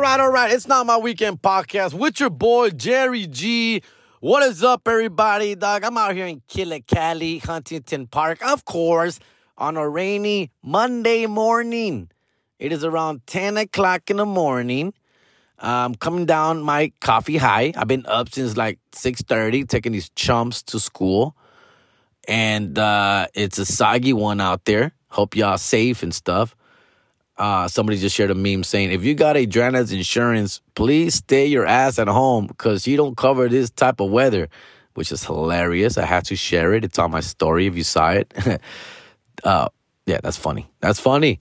All 0.00 0.06
right, 0.06 0.20
all 0.20 0.32
right. 0.32 0.50
It's 0.50 0.66
not 0.66 0.86
my 0.86 0.96
weekend 0.96 1.42
podcast 1.42 1.92
with 1.92 2.20
your 2.20 2.30
boy 2.30 2.70
Jerry 2.70 3.26
G. 3.26 3.82
What 4.20 4.42
is 4.44 4.64
up, 4.64 4.88
everybody? 4.88 5.54
Dog, 5.54 5.84
I'm 5.84 5.98
out 5.98 6.14
here 6.14 6.24
in 6.24 6.40
Killicali, 6.48 7.44
Huntington 7.44 8.06
Park, 8.06 8.42
of 8.42 8.64
course, 8.64 9.20
on 9.58 9.76
a 9.76 9.86
rainy 9.86 10.52
Monday 10.62 11.26
morning. 11.26 12.10
It 12.58 12.72
is 12.72 12.82
around 12.82 13.26
10 13.26 13.58
o'clock 13.58 14.08
in 14.08 14.16
the 14.16 14.24
morning. 14.24 14.94
I'm 15.58 15.94
coming 15.94 16.24
down 16.24 16.62
my 16.62 16.94
coffee 17.02 17.36
high. 17.36 17.74
I've 17.76 17.86
been 17.86 18.06
up 18.06 18.32
since 18.32 18.56
like 18.56 18.78
6:30, 18.92 19.68
taking 19.68 19.92
these 19.92 20.08
chumps 20.16 20.62
to 20.62 20.80
school. 20.80 21.36
And 22.26 22.78
uh, 22.78 23.26
it's 23.34 23.58
a 23.58 23.66
soggy 23.66 24.14
one 24.14 24.40
out 24.40 24.64
there. 24.64 24.92
Hope 25.08 25.36
y'all 25.36 25.58
safe 25.58 26.02
and 26.02 26.14
stuff. 26.14 26.56
Uh, 27.40 27.66
somebody 27.68 27.98
just 27.98 28.14
shared 28.14 28.30
a 28.30 28.34
meme 28.34 28.62
saying, 28.62 28.92
if 28.92 29.02
you 29.02 29.14
got 29.14 29.34
a 29.34 29.40
Adriana's 29.40 29.92
insurance, 29.92 30.60
please 30.74 31.14
stay 31.14 31.46
your 31.46 31.64
ass 31.64 31.98
at 31.98 32.06
home 32.06 32.46
because 32.46 32.86
you 32.86 32.98
don't 32.98 33.16
cover 33.16 33.48
this 33.48 33.70
type 33.70 33.98
of 33.98 34.10
weather, 34.10 34.50
which 34.92 35.10
is 35.10 35.24
hilarious. 35.24 35.96
I 35.96 36.04
had 36.04 36.26
to 36.26 36.36
share 36.36 36.74
it. 36.74 36.84
It's 36.84 36.98
on 36.98 37.10
my 37.10 37.20
story 37.20 37.66
if 37.66 37.76
you 37.76 37.82
saw 37.82 38.10
it. 38.10 38.34
uh, 39.44 39.70
yeah, 40.04 40.18
that's 40.22 40.36
funny. 40.36 40.70
That's 40.80 41.00
funny. 41.00 41.40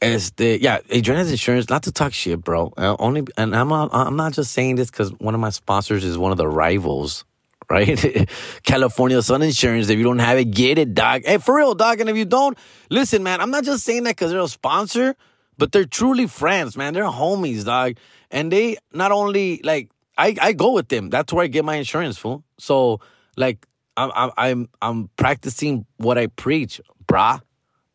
It's 0.00 0.30
the 0.30 0.58
yeah, 0.58 0.78
Adriana's 0.90 1.30
insurance. 1.30 1.68
Not 1.68 1.82
to 1.82 1.92
talk 1.92 2.14
shit, 2.14 2.40
bro. 2.40 2.72
Uh, 2.78 2.96
only, 2.98 3.24
and 3.36 3.54
I'm 3.54 3.70
I'm 3.70 4.16
not 4.16 4.32
just 4.32 4.52
saying 4.52 4.76
this 4.76 4.90
because 4.90 5.12
one 5.18 5.34
of 5.34 5.40
my 5.42 5.50
sponsors 5.50 6.04
is 6.04 6.16
one 6.16 6.32
of 6.32 6.38
the 6.38 6.48
rivals 6.48 7.26
right? 7.72 8.28
California 8.62 9.22
Sun 9.22 9.42
Insurance. 9.42 9.88
If 9.88 9.96
you 9.96 10.04
don't 10.04 10.18
have 10.18 10.38
it, 10.38 10.50
get 10.50 10.78
it, 10.78 10.94
dog. 10.94 11.22
Hey, 11.24 11.38
for 11.38 11.56
real, 11.56 11.74
dog. 11.74 12.00
And 12.00 12.10
if 12.10 12.16
you 12.16 12.26
don't, 12.26 12.56
listen, 12.90 13.22
man, 13.22 13.40
I'm 13.40 13.50
not 13.50 13.64
just 13.64 13.82
saying 13.84 14.04
that 14.04 14.10
because 14.10 14.30
they're 14.30 14.40
a 14.40 14.46
sponsor, 14.48 15.16
but 15.56 15.72
they're 15.72 15.86
truly 15.86 16.26
friends, 16.26 16.76
man. 16.76 16.92
They're 16.92 17.04
homies, 17.04 17.64
dog. 17.64 17.96
And 18.30 18.52
they 18.52 18.76
not 18.92 19.10
only 19.10 19.60
like 19.64 19.90
I, 20.18 20.36
I 20.40 20.52
go 20.52 20.72
with 20.72 20.88
them. 20.88 21.08
That's 21.08 21.32
where 21.32 21.44
I 21.44 21.46
get 21.48 21.64
my 21.64 21.76
insurance, 21.76 22.18
fool. 22.18 22.44
So 22.58 23.00
like 23.36 23.66
I'm 23.96 24.30
I'm 24.36 24.68
I'm 24.82 25.08
practicing 25.16 25.86
what 25.96 26.18
I 26.18 26.26
preach, 26.26 26.80
brah. 27.06 27.40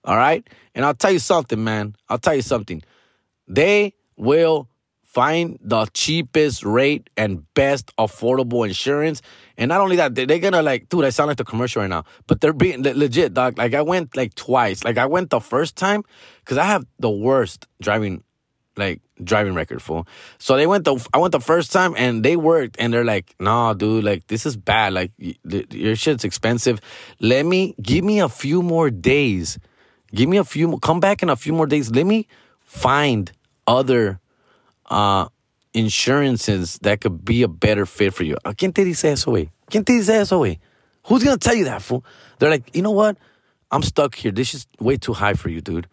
All 0.04 0.18
right? 0.18 0.48
And 0.74 0.86
I'll 0.86 0.96
tell 0.96 1.12
you 1.12 1.20
something, 1.20 1.64
man. 1.64 1.96
I'll 2.10 2.18
tell 2.18 2.36
you 2.36 2.42
something. 2.42 2.82
They 3.48 3.94
will 4.16 4.70
find 5.18 5.58
the 5.62 5.86
cheapest 5.94 6.64
rate 6.64 7.10
and 7.18 7.52
best 7.56 7.92
affordable 7.98 8.68
insurance. 8.68 9.22
And 9.58 9.70
not 9.70 9.82
only 9.82 9.96
that, 9.96 10.14
they're 10.14 10.40
gonna 10.40 10.62
like, 10.62 10.88
dude, 10.90 11.06
I 11.06 11.10
sound 11.10 11.30
like 11.30 11.38
the 11.38 11.44
commercial 11.44 11.82
right 11.82 11.90
now, 11.90 12.06
but 12.28 12.42
they're 12.42 12.54
being 12.54 12.84
legit, 12.84 13.34
dog. 13.34 13.58
Like 13.58 13.74
I 13.74 13.82
went 13.82 14.16
like 14.16 14.36
twice. 14.36 14.84
Like 14.84 14.98
I 14.98 15.08
went 15.08 15.32
the 15.32 15.40
first 15.40 15.76
time 15.76 16.04
because 16.40 16.58
I 16.58 16.66
have 16.66 16.86
the 17.00 17.10
worst 17.10 17.68
driving, 17.82 18.24
like 18.76 19.02
driving 19.24 19.56
record, 19.56 19.82
fool. 19.82 20.08
So 20.38 20.56
they 20.58 20.68
went 20.68 20.84
the, 20.84 21.04
I 21.12 21.18
went 21.18 21.32
the 21.32 21.40
first 21.40 21.72
time 21.72 21.96
and 21.98 22.24
they 22.24 22.36
worked 22.36 22.76
and 22.78 22.94
they're 22.94 23.04
like, 23.04 23.34
nah, 23.40 23.74
dude, 23.74 24.04
like 24.04 24.28
this 24.28 24.46
is 24.46 24.56
bad. 24.56 24.94
Like 24.94 25.12
your 25.44 25.96
shit's 25.96 26.24
expensive. 26.24 26.80
Let 27.20 27.46
me, 27.46 27.74
give 27.82 28.06
me 28.06 28.20
a 28.20 28.30
few 28.30 28.62
more 28.62 28.92
days. 28.92 29.58
Give 30.14 30.30
me 30.30 30.38
a 30.38 30.44
few, 30.44 30.78
come 30.80 31.00
back 31.00 31.24
in 31.24 31.30
a 31.30 31.36
few 31.36 31.54
more 31.54 31.66
days. 31.66 31.90
Let 31.92 32.06
me 32.06 32.28
find 32.62 33.32
other 33.66 34.20
uh, 34.86 35.28
insurances 35.78 36.80
that 36.82 37.02
could 37.02 37.24
be 37.24 37.44
a 37.44 37.48
better 37.48 37.86
fit 37.86 38.14
for 38.14 38.24
you. 38.24 38.36
Ah, 38.44 38.54
¿Quién 38.54 38.74
te 38.74 38.84
dice 38.84 39.12
eso, 39.12 39.32
güey? 39.32 39.52
¿Quién 39.70 39.86
te 39.86 39.94
dice 39.94 40.10
eso, 40.10 40.40
güey? 40.40 40.60
Who's 41.04 41.24
gonna 41.24 41.38
tell 41.38 41.56
you 41.56 41.66
that, 41.66 41.82
fool? 41.82 42.04
They're 42.40 42.50
like, 42.50 42.76
you 42.76 42.82
know 42.82 42.92
what? 42.92 43.16
I'm 43.72 43.84
stuck 43.84 44.16
here. 44.16 44.32
This 44.32 44.54
is 44.54 44.66
way 44.80 44.98
too 44.98 45.14
high 45.14 45.36
for 45.36 45.50
you, 45.50 45.62
dude. 45.62 45.88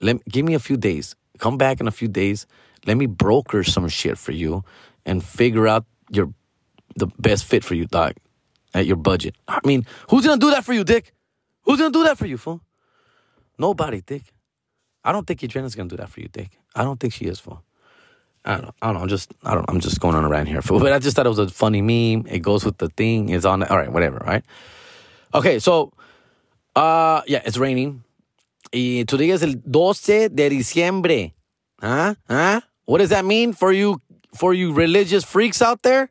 Let 0.00 0.24
give 0.26 0.44
me 0.44 0.54
a 0.54 0.58
few 0.58 0.76
days. 0.76 1.14
Come 1.38 1.58
back 1.58 1.80
in 1.80 1.86
a 1.86 1.90
few 1.90 2.08
days. 2.08 2.46
Let 2.86 2.96
me 2.96 3.06
broker 3.06 3.62
some 3.62 3.88
shit 3.88 4.16
for 4.16 4.32
you 4.32 4.64
and 5.04 5.22
figure 5.22 5.68
out 5.68 5.84
your 6.10 6.32
the 6.96 7.08
best 7.18 7.44
fit 7.44 7.62
for 7.62 7.74
you, 7.74 7.86
dog, 7.86 8.14
at 8.72 8.86
your 8.86 8.96
budget. 8.96 9.34
I 9.46 9.60
mean, 9.64 9.84
who's 10.08 10.24
gonna 10.24 10.40
do 10.40 10.50
that 10.50 10.64
for 10.64 10.72
you, 10.72 10.82
Dick? 10.82 11.12
Who's 11.62 11.78
gonna 11.78 11.90
do 11.90 12.04
that 12.04 12.16
for 12.16 12.26
you, 12.26 12.38
fool? 12.38 12.62
Nobody, 13.58 14.00
Dick. 14.00 14.32
I 15.04 15.12
don't 15.12 15.26
think 15.26 15.42
Adriana's 15.44 15.74
gonna 15.74 15.90
do 15.90 15.96
that 15.96 16.08
for 16.08 16.20
you, 16.20 16.28
Dick. 16.28 16.58
I 16.74 16.84
don't 16.84 16.98
think 16.98 17.12
she 17.12 17.26
is, 17.26 17.38
fool. 17.38 17.62
I 18.46 18.52
don't, 18.52 18.62
know, 18.62 18.72
I 18.80 18.86
don't 18.86 18.94
know. 18.94 19.00
I'm 19.02 19.08
just, 19.08 19.34
I 19.44 19.54
don't. 19.54 19.64
I'm 19.68 19.80
just 19.80 20.00
going 20.00 20.14
on 20.14 20.24
around 20.24 20.46
here. 20.46 20.60
But 20.68 20.92
I 20.92 20.98
just 21.00 21.16
thought 21.16 21.26
it 21.26 21.30
was 21.30 21.38
a 21.38 21.48
funny 21.48 21.82
meme. 21.82 22.26
It 22.30 22.40
goes 22.40 22.64
with 22.64 22.78
the 22.78 22.88
thing. 22.88 23.30
It's 23.30 23.44
on. 23.44 23.62
All 23.64 23.76
right, 23.76 23.90
whatever. 23.90 24.18
Right. 24.18 24.44
Okay, 25.34 25.58
so, 25.58 25.92
uh, 26.76 27.22
yeah, 27.26 27.42
it's 27.44 27.58
raining. 27.58 28.04
Y 28.72 29.04
today 29.06 29.30
is 29.30 29.42
el 29.42 29.54
12 29.54 30.28
de 30.28 30.48
diciembre. 30.48 31.34
Huh? 31.80 32.14
Huh? 32.28 32.60
What 32.84 32.98
does 32.98 33.10
that 33.10 33.24
mean 33.24 33.52
for 33.52 33.72
you, 33.72 34.00
for 34.34 34.54
you 34.54 34.72
religious 34.72 35.24
freaks 35.24 35.60
out 35.60 35.82
there? 35.82 36.10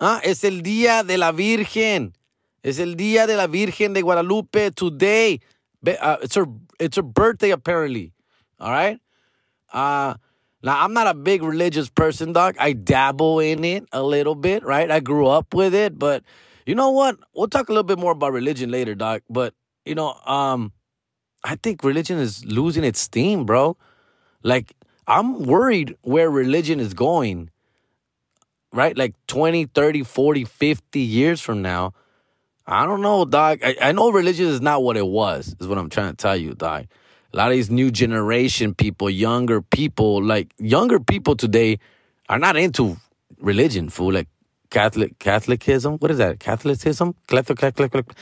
Huh? 0.00 0.20
Es 0.22 0.44
el 0.44 0.62
día 0.62 1.06
de 1.06 1.16
la 1.16 1.32
Virgen. 1.32 2.12
Es 2.62 2.78
el 2.78 2.94
día 2.96 3.26
de 3.26 3.36
la 3.36 3.46
Virgen 3.46 3.94
de 3.94 4.02
Guadalupe 4.02 4.70
today. 4.70 5.40
Uh, 5.86 6.16
it's 6.22 6.34
her, 6.34 6.46
it's 6.78 6.96
her 6.96 7.02
birthday 7.02 7.50
apparently. 7.50 8.12
All 8.60 8.70
right. 8.70 9.00
Uh 9.72 10.14
now, 10.62 10.82
I'm 10.82 10.92
not 10.92 11.08
a 11.08 11.14
big 11.14 11.42
religious 11.42 11.88
person, 11.88 12.32
doc. 12.32 12.54
I 12.58 12.72
dabble 12.72 13.40
in 13.40 13.64
it 13.64 13.84
a 13.92 14.02
little 14.02 14.36
bit, 14.36 14.64
right? 14.64 14.88
I 14.90 15.00
grew 15.00 15.26
up 15.26 15.54
with 15.54 15.74
it, 15.74 15.98
but 15.98 16.22
you 16.66 16.76
know 16.76 16.90
what? 16.90 17.18
We'll 17.34 17.48
talk 17.48 17.68
a 17.68 17.72
little 17.72 17.82
bit 17.82 17.98
more 17.98 18.12
about 18.12 18.32
religion 18.32 18.70
later, 18.70 18.94
doc. 18.94 19.22
But, 19.28 19.54
you 19.84 19.96
know, 19.96 20.14
um, 20.24 20.72
I 21.42 21.56
think 21.56 21.82
religion 21.82 22.18
is 22.18 22.44
losing 22.44 22.84
its 22.84 23.00
steam, 23.00 23.44
bro. 23.44 23.76
Like, 24.44 24.72
I'm 25.08 25.46
worried 25.46 25.96
where 26.02 26.30
religion 26.30 26.78
is 26.78 26.94
going, 26.94 27.50
right? 28.72 28.96
Like 28.96 29.14
20, 29.26 29.66
30, 29.66 30.04
40, 30.04 30.44
50 30.44 31.00
years 31.00 31.40
from 31.40 31.62
now. 31.62 31.92
I 32.68 32.86
don't 32.86 33.02
know, 33.02 33.24
doc. 33.24 33.58
I, 33.64 33.74
I 33.82 33.90
know 33.90 34.12
religion 34.12 34.46
is 34.46 34.60
not 34.60 34.84
what 34.84 34.96
it 34.96 35.06
was, 35.06 35.56
is 35.58 35.66
what 35.66 35.78
I'm 35.78 35.90
trying 35.90 36.10
to 36.12 36.16
tell 36.16 36.36
you, 36.36 36.54
dog 36.54 36.86
a 37.32 37.36
lot 37.36 37.48
of 37.48 37.52
these 37.52 37.70
new 37.70 37.90
generation 37.90 38.74
people, 38.74 39.08
younger 39.08 39.62
people, 39.62 40.22
like 40.22 40.52
younger 40.58 41.00
people 41.00 41.34
today 41.36 41.78
are 42.28 42.38
not 42.38 42.56
into 42.56 42.96
religion, 43.38 43.88
fool. 43.88 44.12
Like 44.12 44.28
Catholic 44.70 45.18
Catholicism. 45.18 45.98
What 45.98 46.10
is 46.10 46.18
that? 46.18 46.40
Catholicism? 46.40 47.14
Catholic, 47.28 47.58
Catholic, 47.58 47.92
Catholic. 47.92 48.16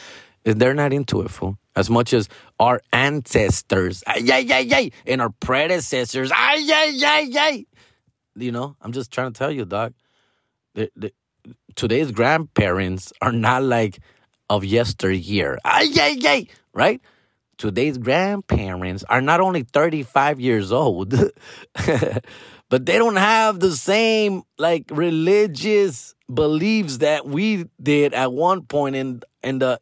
They're 0.45 0.75
not 0.75 0.93
into 0.93 1.21
it, 1.23 1.31
fool. 1.31 1.59
As 1.77 1.89
much 1.89 2.13
as 2.13 2.29
our 2.59 2.81
ancestors, 2.93 4.03
ay, 4.07 4.23
ay, 4.29 4.69
ay, 4.73 4.91
and 5.07 5.21
our 5.23 5.31
predecessors, 5.31 6.33
ay, 6.35 6.67
ay, 6.73 7.01
ay, 7.05 7.31
ay. 7.39 7.67
You 8.35 8.51
know, 8.51 8.77
I'm 8.81 8.93
just 8.93 9.13
trying 9.13 9.33
to 9.33 9.39
tell 9.39 9.53
you, 9.53 9.65
dog. 9.65 9.95
The, 10.75 10.91
the, 10.97 11.13
today's 11.75 12.11
grandparents 12.11 13.13
are 13.21 13.33
not 13.33 13.63
like 13.63 14.01
of 14.49 14.65
yesteryear. 14.65 15.59
Ay, 15.65 15.91
ay, 15.95 16.19
ay, 16.25 16.47
right? 16.73 17.01
Today's 17.61 17.99
grandparents 17.99 19.05
are 19.05 19.21
not 19.21 19.41
only 19.41 19.63
35 19.63 20.41
years 20.41 20.73
old, 20.73 21.11
but 22.71 22.87
they 22.87 22.97
don't 22.97 23.17
have 23.17 23.61
the 23.61 23.73
same 23.73 24.43
like 24.59 24.87
religious 24.91 26.15
beliefs 26.33 26.99
that 26.99 27.27
we 27.27 27.67
did 27.81 28.15
at 28.15 28.33
one 28.33 28.63
point 28.63 28.97
in 28.97 29.23
in 29.43 29.59
the 29.59 29.79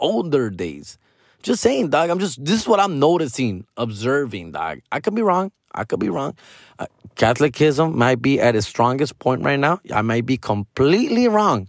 older 0.00 0.50
days. 0.50 0.98
Just 1.42 1.62
saying, 1.62 1.90
dog. 1.90 2.10
I'm 2.10 2.18
just 2.18 2.44
this 2.44 2.60
is 2.60 2.68
what 2.68 2.80
I'm 2.80 2.98
noticing, 2.98 3.66
observing, 3.76 4.52
dog. 4.52 4.80
I 4.90 4.98
could 4.98 5.14
be 5.14 5.22
wrong. 5.22 5.52
I 5.74 5.84
could 5.84 6.00
be 6.00 6.10
wrong. 6.10 6.34
Uh, 6.78 6.86
Catholicism 7.14 7.96
might 7.96 8.20
be 8.20 8.40
at 8.40 8.56
its 8.56 8.66
strongest 8.66 9.18
point 9.20 9.42
right 9.42 9.58
now. 9.58 9.80
I 9.94 10.02
might 10.02 10.26
be 10.26 10.36
completely 10.36 11.28
wrong. 11.28 11.68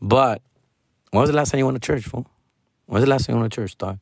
But 0.00 0.40
when 1.10 1.20
was 1.20 1.30
the 1.30 1.36
last 1.36 1.50
time 1.50 1.58
you 1.58 1.66
went 1.66 1.82
to 1.82 1.84
church, 1.84 2.04
fool? 2.04 2.26
When 2.86 2.94
was 2.94 3.04
the 3.04 3.10
last 3.10 3.26
time 3.26 3.36
you 3.36 3.40
went 3.40 3.52
to 3.52 3.60
church, 3.60 3.76
dog? 3.76 3.98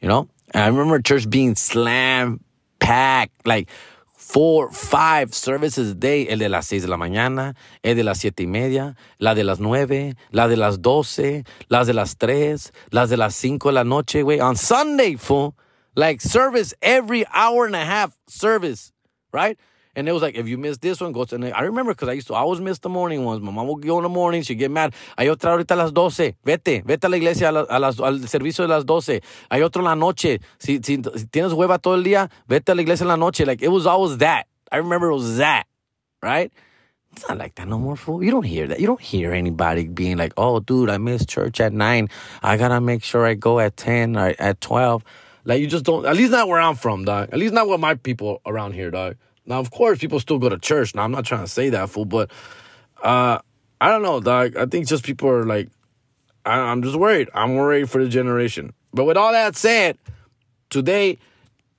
You 0.00 0.08
know? 0.08 0.28
And 0.52 0.64
I 0.64 0.66
remember 0.68 1.00
church 1.00 1.28
being 1.28 1.54
slam 1.56 2.40
packed, 2.78 3.46
like 3.46 3.68
four, 4.16 4.70
five 4.70 5.34
services 5.34 5.92
a 5.92 5.94
day. 5.94 6.28
El 6.28 6.38
de 6.38 6.48
las 6.48 6.66
seis 6.66 6.82
de 6.82 6.88
la 6.88 6.96
mañana, 6.96 7.54
el 7.82 7.96
de 7.96 8.02
las 8.02 8.18
siete 8.20 8.44
y 8.44 8.46
media, 8.46 8.94
la 9.18 9.34
de 9.34 9.44
las 9.44 9.58
nueve, 9.58 10.14
la 10.32 10.48
de 10.48 10.56
las 10.56 10.80
doce, 10.80 11.44
las 11.68 11.86
de 11.86 11.94
las 11.94 12.16
tres, 12.16 12.72
las 12.90 13.10
de 13.10 13.16
las 13.16 13.34
cinco 13.34 13.68
de 13.68 13.74
la 13.74 13.84
noche, 13.84 14.22
güey. 14.22 14.40
On 14.40 14.56
Sunday, 14.56 15.16
fool. 15.16 15.54
Like 15.94 16.20
service 16.20 16.74
every 16.80 17.26
hour 17.34 17.66
and 17.66 17.74
a 17.74 17.84
half 17.84 18.16
service, 18.28 18.92
right? 19.32 19.58
And 19.96 20.08
it 20.08 20.12
was 20.12 20.22
like, 20.22 20.36
if 20.36 20.46
you 20.46 20.58
miss 20.58 20.78
this 20.78 21.00
one, 21.00 21.12
go 21.12 21.24
to. 21.24 21.34
And 21.34 21.52
I 21.52 21.62
remember 21.62 21.92
because 21.92 22.08
I 22.08 22.12
used 22.12 22.28
to 22.28 22.34
always 22.34 22.60
miss 22.60 22.78
the 22.78 22.88
morning 22.88 23.24
ones. 23.24 23.40
My 23.40 23.50
mom 23.50 23.68
would 23.68 23.84
go 23.84 23.98
in 23.98 24.02
the 24.04 24.08
morning, 24.08 24.42
she'd 24.42 24.56
get 24.56 24.70
mad. 24.70 24.94
Hay 25.16 25.26
otra 25.28 25.52
ahorita 25.52 25.74
a 25.74 25.76
las 25.76 25.92
12. 25.92 26.36
Vete, 26.44 26.82
vete 26.84 27.04
a 27.04 27.08
la 27.08 27.16
iglesia 27.16 27.48
a, 27.48 27.52
la, 27.52 27.66
a 27.68 27.78
las, 27.78 27.98
al 28.00 28.20
servicio 28.28 28.64
de 28.64 28.68
las 28.68 28.84
12. 28.84 29.20
Hay 29.50 29.62
otro 29.62 29.80
en 29.80 29.86
la 29.86 29.94
noche. 29.94 30.40
Si, 30.58 30.80
si, 30.82 31.02
si 31.16 31.26
tienes 31.26 31.52
hueva 31.52 31.78
todo 31.78 31.94
el 31.94 32.04
día, 32.04 32.30
vete 32.46 32.72
a 32.72 32.74
la 32.74 32.82
iglesia 32.82 33.04
en 33.04 33.08
la 33.08 33.16
noche. 33.16 33.44
Like, 33.44 33.62
it 33.62 33.70
was 33.70 33.86
always 33.86 34.18
that. 34.18 34.46
I 34.70 34.76
remember 34.76 35.10
it 35.10 35.14
was 35.14 35.38
that, 35.38 35.66
right? 36.22 36.52
It's 37.12 37.28
not 37.28 37.38
like 37.38 37.54
that 37.56 37.66
no 37.66 37.78
more, 37.78 37.96
fool. 37.96 38.22
You 38.22 38.30
don't 38.30 38.44
hear 38.44 38.66
that. 38.68 38.80
You 38.80 38.86
don't 38.86 39.00
hear 39.00 39.32
anybody 39.32 39.88
being 39.88 40.18
like, 40.18 40.32
oh, 40.36 40.60
dude, 40.60 40.90
I 40.90 40.98
missed 40.98 41.28
church 41.28 41.60
at 41.60 41.72
9. 41.72 42.08
I 42.42 42.56
got 42.56 42.68
to 42.68 42.80
make 42.80 43.02
sure 43.02 43.26
I 43.26 43.34
go 43.34 43.58
at 43.58 43.76
10 43.76 44.16
or 44.16 44.34
at 44.38 44.60
12. 44.60 45.02
Like, 45.44 45.60
you 45.60 45.66
just 45.66 45.84
don't, 45.84 46.06
at 46.06 46.14
least 46.14 46.30
not 46.30 46.46
where 46.46 46.60
I'm 46.60 46.76
from, 46.76 47.04
dog. 47.04 47.30
At 47.32 47.38
least 47.38 47.54
not 47.54 47.68
with 47.68 47.80
my 47.80 47.94
people 47.94 48.40
around 48.46 48.74
here, 48.74 48.90
dog. 48.90 49.16
Now, 49.48 49.60
of 49.60 49.70
course, 49.70 49.98
people 49.98 50.20
still 50.20 50.38
go 50.38 50.50
to 50.50 50.58
church. 50.58 50.94
Now, 50.94 51.02
I'm 51.02 51.10
not 51.10 51.24
trying 51.24 51.40
to 51.40 51.50
say 51.50 51.70
that, 51.70 51.88
fool, 51.88 52.04
but 52.04 52.30
uh, 53.02 53.38
I 53.80 53.90
don't 53.90 54.02
know, 54.02 54.20
dog. 54.20 54.56
I 54.56 54.66
think 54.66 54.86
just 54.86 55.04
people 55.04 55.30
are 55.30 55.46
like, 55.46 55.70
I, 56.44 56.58
I'm 56.58 56.82
just 56.82 56.96
worried. 56.96 57.30
I'm 57.34 57.54
worried 57.54 57.88
for 57.88 58.02
the 58.02 58.10
generation. 58.10 58.74
But 58.92 59.04
with 59.04 59.16
all 59.16 59.32
that 59.32 59.56
said, 59.56 59.96
today 60.68 61.18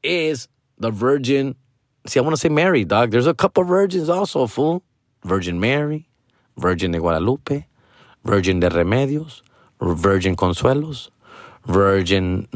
is 0.02 0.48
the 0.80 0.90
Virgin. 0.90 1.56
See, 2.08 2.20
I 2.20 2.24
want 2.24 2.34
to 2.34 2.40
say 2.40 2.50
Mary, 2.50 2.86
dog. 2.86 3.12
There's 3.12 3.28
a 3.28 3.36
couple 3.36 3.62
of 3.62 3.70
virgins 3.70 4.10
also, 4.10 4.48
fool. 4.48 4.84
Virgin 5.24 5.60
Mary, 5.60 6.08
Virgin 6.58 6.92
de 6.92 7.00
Guadalupe, 7.00 7.68
Virgin 8.24 8.62
de 8.62 8.70
Remedios, 8.70 9.42
Virgin 9.82 10.36
Consuelos, 10.36 11.10
Virgin, 11.68 12.48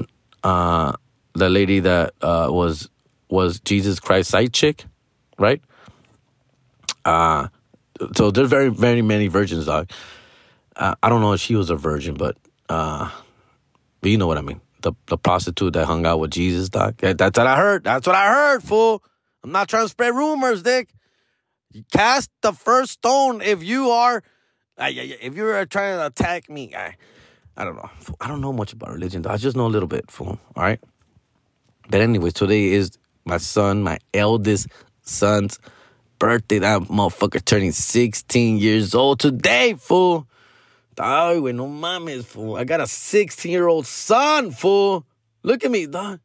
uh, 0.44 0.94
the 1.34 1.50
lady 1.50 1.82
that 1.82 2.14
uh, 2.22 2.48
was 2.50 2.90
was 3.30 3.60
Jesus 3.60 4.00
Christ 4.00 4.30
side 4.30 4.54
chick, 4.54 4.86
right? 5.38 5.62
Uh, 7.06 7.48
so 8.16 8.32
there's 8.32 8.50
very, 8.50 8.70
very 8.70 9.02
many 9.02 9.28
virgins, 9.28 9.66
dog. 9.66 9.90
Uh, 10.76 10.96
I 11.04 11.10
don't 11.10 11.22
know 11.22 11.34
if 11.34 11.42
she 11.42 11.56
was 11.56 11.70
a 11.70 11.76
virgin, 11.76 12.16
but 12.16 12.38
uh, 12.70 13.10
but 14.02 14.12
you 14.12 14.18
know 14.18 14.28
what 14.28 14.38
I 14.38 14.42
mean. 14.42 14.62
The 14.82 14.94
the 15.08 15.18
prostitute 15.18 15.74
that 15.74 15.86
hung 15.86 16.06
out 16.06 16.20
with 16.20 16.32
Jesus, 16.32 16.70
dog. 16.70 16.98
That's 16.98 17.38
what 17.38 17.48
I 17.48 17.56
heard. 17.56 17.84
That's 17.84 18.08
what 18.08 18.16
I 18.16 18.34
heard, 18.34 18.64
fool. 18.64 19.04
I'm 19.44 19.52
not 19.52 19.68
trying 19.68 19.86
to 19.86 19.90
spread 19.90 20.16
rumors, 20.16 20.64
Dick. 20.64 20.90
Cast 21.92 22.30
the 22.42 22.54
first 22.54 22.92
stone 22.94 23.42
if 23.42 23.64
you 23.64 23.90
are, 23.90 24.24
uh, 24.78 24.90
if 24.90 25.36
you're 25.36 25.66
trying 25.66 25.98
to 25.98 26.06
attack 26.06 26.50
me. 26.50 26.74
I, 26.76 26.96
I 27.58 27.66
don't 27.66 27.76
know. 27.76 27.90
I 28.22 28.28
don't 28.28 28.42
know 28.42 28.54
much 28.54 28.74
about 28.74 28.92
religion. 28.92 29.26
I 29.26 29.38
just 29.38 29.56
know 29.56 29.66
a 29.66 29.70
little 29.70 29.88
bit, 29.88 30.10
fool. 30.10 30.40
All 30.56 30.64
right. 30.64 30.80
But 31.90 32.02
anyway, 32.02 32.30
today 32.32 32.68
is 32.68 32.92
my 33.26 33.38
son, 33.38 33.84
my 33.84 34.00
eldest 34.14 34.68
son's 35.04 35.60
birthday. 36.20 36.60
That 36.60 36.82
motherfucker 36.84 37.44
turning 37.44 37.72
16 37.72 38.58
years 38.58 38.96
old 38.96 39.20
today, 39.20 39.76
fool. 39.76 40.28
Ay, 41.00 41.36
güey, 41.36 41.56
no 41.56 41.68
mames, 41.68 42.24
fool. 42.26 42.56
I 42.56 42.64
got 42.64 42.82
a 42.82 42.88
16 42.88 43.52
year 43.52 43.68
old 43.68 43.86
son, 43.86 44.52
fool. 44.52 45.06
Look 45.44 45.64
at 45.64 45.72
me, 45.72 45.86
dog. 45.86 46.20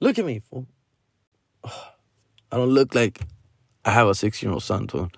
Look 0.00 0.18
at 0.18 0.24
me, 0.24 0.40
fool. 0.40 0.66
I 1.64 2.56
don't 2.56 2.70
look 2.70 2.94
like 2.94 3.20
I 3.84 3.90
have 3.90 4.08
a 4.08 4.14
16 4.14 4.48
year 4.48 4.54
old 4.54 4.62
son, 4.62 4.88
fool. 4.88 5.10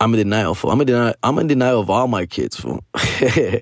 I'm 0.00 0.12
in 0.14 0.18
denial, 0.18 0.54
fool. 0.54 0.70
I'm 0.70 0.80
in 0.80 0.86
denial, 0.86 1.14
I'm 1.22 1.38
in 1.38 1.46
denial 1.46 1.80
of 1.80 1.90
all 1.90 2.08
my 2.08 2.26
kids, 2.26 2.56
fool. 2.56 2.84
uh, 2.94 3.60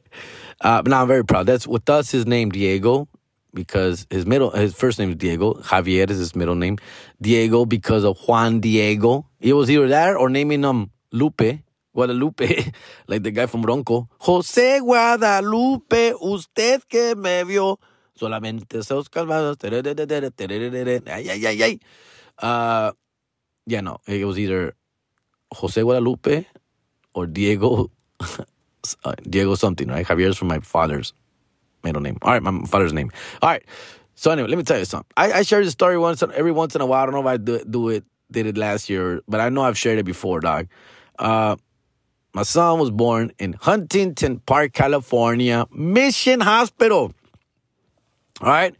but 0.61 0.87
now 0.87 1.03
I'm 1.03 1.09
very 1.09 1.25
proud. 1.25 1.47
That's 1.47 1.67
with 1.67 1.89
us, 1.89 2.11
his 2.11 2.27
name, 2.27 2.51
Diego 2.51 3.09
because 3.55 4.07
his 4.11 4.27
middle 4.27 4.51
his 4.51 4.75
first 4.75 4.99
name 4.99 5.11
is 5.11 5.17
Diego. 5.17 5.55
Javier 5.55 6.11
is 6.11 6.19
his 6.19 6.35
middle 6.37 6.55
name. 6.55 6.79
Diego 7.21 7.65
because 7.65 8.05
of 8.05 8.19
Juan 8.27 8.61
Diego. 8.61 9.27
It 9.41 9.55
was 9.55 9.71
either 9.71 9.89
that 9.89 10.17
or 10.17 10.29
naming 10.29 10.63
him 10.63 10.91
Lupe. 11.13 11.63
Guadalupe, 11.95 12.73
like 13.07 13.23
the 13.23 13.31
guy 13.31 13.47
from 13.47 13.63
Bronco. 13.63 14.09
José 14.21 14.81
Guadalupe, 14.81 16.15
usted 16.21 16.83
que 16.89 17.15
me 17.15 17.45
vio. 17.45 17.79
Solamente 18.19 18.79
esos 18.79 19.09
calvados. 19.09 19.57
Ay, 19.63 21.31
ay, 21.31 21.47
ay, 21.47 21.63
ay. 21.63 21.81
Uh, 22.39 22.93
yeah, 23.67 23.81
no. 23.81 24.01
It 24.07 24.25
was 24.25 24.39
either 24.39 24.75
José 25.53 25.83
Guadalupe 25.83 26.47
or 27.15 27.27
Diego. 27.27 27.91
Uh, 29.03 29.15
Diego 29.23 29.55
something, 29.55 29.89
right? 29.89 30.05
Javier's 30.05 30.37
from 30.37 30.49
my 30.49 30.59
father's 30.61 31.15
middle 31.85 32.03
name. 32.03 32.19
All 32.23 32.33
right, 32.33 32.43
my 32.43 32.65
father's 32.67 32.93
name. 32.93 33.11
All 33.43 33.51
right. 33.51 33.63
So 34.17 34.31
anyway, 34.31 34.49
let 34.49 34.59
me 34.59 34.65
tell 34.65 34.79
you 34.79 34.85
something. 34.85 35.11
I, 35.17 35.33
I 35.33 35.43
share 35.43 35.63
this 35.63 35.73
story 35.73 35.99
once 35.99 36.23
every 36.23 36.53
once 36.53 36.75
in 36.75 36.81
a 36.81 36.87
while. 36.87 37.03
I 37.03 37.07
don't 37.07 37.15
know 37.15 37.21
if 37.21 37.27
I 37.27 37.37
do, 37.37 37.65
do 37.65 37.89
it 37.89 38.05
did 38.31 38.47
it 38.47 38.57
last 38.57 38.91
year, 38.91 39.23
but 39.29 39.41
I 39.41 39.49
know 39.49 39.63
I've 39.63 39.79
shared 39.79 39.99
it 39.99 40.05
before, 40.05 40.41
dog. 40.41 40.67
Uh, 41.19 41.57
my 42.33 42.43
son 42.43 42.79
was 42.81 42.91
born 42.91 43.33
in 43.39 43.55
Huntington 43.55 44.41
Park, 44.41 44.73
California, 44.73 45.67
Mission 45.71 46.41
Hospital. 46.41 47.15
All 48.41 48.49
right. 48.49 48.75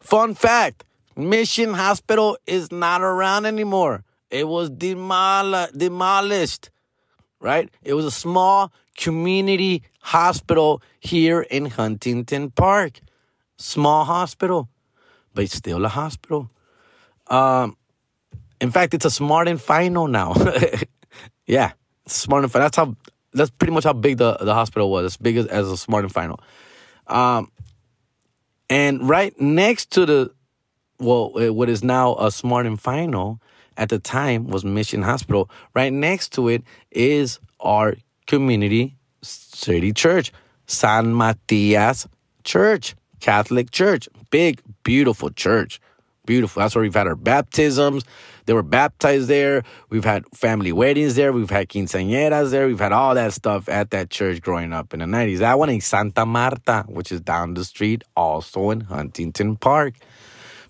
Fun 0.00 0.34
fact 0.34 0.84
Mission 1.16 1.74
Hospital 1.74 2.38
is 2.46 2.70
not 2.70 3.02
around 3.02 3.46
anymore. 3.46 4.04
It 4.30 4.46
was 4.46 4.70
demol- 4.70 5.76
demolished, 5.76 6.70
right? 7.40 7.68
It 7.82 7.94
was 7.94 8.04
a 8.04 8.10
small 8.10 8.72
community 8.96 9.82
hospital 10.00 10.82
here 11.00 11.42
in 11.42 11.66
Huntington 11.66 12.50
Park. 12.50 13.00
Small 13.56 14.04
hospital, 14.04 14.68
but 15.34 15.44
it's 15.44 15.54
still 15.54 15.84
a 15.84 15.88
hospital. 15.88 16.50
Um, 17.26 17.76
in 18.60 18.70
fact, 18.70 18.94
it's 18.94 19.04
a 19.04 19.10
smart 19.10 19.48
and 19.48 19.60
final 19.60 20.08
now. 20.08 20.34
yeah, 21.46 21.72
smart 22.06 22.44
and 22.44 22.52
final. 22.52 22.66
That's 22.66 22.76
how. 22.76 22.96
That's 23.32 23.50
pretty 23.50 23.72
much 23.72 23.84
how 23.84 23.92
big 23.92 24.18
the, 24.18 24.36
the 24.40 24.54
hospital 24.54 24.90
was. 24.90 25.04
As 25.04 25.16
big 25.16 25.36
as, 25.36 25.46
as 25.46 25.70
a 25.70 25.76
smart 25.76 26.02
and 26.02 26.12
final. 26.12 26.40
Um, 27.06 27.52
and 28.68 29.08
right 29.08 29.38
next 29.40 29.92
to 29.92 30.06
the, 30.06 30.32
well, 30.98 31.30
what 31.52 31.68
is 31.68 31.84
now 31.84 32.16
a 32.16 32.30
smart 32.30 32.66
and 32.66 32.80
final 32.80 33.40
at 33.76 33.88
the 33.88 33.98
time 33.98 34.46
was 34.46 34.64
Mission 34.64 35.02
Hospital. 35.02 35.50
Right 35.74 35.92
next 35.92 36.32
to 36.34 36.48
it 36.48 36.62
is 36.90 37.40
our 37.58 37.94
community 38.30 38.96
city 39.22 39.92
church, 39.92 40.32
San 40.66 41.12
Matias 41.12 42.06
Church, 42.44 42.94
Catholic 43.18 43.72
Church. 43.72 44.08
Big, 44.30 44.60
beautiful 44.84 45.30
church. 45.30 45.80
Beautiful. 46.26 46.60
That's 46.60 46.76
where 46.76 46.82
we've 46.82 46.94
had 46.94 47.08
our 47.08 47.16
baptisms. 47.16 48.04
They 48.46 48.52
were 48.52 48.62
baptized 48.62 49.26
there. 49.26 49.64
We've 49.88 50.04
had 50.04 50.22
family 50.32 50.70
weddings 50.70 51.16
there. 51.16 51.32
We've 51.32 51.50
had 51.50 51.68
quinceañeras 51.68 52.52
there. 52.52 52.68
We've 52.68 52.78
had 52.78 52.92
all 52.92 53.16
that 53.16 53.32
stuff 53.32 53.68
at 53.68 53.90
that 53.90 54.10
church 54.10 54.40
growing 54.40 54.72
up 54.72 54.94
in 54.94 55.00
the 55.00 55.06
90s. 55.06 55.38
That 55.38 55.58
one 55.58 55.70
in 55.70 55.80
Santa 55.80 56.24
Marta, 56.24 56.84
which 56.86 57.10
is 57.10 57.20
down 57.20 57.54
the 57.54 57.64
street, 57.64 58.04
also 58.16 58.70
in 58.70 58.82
Huntington 58.82 59.56
Park. 59.56 59.94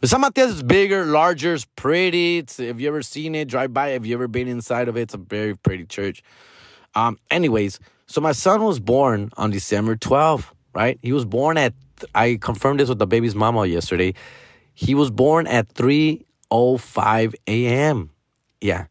But 0.01 0.09
San 0.09 0.23
Matias 0.23 0.53
is 0.53 0.63
bigger, 0.63 1.05
larger, 1.05 1.53
it's 1.53 1.67
pretty. 1.77 2.39
It's, 2.39 2.57
have 2.57 2.81
you 2.81 2.89
ever 2.89 3.03
seen 3.03 3.35
it? 3.35 3.49
Drive 3.49 3.75
by. 3.75 3.91
Have 3.91 4.07
you 4.07 4.15
ever 4.15 4.29
been 4.29 4.49
inside 4.49 4.89
of 4.89 4.97
it? 4.97 5.03
It's 5.03 5.15
a 5.15 5.19
very 5.19 5.55
pretty 5.55 5.85
church. 5.85 6.23
Um, 6.95 7.19
anyways, 7.31 7.79
so 8.07 8.21
my 8.21 8.33
son 8.33 8.65
was 8.65 8.81
born 8.81 9.31
on 9.37 9.51
December 9.51 9.97
12th, 9.97 10.47
right? 10.75 10.99
He 11.03 11.13
was 11.13 11.25
born 11.25 11.57
at 11.57 11.75
I 12.15 12.39
confirmed 12.41 12.81
this 12.81 12.89
with 12.89 12.99
the 12.99 13.07
baby's 13.07 13.35
mama 13.35 13.67
yesterday. 13.67 14.15
He 14.75 14.95
was 14.95 15.11
born 15.11 15.47
at 15.47 15.69
3:05 15.75 17.35
a.m. 17.47 18.11
Yeah. 18.61 18.87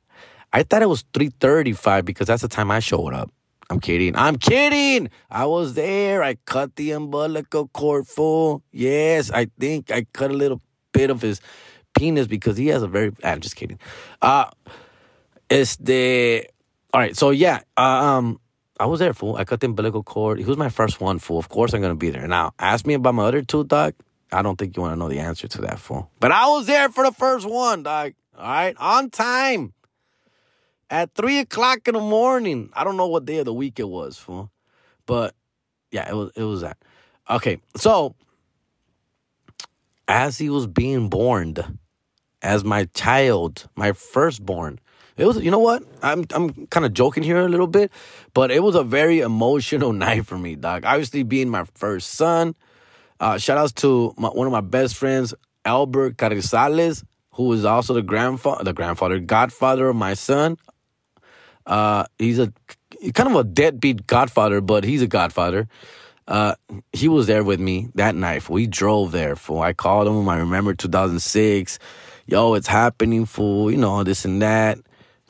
I 0.51 0.63
thought 0.63 0.81
it 0.81 0.89
was 0.89 1.03
3:35 1.13 2.05
because 2.05 2.27
that's 2.27 2.41
the 2.41 2.47
time 2.47 2.71
I 2.71 2.79
showed 2.79 3.13
up. 3.13 3.31
I'm 3.69 3.79
kidding. 3.79 4.15
I'm 4.15 4.37
kidding. 4.37 5.09
I 5.29 5.45
was 5.45 5.75
there. 5.75 6.23
I 6.23 6.35
cut 6.45 6.75
the 6.75 6.91
umbilical 6.91 7.67
cord 7.67 8.07
full. 8.07 8.63
Yes, 8.71 9.29
I 9.29 9.47
think 9.59 9.91
I 9.91 10.05
cut 10.11 10.31
a 10.31 10.33
little 10.33 10.61
bit 10.91 11.11
of 11.11 11.21
his 11.21 11.39
penis 11.95 12.25
because 12.25 12.57
he 12.57 12.67
has 12.67 12.81
a 12.81 12.87
very. 12.87 13.11
I'm 13.23 13.41
just 13.41 13.55
kidding. 13.55 13.79
Uh, 14.21 14.45
it's 15.49 15.75
the. 15.77 16.47
All 16.93 17.01
right. 17.01 17.15
So 17.15 17.29
yeah. 17.29 17.61
Uh, 17.77 17.81
um. 17.81 18.39
I 18.81 18.85
was 18.85 19.01
there, 19.01 19.13
fool. 19.13 19.35
I 19.35 19.43
cut 19.43 19.59
the 19.59 19.67
umbilical 19.67 20.03
cord. 20.03 20.39
He 20.39 20.45
was 20.45 20.55
my 20.55 20.69
first 20.69 21.01
one, 21.01 21.19
fool. 21.19 21.37
Of 21.37 21.49
course 21.49 21.73
I'm 21.73 21.81
gonna 21.81 21.95
be 21.95 22.11
there. 22.11 22.25
Now, 22.29 22.53
ask 22.57 22.87
me 22.87 22.93
about 22.93 23.13
my 23.13 23.25
other 23.25 23.41
two, 23.41 23.65
dog. 23.65 23.93
I 24.31 24.41
don't 24.41 24.57
think 24.57 24.77
you 24.77 24.83
want 24.83 24.93
to 24.93 24.95
know 24.97 25.09
the 25.09 25.19
answer 25.19 25.49
to 25.49 25.61
that, 25.63 25.79
fool. 25.79 26.09
But 26.21 26.31
I 26.31 26.47
was 26.47 26.65
there 26.65 26.87
for 26.87 27.03
the 27.03 27.11
first 27.11 27.45
one, 27.45 27.83
dog. 27.83 28.13
All 28.37 28.45
right, 28.45 28.75
on 28.77 29.09
time. 29.09 29.73
At 30.89 31.13
three 31.13 31.39
o'clock 31.39 31.87
in 31.89 31.93
the 31.93 31.99
morning. 31.99 32.69
I 32.73 32.85
don't 32.85 32.95
know 32.95 33.07
what 33.07 33.25
day 33.25 33.39
of 33.39 33.45
the 33.45 33.53
week 33.53 33.79
it 33.79 33.89
was, 33.89 34.17
fool. 34.17 34.49
But 35.05 35.35
yeah, 35.91 36.09
it 36.09 36.15
was 36.15 36.31
it 36.37 36.43
was 36.43 36.61
that. 36.61 36.77
Okay, 37.29 37.59
so 37.75 38.15
as 40.07 40.37
he 40.37 40.49
was 40.49 40.67
being 40.67 41.09
born, 41.09 41.79
as 42.41 42.63
my 42.63 42.85
child, 42.85 43.67
my 43.75 43.91
firstborn, 43.91 44.79
it 45.19 45.25
was, 45.25 45.37
you 45.43 45.51
know 45.51 45.59
what? 45.59 45.83
I'm 46.01 46.23
I'm 46.31 46.67
kind 46.67 46.85
of 46.85 46.93
joking 46.93 47.23
here 47.23 47.37
a 47.37 47.49
little 47.49 47.67
bit, 47.67 47.91
but 48.33 48.51
it 48.51 48.63
was 48.63 48.75
a 48.75 48.83
very 48.85 49.19
emotional 49.19 49.91
night 50.05 50.25
for 50.25 50.37
me, 50.37 50.55
dog. 50.55 50.85
Obviously, 50.85 51.23
being 51.23 51.49
my 51.49 51.65
first 51.75 52.11
son. 52.11 52.55
Uh, 53.19 53.37
shout 53.37 53.57
outs 53.57 53.73
to 53.73 54.13
my, 54.17 54.29
one 54.29 54.47
of 54.47 54.53
my 54.53 54.61
best 54.61 54.95
friends, 54.95 55.33
Albert 55.65 56.15
Carrizales, 56.15 57.03
who 57.33 57.51
is 57.51 57.65
also 57.65 57.93
the 57.93 58.01
grandfather, 58.01 58.63
the 58.63 58.71
grandfather, 58.71 59.19
godfather 59.19 59.89
of 59.89 59.97
my 59.97 60.13
son. 60.13 60.57
Uh, 61.65 62.05
he's 62.17 62.39
a 62.39 62.53
kind 63.13 63.29
of 63.29 63.35
a 63.35 63.43
deadbeat 63.43 64.07
godfather, 64.07 64.61
but 64.61 64.85
he's 64.85 65.01
a 65.01 65.07
godfather. 65.07 65.67
Uh, 66.29 66.55
he 66.93 67.09
was 67.09 67.27
there 67.27 67.43
with 67.43 67.59
me 67.59 67.89
that 67.95 68.15
night. 68.15 68.49
We 68.49 68.67
drove 68.67 69.11
there. 69.11 69.35
Fool. 69.35 69.59
I 69.59 69.73
called 69.73 70.07
him. 70.07 70.29
I 70.29 70.37
remember 70.37 70.73
2006. 70.73 71.77
Yo, 72.25 72.53
it's 72.53 72.67
happening, 72.67 73.25
fool. 73.25 73.69
You 73.69 73.77
know 73.77 74.03
this 74.05 74.23
and 74.23 74.41
that. 74.41 74.79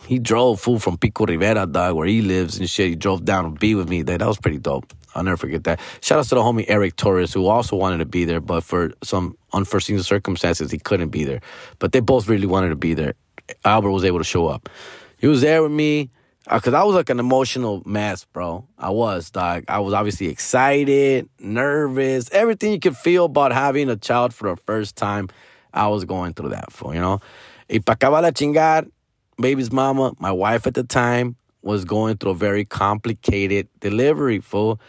He 0.05 0.19
drove 0.19 0.59
full 0.59 0.79
from 0.79 0.97
Pico 0.97 1.25
Rivera, 1.25 1.67
dog, 1.67 1.95
where 1.95 2.07
he 2.07 2.21
lives 2.21 2.57
and 2.57 2.69
shit. 2.69 2.89
He 2.89 2.95
drove 2.95 3.25
down 3.25 3.43
to 3.43 3.59
be 3.59 3.75
with 3.75 3.89
me. 3.89 4.01
That, 4.01 4.21
was 4.21 4.37
pretty 4.37 4.57
dope. 4.57 4.93
I'll 5.15 5.23
never 5.23 5.37
forget 5.37 5.63
that. 5.65 5.79
Shout 6.01 6.19
out 6.19 6.25
to 6.25 6.35
the 6.35 6.41
homie 6.41 6.65
Eric 6.67 6.95
Torres, 6.95 7.33
who 7.33 7.47
also 7.47 7.75
wanted 7.75 7.97
to 7.97 8.05
be 8.05 8.25
there, 8.25 8.39
but 8.39 8.63
for 8.63 8.91
some 9.03 9.37
unforeseen 9.53 10.01
circumstances, 10.01 10.71
he 10.71 10.79
couldn't 10.79 11.09
be 11.09 11.23
there. 11.23 11.41
But 11.79 11.91
they 11.91 11.99
both 11.99 12.27
really 12.27 12.47
wanted 12.47 12.69
to 12.69 12.75
be 12.75 12.93
there. 12.93 13.13
Albert 13.65 13.91
was 13.91 14.05
able 14.05 14.19
to 14.19 14.23
show 14.23 14.47
up. 14.47 14.69
He 15.17 15.27
was 15.27 15.41
there 15.41 15.61
with 15.61 15.71
me 15.71 16.09
because 16.51 16.73
uh, 16.73 16.81
I 16.81 16.83
was 16.83 16.95
like 16.95 17.09
an 17.09 17.19
emotional 17.19 17.83
mess, 17.85 18.25
bro. 18.25 18.67
I 18.77 18.89
was, 18.89 19.29
dog. 19.29 19.65
I 19.67 19.79
was 19.79 19.93
obviously 19.93 20.27
excited, 20.27 21.29
nervous, 21.39 22.29
everything 22.31 22.71
you 22.71 22.79
could 22.79 22.97
feel 22.97 23.25
about 23.25 23.51
having 23.51 23.89
a 23.89 23.95
child 23.95 24.33
for 24.33 24.49
the 24.49 24.55
first 24.55 24.95
time. 24.95 25.29
I 25.73 25.87
was 25.87 26.05
going 26.05 26.33
through 26.33 26.49
that, 26.49 26.71
for 26.71 26.95
you 26.95 27.01
know. 27.01 27.19
Y 27.69 27.79
pa 27.79 27.93
acabar 27.93 28.23
la 28.23 28.31
chingar, 28.31 28.89
baby's 29.39 29.71
mama, 29.71 30.13
my 30.19 30.31
wife 30.31 30.67
at 30.67 30.73
the 30.73 30.83
time, 30.83 31.35
was 31.61 31.85
going 31.85 32.17
through 32.17 32.31
a 32.31 32.35
very 32.35 32.65
complicated 32.65 33.67
delivery, 33.79 34.39
fool. 34.39 34.79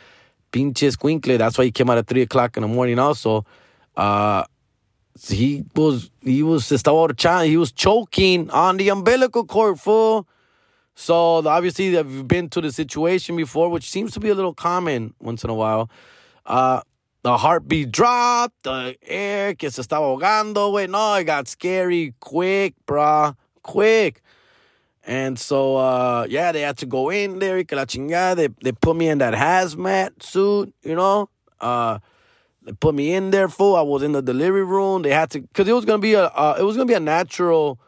Pinches 0.52 0.96
quinkle. 0.96 1.38
That's 1.38 1.56
why 1.56 1.64
he 1.64 1.70
came 1.70 1.90
out 1.90 1.98
at 1.98 2.06
three 2.06 2.22
o'clock 2.22 2.56
in 2.56 2.62
the 2.62 2.68
morning. 2.68 2.98
Also, 2.98 3.44
uh, 3.96 4.44
he 5.28 5.64
was 5.74 6.10
he 6.22 6.42
was 6.42 6.64
estaba 6.64 7.46
He 7.46 7.56
was 7.56 7.72
choking 7.72 8.50
on 8.50 8.76
the 8.76 8.88
umbilical 8.88 9.44
cord, 9.44 9.78
fool. 9.78 10.26
So 10.94 11.46
obviously, 11.46 11.90
they've 11.90 12.26
been 12.26 12.48
to 12.50 12.60
the 12.60 12.72
situation 12.72 13.36
before, 13.36 13.68
which 13.68 13.88
seems 13.88 14.12
to 14.12 14.20
be 14.20 14.28
a 14.28 14.34
little 14.34 14.54
common 14.54 15.14
once 15.20 15.44
in 15.44 15.50
a 15.50 15.54
while. 15.54 15.90
Uh, 16.44 16.80
the 17.22 17.36
heartbeat 17.36 17.92
dropped, 17.92 18.62
the 18.62 18.96
air 19.02 19.54
que 19.54 19.70
se 19.70 19.82
estaba 19.82 20.18
ahogando, 20.18 20.72
Wait, 20.72 20.88
No, 20.90 21.14
it 21.14 21.24
got 21.24 21.48
scary 21.48 22.14
quick, 22.20 22.74
brah, 22.86 23.36
quick. 23.62 24.22
And 25.10 25.36
so, 25.40 25.76
uh, 25.76 26.28
yeah, 26.30 26.52
they 26.52 26.60
had 26.60 26.76
to 26.78 26.86
go 26.86 27.10
in 27.10 27.40
there, 27.40 27.64
que 27.64 27.76
la 27.76 27.84
chingada. 27.84 28.36
They, 28.36 28.48
they 28.62 28.70
put 28.70 28.94
me 28.94 29.08
in 29.08 29.18
that 29.18 29.34
hazmat 29.34 30.22
suit, 30.22 30.72
you 30.84 30.94
know. 30.94 31.28
Uh, 31.60 31.98
they 32.62 32.72
put 32.74 32.94
me 32.94 33.12
in 33.12 33.32
there, 33.32 33.48
full. 33.48 33.74
I 33.74 33.80
was 33.80 34.04
in 34.04 34.12
the 34.12 34.22
delivery 34.22 34.62
room. 34.62 35.02
They 35.02 35.10
had 35.10 35.28
to, 35.30 35.40
cause 35.52 35.66
it 35.66 35.72
was 35.72 35.84
gonna 35.84 35.98
be 35.98 36.14
a, 36.14 36.26
uh, 36.26 36.58
it 36.60 36.62
was 36.62 36.76
gonna 36.76 36.86
be 36.86 36.94
a 36.94 37.00
natural 37.00 37.80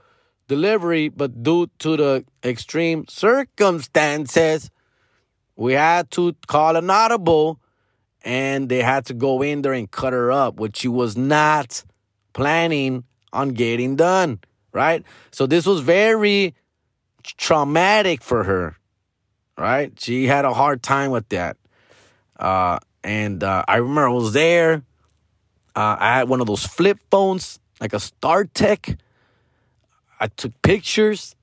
delivery, 0.48 1.10
but 1.10 1.44
due 1.44 1.68
to 1.78 1.96
the 1.96 2.24
extreme 2.42 3.06
circumstances, 3.06 4.72
we 5.54 5.74
had 5.74 6.10
to 6.10 6.34
call 6.48 6.74
an 6.74 6.90
audible 6.90 7.60
and 8.24 8.68
they 8.68 8.82
had 8.82 9.04
to 9.06 9.14
go 9.14 9.42
in 9.42 9.62
there 9.62 9.74
and 9.74 9.88
cut 9.88 10.12
her 10.12 10.32
up, 10.32 10.58
which 10.58 10.78
she 10.78 10.88
was 10.88 11.16
not 11.16 11.84
planning 12.32 13.04
on 13.32 13.50
getting 13.50 13.94
done, 13.94 14.40
right? 14.72 15.04
So 15.30 15.46
this 15.46 15.66
was 15.66 15.82
very 15.82 16.56
traumatic 17.22 18.22
for 18.22 18.44
her, 18.44 18.76
right? 19.56 19.98
She 20.00 20.26
had 20.26 20.44
a 20.44 20.52
hard 20.52 20.82
time 20.82 21.10
with 21.10 21.28
that. 21.30 21.56
Uh, 22.38 22.78
and 23.04 23.42
uh, 23.42 23.64
I 23.66 23.76
remember 23.76 24.08
I 24.08 24.12
was 24.12 24.32
there. 24.32 24.82
Uh, 25.74 25.96
I 25.98 26.18
had 26.18 26.28
one 26.28 26.40
of 26.40 26.46
those 26.46 26.64
flip 26.64 26.98
phones, 27.10 27.58
like 27.80 27.92
a 27.92 27.96
StarTAC. 27.96 28.98
I 30.20 30.26
took 30.28 30.52
pictures. 30.62 31.34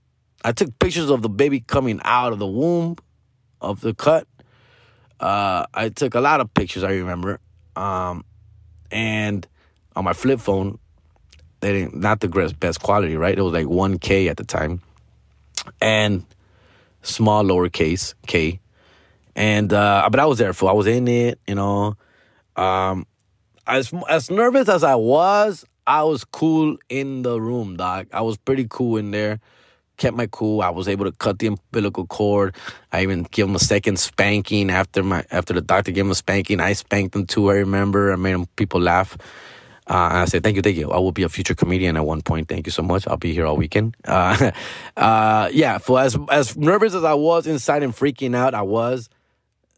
I 0.44 0.52
took 0.52 0.78
pictures 0.80 1.10
of 1.10 1.22
the 1.22 1.30
baby 1.30 1.60
coming 1.60 2.00
out 2.04 2.32
of 2.32 2.40
the 2.40 2.48
womb 2.48 2.98
of 3.62 3.82
the 3.82 3.94
cut. 3.94 4.28
Uh, 5.20 5.66
I 5.74 5.90
took 5.90 6.16
a 6.16 6.22
lot 6.22 6.40
of 6.40 6.54
pictures. 6.54 6.84
I 6.84 6.94
remember, 6.94 7.40
um, 7.76 8.24
and 8.90 9.46
on 9.96 10.06
my 10.06 10.14
flip 10.14 10.40
phone, 10.40 10.80
they 11.60 11.74
didn't 11.74 11.96
not 11.98 12.22
the 12.22 12.30
best 12.60 12.82
quality, 12.82 13.18
right? 13.18 13.38
It 13.38 13.42
was 13.42 13.54
like 13.54 13.66
1K 13.66 14.30
at 14.30 14.38
the 14.38 14.46
time, 14.46 14.82
and 15.82 16.26
small 17.02 17.44
lowercase 17.44 18.14
k, 18.28 18.60
and 19.36 19.72
uh, 19.74 20.08
but 20.12 20.20
I 20.20 20.26
was 20.26 20.38
there 20.38 20.54
for. 20.54 20.70
I 20.70 20.74
was 20.74 20.88
in 20.88 21.08
it, 21.08 21.40
you 21.48 21.56
know. 21.56 21.96
Um, 22.56 23.06
as 23.68 23.94
as 24.10 24.30
nervous 24.30 24.70
as 24.70 24.84
I 24.84 24.96
was, 24.96 25.66
I 25.88 26.04
was 26.04 26.24
cool 26.24 26.78
in 26.90 27.22
the 27.22 27.40
room, 27.40 27.78
dog. 27.78 28.08
I 28.12 28.22
was 28.22 28.38
pretty 28.38 28.68
cool 28.70 28.98
in 28.98 29.12
there 29.12 29.40
kept 30.00 30.18
my 30.18 30.28
cool. 30.32 30.62
I 30.62 30.70
was 30.70 30.88
able 30.88 31.06
to 31.06 31.12
cut 31.12 31.38
the 31.38 31.48
umbilical 31.48 32.08
cord. 32.08 32.56
I 32.92 33.04
even 33.04 33.24
gave 33.24 33.46
him 33.46 33.56
a 33.56 33.60
second 33.60 34.00
spanking 34.00 34.72
after 34.72 35.04
my 35.04 35.24
after 35.30 35.54
the 35.54 35.62
doctor 35.62 35.92
gave 35.92 36.06
him 36.06 36.12
a 36.12 36.16
spanking. 36.16 36.60
I 36.60 36.74
spanked 36.74 37.16
him 37.16 37.28
too. 37.28 37.52
I 37.52 37.56
remember. 37.56 38.12
I 38.12 38.16
made 38.16 38.32
him 38.32 38.48
people 38.56 38.82
laugh. 38.82 39.16
Uh, 39.90 40.10
and 40.12 40.18
I 40.20 40.26
said, 40.26 40.44
thank 40.44 40.56
you, 40.56 40.62
thank 40.62 40.78
you. 40.78 40.92
I 40.92 40.98
will 40.98 41.12
be 41.12 41.24
a 41.24 41.30
future 41.30 41.56
comedian 41.56 41.98
at 41.98 42.06
one 42.06 42.22
point. 42.22 42.48
Thank 42.48 42.68
you 42.68 42.72
so 42.72 42.84
much. 42.84 43.08
I'll 43.08 43.18
be 43.18 43.34
here 43.34 43.46
all 43.46 43.58
weekend. 43.58 43.96
Uh, 44.06 44.52
uh, 44.98 45.50
yeah, 45.52 45.78
for 45.78 46.00
as 46.00 46.18
as 46.30 46.58
nervous 46.58 46.94
as 46.94 47.04
I 47.04 47.14
was 47.14 47.48
inside 47.48 47.84
and 47.84 47.96
freaking 47.96 48.36
out, 48.36 48.54
I 48.54 48.62
was. 48.62 49.10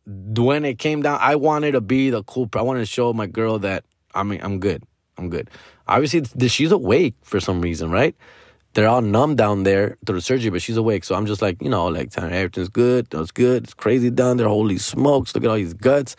When 0.06 0.66
it 0.66 0.80
came 0.80 1.04
down, 1.04 1.20
I 1.22 1.36
wanted 1.36 1.74
to 1.74 1.82
be 1.82 2.10
the 2.10 2.24
cool. 2.24 2.50
I 2.56 2.62
wanted 2.62 2.80
to 2.80 2.86
show 2.86 3.14
my 3.14 3.28
girl 3.28 3.60
that 3.60 3.84
I 4.16 4.24
mean 4.24 4.40
I'm 4.42 4.60
good. 4.60 4.84
I'm 5.18 5.30
good. 5.30 5.50
Obviously, 5.88 6.24
she's 6.48 6.72
awake 6.72 7.16
for 7.22 7.40
some 7.40 7.62
reason, 7.62 7.92
right? 7.92 8.16
they're 8.74 8.88
all 8.88 9.02
numb 9.02 9.36
down 9.36 9.64
there 9.64 9.98
through 10.06 10.16
the 10.16 10.22
surgery, 10.22 10.50
but 10.50 10.62
she's 10.62 10.78
awake. 10.78 11.04
So 11.04 11.16
I'm 11.16 11.26
just 11.26 11.42
like, 11.42 11.62
you 11.62 11.70
know, 11.70 11.88
like 11.88 12.18
everything's 12.18 12.70
good. 12.70 13.08
It's 13.14 13.32
good. 13.32 13.64
It's 13.64 13.74
crazy 13.74 14.10
down 14.10 14.38
there. 14.38 14.48
Holy 14.48 14.78
smokes. 14.78 15.36
Look 15.36 15.44
at 15.44 15.50
all 15.50 15.58
these 15.58 15.74
guts. 15.74 16.16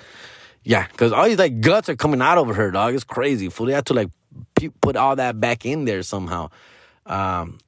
Yeah, 0.65 0.87
because 0.87 1.13
all 1.13 1.25
these 1.25 1.39
like 1.39 1.61
guts 1.61 1.89
are 1.89 1.97
coming 1.97 2.23
out 2.23 2.39
of 2.39 2.55
her, 2.55 2.71
dog. 2.71 2.95
It's 2.95 3.05
crazy. 3.05 3.49
They 3.49 3.73
have 3.73 3.85
to 3.85 3.95
like 3.95 4.11
put 4.81 4.97
all 4.97 5.17
that 5.17 5.41
back 5.41 5.67
in 5.67 5.85
there 5.85 6.03
somehow. 6.03 6.51
Um, 7.07 7.59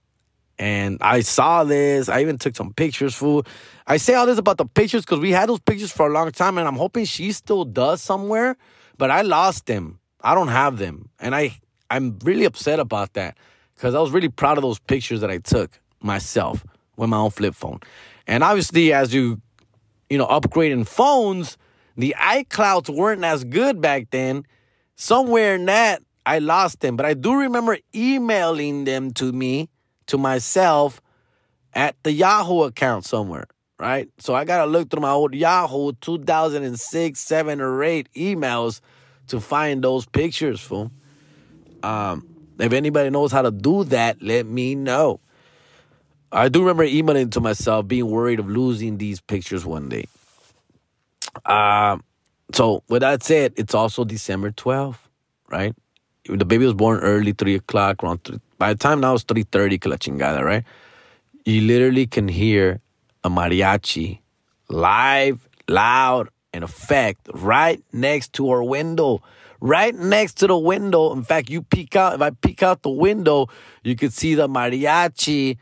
and 0.59 0.99
I 1.01 1.21
saw 1.21 1.65
this. 1.65 2.09
I 2.09 2.21
even 2.21 2.39
took 2.39 2.55
some 2.55 2.73
pictures, 2.73 3.15
fool. 3.15 3.45
I 3.87 3.97
say 3.97 4.15
all 4.15 4.27
this 4.27 4.39
about 4.39 4.59
the 4.59 4.67
pictures 4.67 5.05
because 5.05 5.19
we 5.19 5.33
had 5.33 5.49
those 5.49 5.61
pictures 5.61 5.91
for 5.91 6.07
a 6.07 6.13
long 6.13 6.31
time, 6.31 6.59
and 6.59 6.69
I'm 6.69 6.77
hoping 6.77 7.05
she 7.05 7.33
still 7.33 7.65
does 7.65 8.01
somewhere. 8.01 8.57
But 8.97 9.11
I 9.11 9.23
lost 9.23 9.67
them. 9.67 9.99
I 10.21 10.35
don't 10.35 10.49
have 10.49 10.79
them, 10.79 11.09
and 11.19 11.35
I 11.35 11.59
I'm 11.91 12.19
really 12.25 12.45
upset 12.45 12.79
about 12.79 13.15
that 13.15 13.37
because 13.75 13.95
I 13.95 14.01
was 14.01 14.13
really 14.13 14.29
proud 14.29 14.57
of 14.57 14.63
those 14.63 14.79
pictures 14.79 15.21
that 15.21 15.31
I 15.31 15.39
took 15.39 15.71
myself 16.01 16.65
with 16.97 17.11
my 17.11 17.17
own 17.17 17.31
flip 17.31 17.55
phone. 17.55 17.81
And 18.27 18.43
obviously, 18.43 18.93
as 18.93 19.13
you, 19.13 19.41
you 20.09 20.17
know, 20.17 20.27
upgrading 20.27 20.87
phones, 20.87 21.59
the 21.97 22.15
iClouds 22.19 22.95
weren't 22.95 23.25
as 23.25 23.45
good 23.45 23.81
back 23.81 24.09
then. 24.11 24.45
Somewhere 24.97 25.55
in 25.55 25.67
that, 25.67 26.03
I 26.27 26.39
lost 26.39 26.81
them. 26.81 26.97
But 26.97 27.07
I 27.07 27.15
do 27.15 27.35
remember 27.35 27.79
emailing 27.95 28.85
them 28.85 29.13
to 29.13 29.33
me, 29.33 29.69
to 30.07 30.19
myself, 30.19 31.01
at 31.75 31.97
the 32.03 32.13
Yahoo 32.13 32.63
account 32.63 33.05
somewhere, 33.05 33.47
right? 33.79 34.09
So 34.19 34.35
I 34.35 34.45
got 34.45 34.65
to 34.65 34.71
look 34.71 34.91
through 34.91 35.03
my 35.03 35.11
old 35.11 35.35
Yahoo 35.35 35.93
2006, 36.01 37.21
7, 37.21 37.61
or 37.61 37.83
8 37.83 38.09
emails 38.15 38.81
to 39.29 39.41
find 39.41 39.83
those 39.83 40.07
pictures, 40.07 40.61
fool. 40.61 40.91
Um, 41.83 42.27
if 42.59 42.73
anybody 42.73 43.11
knows 43.11 43.33
how 43.33 43.43
to 43.43 43.51
do 43.51 43.85
that, 43.85 44.23
let 44.23 44.47
me 44.47 44.75
know. 44.75 45.21
I 46.31 46.49
do 46.49 46.61
remember 46.61 46.85
emailing 46.85 47.31
to 47.31 47.41
myself, 47.41 47.87
being 47.87 48.11
worried 48.11 48.41
of 48.41 48.49
losing 48.49 48.99
these 48.99 49.21
pictures 49.21 49.65
one 49.65 49.89
day. 49.89 50.07
Uh, 51.45 51.99
so 52.53 52.83
with 52.89 53.01
that 53.01 53.23
said, 53.23 53.53
it's 53.57 53.75
also 53.75 54.05
December 54.05 54.51
12th, 54.51 54.99
right? 55.49 55.75
The 56.29 56.45
baby 56.45 56.65
was 56.65 56.75
born 56.75 57.01
early, 57.01 57.33
3 57.33 57.57
o'clock, 57.57 58.03
around 58.03 58.25
3, 58.25 58.39
by 58.59 58.73
the 58.73 58.79
time 58.79 59.01
now 59.01 59.15
it's 59.15 59.25
3.30, 59.25 59.81
que 59.81 59.91
la 59.91 59.97
chingada, 59.97 60.43
right? 60.43 60.65
You 61.45 61.61
literally 61.63 62.07
can 62.07 62.29
hear 62.29 62.81
a 63.23 63.31
mariachi 63.31 64.21
live, 64.69 65.49
loud, 65.69 66.29
in 66.53 66.63
effect 66.63 67.29
right 67.35 67.83
next 67.93 68.33
to 68.35 68.49
our 68.49 68.63
window 68.63 69.21
right 69.65 69.95
next 69.95 70.35
to 70.35 70.47
the 70.47 70.59
window. 70.59 71.13
In 71.15 71.25
fact, 71.25 71.49
you 71.49 71.63
peek 71.63 71.97
out, 71.97 72.15
if 72.15 72.21
I 72.21 72.31
peek 72.31 72.63
out 72.63 72.83
the 72.83 72.91
window, 72.91 73.49
you 73.83 73.97
could 73.97 74.13
see 74.13 74.35
the 74.35 74.47
mariachi 74.47 75.57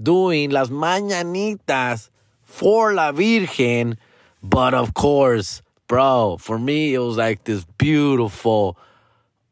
doing 0.00 0.50
las 0.50 0.68
mañanitas 0.68 2.10
for 2.42 2.92
la 2.92 3.12
Virgen. 3.12 3.96
But 4.44 4.74
of 4.74 4.94
course, 4.94 5.62
bro, 5.88 6.36
for 6.38 6.58
me, 6.58 6.94
it 6.94 6.98
was 6.98 7.16
like 7.16 7.44
this 7.44 7.64
beautiful 7.78 8.76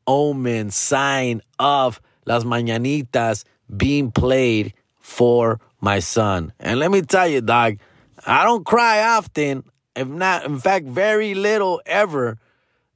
omen 0.07 0.71
sign 0.71 1.41
of 1.59 2.01
las 2.27 2.45
mañanitas 2.45 3.45
being 3.75 4.13
played 4.13 4.75
for 5.01 5.61
my 5.81 5.99
son. 5.99 6.53
And 6.61 6.79
let 6.79 6.91
me 6.91 7.03
tell 7.03 7.27
you, 7.27 7.41
dog, 7.41 7.79
I 8.27 8.45
don't 8.45 8.65
cry 8.65 9.17
often, 9.17 9.65
if 9.97 10.07
not, 10.07 10.45
in 10.45 10.59
fact, 10.59 10.87
very 10.87 11.35
little 11.35 11.81
ever 11.87 12.39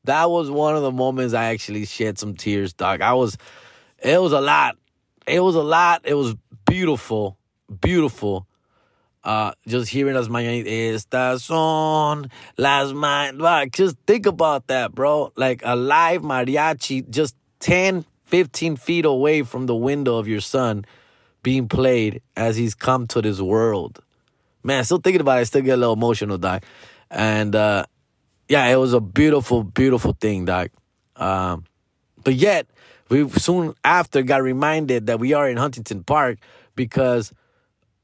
that 0.07 0.31
was 0.31 0.51
one 0.51 0.77
of 0.77 0.83
the 0.83 0.93
moments 0.93 1.35
I 1.35 1.47
actually 1.47 1.85
shed 1.85 2.19
some 2.19 2.35
tears, 2.35 2.73
dog. 2.73 3.01
I 3.01 3.13
was, 3.15 3.37
it 3.99 4.21
was 4.21 4.33
a 4.33 4.41
lot. 4.41 4.77
It 5.27 5.41
was 5.41 5.57
a 5.57 5.63
lot. 5.63 6.03
It 6.05 6.15
was 6.15 6.35
beautiful, 6.65 7.37
beautiful. 7.81 8.47
Uh, 9.27 9.51
just 9.67 9.91
hearing 9.91 10.15
las 10.15 10.29
mañanitas, 10.29 10.69
estas 10.69 11.41
son 11.41 12.31
las 12.57 12.93
mañanitas. 12.93 13.75
Just 13.75 13.97
think 14.07 14.25
about 14.25 14.69
that, 14.69 14.95
bro. 14.95 15.33
Like 15.35 15.63
a 15.65 15.75
live 15.75 16.23
mariachi 16.23 17.11
just 17.11 17.35
10, 17.59 18.05
15 18.27 18.77
feet 18.77 19.05
away 19.05 19.43
from 19.43 19.67
the 19.67 19.75
window 19.75 20.19
of 20.19 20.29
your 20.29 20.41
son 20.41 20.85
being 21.43 21.67
played 21.67 22.23
as 22.37 22.57
he's 22.57 22.77
come 22.77 23.09
to 23.09 23.21
this 23.21 23.41
world. 23.41 24.01
Man, 24.63 24.85
still 24.85 24.99
thinking 24.99 25.21
about 25.21 25.39
it, 25.39 25.41
I 25.41 25.45
still 25.45 25.63
get 25.63 25.75
a 25.75 25.77
little 25.77 25.95
emotional, 25.95 26.39
dog. 26.39 26.63
And 27.11 27.57
uh, 27.57 27.87
yeah, 28.49 28.67
it 28.69 28.77
was 28.77 28.93
a 28.93 29.01
beautiful, 29.01 29.65
beautiful 29.65 30.17
thing, 30.21 30.45
Doc. 30.45 30.71
Um, 31.17 31.65
but 32.23 32.35
yet, 32.35 32.69
we 33.09 33.29
soon 33.31 33.75
after 33.83 34.23
got 34.23 34.45
reminded 34.45 35.07
that 35.07 35.19
we 35.19 35.33
are 35.33 35.49
in 35.49 35.57
Huntington 35.57 36.05
Park 36.05 36.39
because 36.77 37.33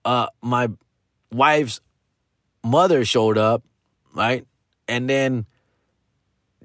uh 0.05 0.27
my 0.43 0.69
wife's 1.33 1.81
mother 2.65 3.05
showed 3.05 3.39
up, 3.39 3.63
right? 4.15 4.47
And 4.89 5.09
then 5.09 5.47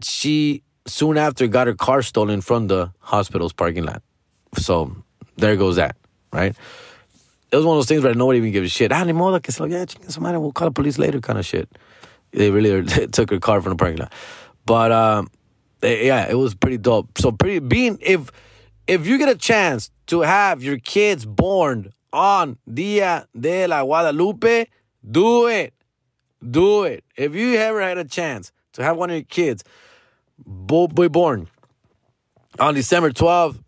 she 0.04 0.64
soon 0.86 1.18
after 1.18 1.48
got 1.48 1.68
her 1.68 1.76
car 1.76 2.02
stolen 2.02 2.42
from 2.42 2.68
the 2.68 2.92
hospital's 3.00 3.54
parking 3.54 3.84
lot. 3.84 4.02
So 4.58 4.96
there 5.38 5.56
goes 5.56 5.76
that, 5.76 5.96
right? 6.32 6.56
It 7.52 7.56
was 7.56 7.66
one 7.66 7.78
of 7.78 7.80
those 7.80 7.88
things 7.88 8.04
where 8.04 8.14
nobody 8.14 8.40
even 8.40 8.52
gives 8.52 8.68
a 8.68 8.70
shit. 8.70 8.92
Ah, 8.92 9.04
ni 9.04 9.14
modo 9.14 9.40
que 9.40 9.54
se 9.54 9.64
lo 9.64 9.70
yeah, 9.70 9.86
somebody, 10.08 10.38
we'll 10.38 10.52
call 10.52 10.68
the 10.68 10.74
police 10.74 10.98
later 10.98 11.20
kind 11.20 11.40
of 11.40 11.46
shit. 11.46 11.70
They 12.32 12.52
really 12.52 12.86
took 13.08 13.30
her 13.30 13.40
car 13.40 13.62
from 13.62 13.72
the 13.72 13.76
parking 13.78 14.00
lot. 14.00 14.14
But 14.66 14.92
um, 14.92 15.30
yeah, 15.82 16.30
it 16.30 16.36
was 16.36 16.56
pretty 16.56 16.78
dope. 16.78 17.18
So 17.18 17.32
pretty 17.32 17.60
being 17.60 17.98
if 18.02 18.32
if 18.88 19.08
you 19.08 19.18
get 19.18 19.30
a 19.30 19.36
chance 19.36 19.92
to 20.08 20.22
have 20.22 20.64
your 20.64 20.78
kids 20.78 21.26
born 21.26 21.94
on 22.14 22.58
Dia 22.72 23.28
de 23.38 23.68
la 23.68 23.84
Guadalupe, 23.84 24.68
do 25.10 25.48
it. 25.48 25.74
Do 26.48 26.84
it. 26.84 27.04
If 27.16 27.36
you 27.36 27.56
ever 27.56 27.82
had 27.82 27.98
a 27.98 28.06
chance 28.06 28.52
to 28.74 28.84
have 28.84 28.98
one 28.98 29.10
of 29.10 29.16
your 29.16 29.24
kids 29.24 29.64
be 30.46 31.08
born 31.08 31.48
on 32.60 32.76
December 32.76 33.12
12th, 33.12 33.60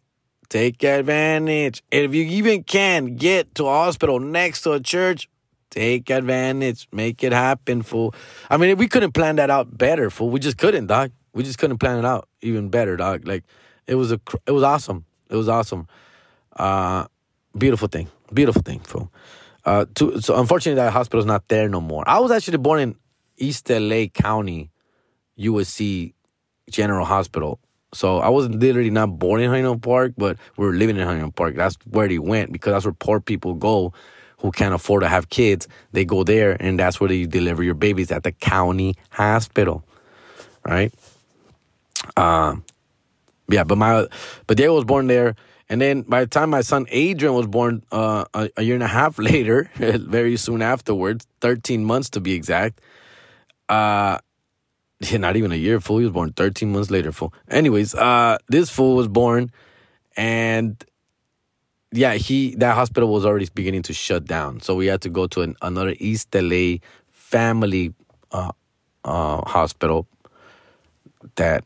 take 0.49 0.83
advantage. 0.83 1.83
If 1.91 2.13
you 2.13 2.23
even 2.23 2.63
can 2.63 3.15
get 3.15 3.55
to 3.55 3.65
a 3.65 3.71
hospital 3.71 4.19
next 4.19 4.61
to 4.63 4.73
a 4.73 4.79
church, 4.79 5.29
take 5.69 6.09
advantage. 6.09 6.87
Make 6.91 7.23
it 7.23 7.31
happen, 7.31 7.81
fool. 7.81 8.13
I 8.49 8.57
mean, 8.57 8.77
we 8.77 8.87
couldn't 8.87 9.13
plan 9.13 9.37
that 9.37 9.49
out 9.49 9.77
better, 9.77 10.09
fool. 10.09 10.29
We 10.29 10.39
just 10.39 10.57
couldn't, 10.57 10.87
doc. 10.87 11.11
We 11.33 11.43
just 11.43 11.57
couldn't 11.59 11.77
plan 11.77 11.99
it 11.99 12.05
out 12.05 12.27
even 12.41 12.69
better, 12.69 12.97
dog. 12.97 13.27
Like 13.27 13.43
it 13.87 13.95
was 13.95 14.11
a, 14.11 14.19
it 14.45 14.51
was 14.51 14.63
awesome. 14.63 15.05
It 15.29 15.35
was 15.35 15.47
awesome. 15.47 15.87
Uh, 16.55 17.05
beautiful 17.57 17.87
thing. 17.87 18.09
Beautiful 18.33 18.61
thing, 18.61 18.79
fool. 18.79 19.11
Uh, 19.65 19.85
so 19.95 20.35
unfortunately, 20.35 20.75
that 20.81 20.93
hospital's 20.93 21.25
not 21.25 21.47
there 21.47 21.67
no 21.69 21.81
more. 21.81 22.03
I 22.07 22.19
was 22.19 22.31
actually 22.31 22.57
born 22.57 22.79
in 22.79 22.95
East 23.37 23.69
LA 23.69 24.05
County, 24.07 24.71
USC 25.37 26.13
General 26.69 27.05
Hospital. 27.05 27.59
So 27.93 28.19
I 28.19 28.29
was 28.29 28.47
literally 28.49 28.91
not 28.91 29.17
born 29.17 29.41
in 29.41 29.49
Huntington 29.49 29.79
Park, 29.79 30.13
but 30.17 30.37
we 30.57 30.65
were 30.65 30.73
living 30.73 30.97
in 30.97 31.03
Huntington 31.03 31.31
Park. 31.31 31.55
That's 31.55 31.75
where 31.89 32.07
they 32.07 32.19
went 32.19 32.51
because 32.51 32.73
that's 32.73 32.85
where 32.85 32.93
poor 32.93 33.19
people 33.19 33.55
go 33.55 33.93
who 34.37 34.51
can't 34.51 34.73
afford 34.73 35.01
to 35.01 35.07
have 35.07 35.29
kids. 35.29 35.67
They 35.91 36.05
go 36.05 36.23
there, 36.23 36.55
and 36.59 36.79
that's 36.79 36.99
where 36.99 37.09
they 37.09 37.25
deliver 37.25 37.63
your 37.63 37.73
babies 37.73 38.11
at 38.11 38.23
the 38.23 38.31
county 38.31 38.95
hospital, 39.09 39.83
right? 40.65 40.93
Um, 42.15 42.63
yeah, 43.49 43.63
but 43.63 43.77
my 43.77 44.07
but 44.47 44.57
Diego 44.57 44.75
was 44.75 44.85
born 44.85 45.07
there, 45.07 45.35
and 45.69 45.79
then 45.81 46.01
by 46.01 46.21
the 46.21 46.27
time 46.27 46.49
my 46.49 46.61
son 46.61 46.85
Adrian 46.89 47.33
was 47.33 47.47
born, 47.47 47.83
uh, 47.91 48.25
a, 48.33 48.49
a 48.57 48.63
year 48.63 48.75
and 48.75 48.83
a 48.83 48.87
half 48.87 49.19
later, 49.31 49.69
very 49.75 50.37
soon 50.37 50.61
afterwards, 50.61 51.27
thirteen 51.41 51.85
months 51.85 52.09
to 52.11 52.19
be 52.19 52.33
exact, 52.33 52.81
uh, 53.69 54.17
not 55.13 55.35
even 55.35 55.51
a 55.51 55.55
year, 55.55 55.79
fool. 55.79 55.99
He 55.99 56.05
was 56.05 56.13
born 56.13 56.33
13 56.33 56.71
months 56.71 56.91
later, 56.91 57.11
fool. 57.11 57.33
Anyways, 57.49 57.95
uh, 57.95 58.37
this 58.49 58.69
fool 58.69 58.95
was 58.95 59.07
born, 59.07 59.51
and 60.17 60.83
yeah, 61.91 62.13
he 62.15 62.55
that 62.55 62.75
hospital 62.75 63.11
was 63.11 63.25
already 63.25 63.47
beginning 63.53 63.83
to 63.83 63.93
shut 63.93 64.25
down, 64.25 64.59
so 64.61 64.75
we 64.75 64.87
had 64.87 65.01
to 65.01 65.09
go 65.09 65.27
to 65.27 65.41
an, 65.41 65.55
another 65.61 65.95
East 65.99 66.33
LA 66.35 66.77
family 67.11 67.93
uh, 68.31 68.51
uh, 69.05 69.41
hospital 69.49 70.07
that 71.35 71.63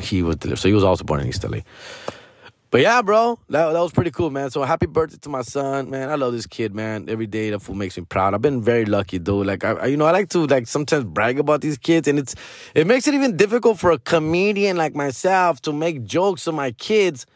he 0.00 0.22
was 0.22 0.36
delivered. 0.36 0.58
So 0.58 0.68
he 0.68 0.74
was 0.74 0.84
also 0.84 1.04
born 1.04 1.20
in 1.20 1.28
East 1.28 1.44
LA. 1.44 1.60
But 2.74 2.80
yeah, 2.80 3.02
bro, 3.02 3.38
that, 3.50 3.72
that 3.72 3.78
was 3.78 3.92
pretty 3.92 4.10
cool, 4.10 4.30
man. 4.30 4.50
So 4.50 4.64
happy 4.64 4.86
birthday 4.86 5.18
to 5.18 5.28
my 5.28 5.42
son, 5.42 5.90
man. 5.90 6.10
I 6.10 6.16
love 6.16 6.32
this 6.32 6.44
kid, 6.44 6.74
man. 6.74 7.08
Every 7.08 7.28
day 7.28 7.50
that 7.50 7.60
fool 7.60 7.76
makes 7.76 7.96
me 7.96 8.04
proud. 8.04 8.34
I've 8.34 8.42
been 8.42 8.60
very 8.60 8.84
lucky, 8.84 9.20
dude. 9.20 9.46
Like, 9.46 9.62
I, 9.62 9.86
you 9.86 9.96
know, 9.96 10.06
I 10.06 10.10
like 10.10 10.28
to 10.30 10.44
like 10.44 10.66
sometimes 10.66 11.04
brag 11.04 11.38
about 11.38 11.60
these 11.60 11.78
kids, 11.78 12.08
and 12.08 12.18
it's 12.18 12.34
it 12.74 12.88
makes 12.88 13.06
it 13.06 13.14
even 13.14 13.36
difficult 13.36 13.78
for 13.78 13.92
a 13.92 13.98
comedian 14.00 14.76
like 14.76 14.96
myself 14.96 15.60
to 15.60 15.72
make 15.72 16.02
jokes 16.02 16.48
on 16.48 16.56
my 16.56 16.72
kids 16.72 17.26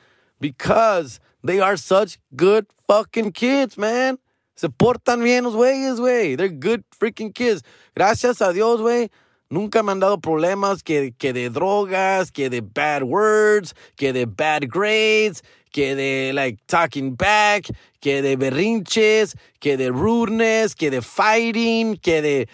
because 0.41 1.21
they 1.45 1.61
are 1.61 1.77
such 1.77 2.19
good 2.35 2.67
fucking 2.89 3.31
kids, 3.31 3.79
man. 3.79 4.19
Se 4.57 4.67
portan 4.67 5.23
bien 5.23 5.45
los 5.45 5.55
güeyes, 5.55 6.01
güey. 6.01 6.37
They're 6.37 6.49
good 6.49 6.83
freaking 7.01 7.33
kids. 7.33 7.63
Gracias 7.95 8.41
a 8.41 8.53
Dios, 8.53 8.81
güey. 8.81 9.09
Nunca 9.51 9.83
me 9.83 9.93
han 9.93 10.01
dado 10.01 10.19
problemas 10.21 10.83
que, 10.83 11.13
que 11.17 11.33
de 11.33 11.49
drogas, 11.49 12.31
que 12.31 12.51
de 12.51 12.61
bad 12.61 13.03
words, 13.03 13.75
que 13.97 14.13
de 14.13 14.27
bad 14.27 14.69
grades, 14.69 15.43
que 15.73 15.95
de 15.95 16.33
like 16.35 16.59
talking 16.67 17.17
back, 17.17 17.71
que 18.01 18.21
de 18.21 18.37
berrinches, 18.37 19.35
que 19.59 19.77
de 19.77 19.91
rudeness, 19.91 20.75
que 20.75 20.91
de 20.91 21.01
fighting, 21.01 21.97
que 21.97 22.21
de 22.21 22.49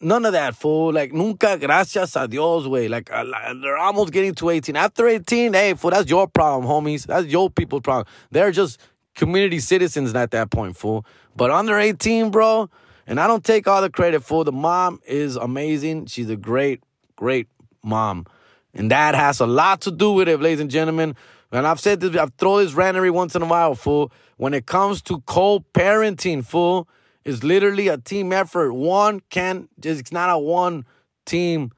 none 0.00 0.24
of 0.24 0.32
that 0.32 0.54
fool. 0.54 0.92
Like 0.92 1.12
nunca, 1.12 1.58
gracias 1.58 2.16
a 2.16 2.26
Dios, 2.26 2.66
way. 2.66 2.88
Like 2.88 3.10
they're 3.10 3.76
almost 3.76 4.12
getting 4.12 4.34
to 4.36 4.50
18. 4.50 4.76
After 4.76 5.06
18, 5.06 5.52
hey, 5.52 5.74
fool, 5.74 5.90
that's 5.90 6.08
your 6.08 6.28
problem, 6.28 6.70
homies. 6.70 7.06
That's 7.06 7.26
your 7.26 7.50
people's 7.50 7.82
problem. 7.82 8.06
They're 8.30 8.50
just 8.50 8.80
community 9.14 9.60
citizens 9.60 10.14
at 10.14 10.30
that 10.32 10.50
point, 10.50 10.76
fool. 10.76 11.04
But 11.36 11.50
under 11.50 11.78
18, 11.78 12.30
bro, 12.30 12.70
and 13.06 13.20
I 13.20 13.26
don't 13.26 13.44
take 13.44 13.66
all 13.66 13.82
the 13.82 13.90
credit 13.90 14.22
for 14.22 14.44
the 14.44 14.52
mom 14.52 15.00
is 15.06 15.36
amazing. 15.36 16.06
She's 16.06 16.30
a 16.30 16.36
great, 16.36 16.82
great 17.16 17.48
mom. 17.82 18.26
And 18.72 18.90
that 18.90 19.14
has 19.14 19.40
a 19.40 19.46
lot 19.46 19.82
to 19.82 19.90
do 19.90 20.12
with 20.12 20.28
it, 20.28 20.40
ladies 20.40 20.60
and 20.60 20.70
gentlemen. 20.70 21.14
And 21.52 21.66
I've 21.66 21.78
said 21.78 22.00
this, 22.00 22.16
I've 22.16 22.34
thrown 22.34 22.64
this 22.64 22.72
rant 22.72 22.96
every 22.96 23.10
once 23.10 23.36
in 23.36 23.42
a 23.42 23.46
while, 23.46 23.74
fool. 23.74 24.10
When 24.36 24.54
it 24.54 24.66
comes 24.66 25.00
to 25.02 25.20
co-parenting, 25.20 26.44
fool, 26.44 26.88
it's 27.24 27.44
literally 27.44 27.88
a 27.88 27.98
team 27.98 28.32
effort. 28.32 28.72
One 28.72 29.20
can 29.30 29.68
just 29.78 30.00
it's 30.00 30.12
not 30.12 30.30
a 30.30 30.38
one 30.38 30.84
team 31.24 31.70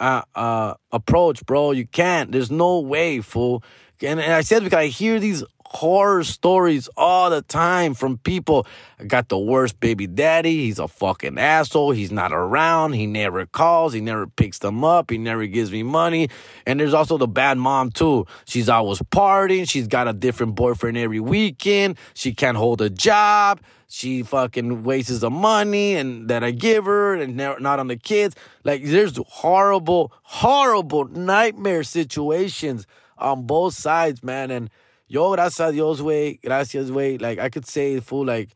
uh, 0.00 0.22
uh, 0.34 0.74
approach, 0.90 1.46
bro. 1.46 1.70
You 1.70 1.86
can't. 1.86 2.32
There's 2.32 2.50
no 2.50 2.80
way, 2.80 3.20
fool. 3.20 3.62
And, 4.02 4.20
and 4.20 4.32
I 4.32 4.40
said 4.40 4.64
because 4.64 4.78
I 4.78 4.86
hear 4.86 5.20
these 5.20 5.44
horror 5.72 6.22
stories 6.22 6.88
all 6.98 7.30
the 7.30 7.40
time 7.40 7.94
from 7.94 8.18
people. 8.18 8.66
I 9.00 9.04
got 9.04 9.30
the 9.30 9.38
worst 9.38 9.80
baby 9.80 10.06
daddy. 10.06 10.64
He's 10.64 10.78
a 10.78 10.86
fucking 10.86 11.38
asshole. 11.38 11.92
He's 11.92 12.12
not 12.12 12.30
around. 12.30 12.92
He 12.92 13.06
never 13.06 13.46
calls. 13.46 13.94
He 13.94 14.02
never 14.02 14.26
picks 14.26 14.58
them 14.58 14.84
up. 14.84 15.10
He 15.10 15.16
never 15.16 15.46
gives 15.46 15.72
me 15.72 15.82
money. 15.82 16.28
And 16.66 16.78
there's 16.78 16.92
also 16.92 17.16
the 17.16 17.26
bad 17.26 17.56
mom 17.56 17.90
too. 17.90 18.26
She's 18.44 18.68
always 18.68 18.98
partying. 18.98 19.68
She's 19.68 19.86
got 19.86 20.08
a 20.08 20.12
different 20.12 20.56
boyfriend 20.56 20.98
every 20.98 21.20
weekend. 21.20 21.96
She 22.12 22.34
can't 22.34 22.58
hold 22.58 22.82
a 22.82 22.90
job. 22.90 23.60
She 23.88 24.22
fucking 24.22 24.84
wastes 24.84 25.20
the 25.20 25.30
money 25.30 25.94
and 25.96 26.28
that 26.28 26.44
I 26.44 26.50
give 26.50 26.84
her 26.84 27.14
and 27.14 27.36
not 27.36 27.64
on 27.64 27.88
the 27.88 27.96
kids. 27.96 28.36
Like 28.62 28.84
there's 28.84 29.18
horrible, 29.26 30.12
horrible 30.22 31.06
nightmare 31.08 31.82
situations 31.82 32.86
on 33.16 33.46
both 33.46 33.74
sides, 33.74 34.22
man. 34.22 34.50
And 34.50 34.70
yo, 35.12 35.30
gracias 35.32 35.68
a 35.68 35.72
Dios, 35.72 36.00
way, 36.00 36.38
gracias, 36.42 36.90
way. 36.90 37.18
Like 37.18 37.38
I 37.38 37.50
could 37.50 37.66
say, 37.66 38.00
fool, 38.00 38.24
like 38.24 38.48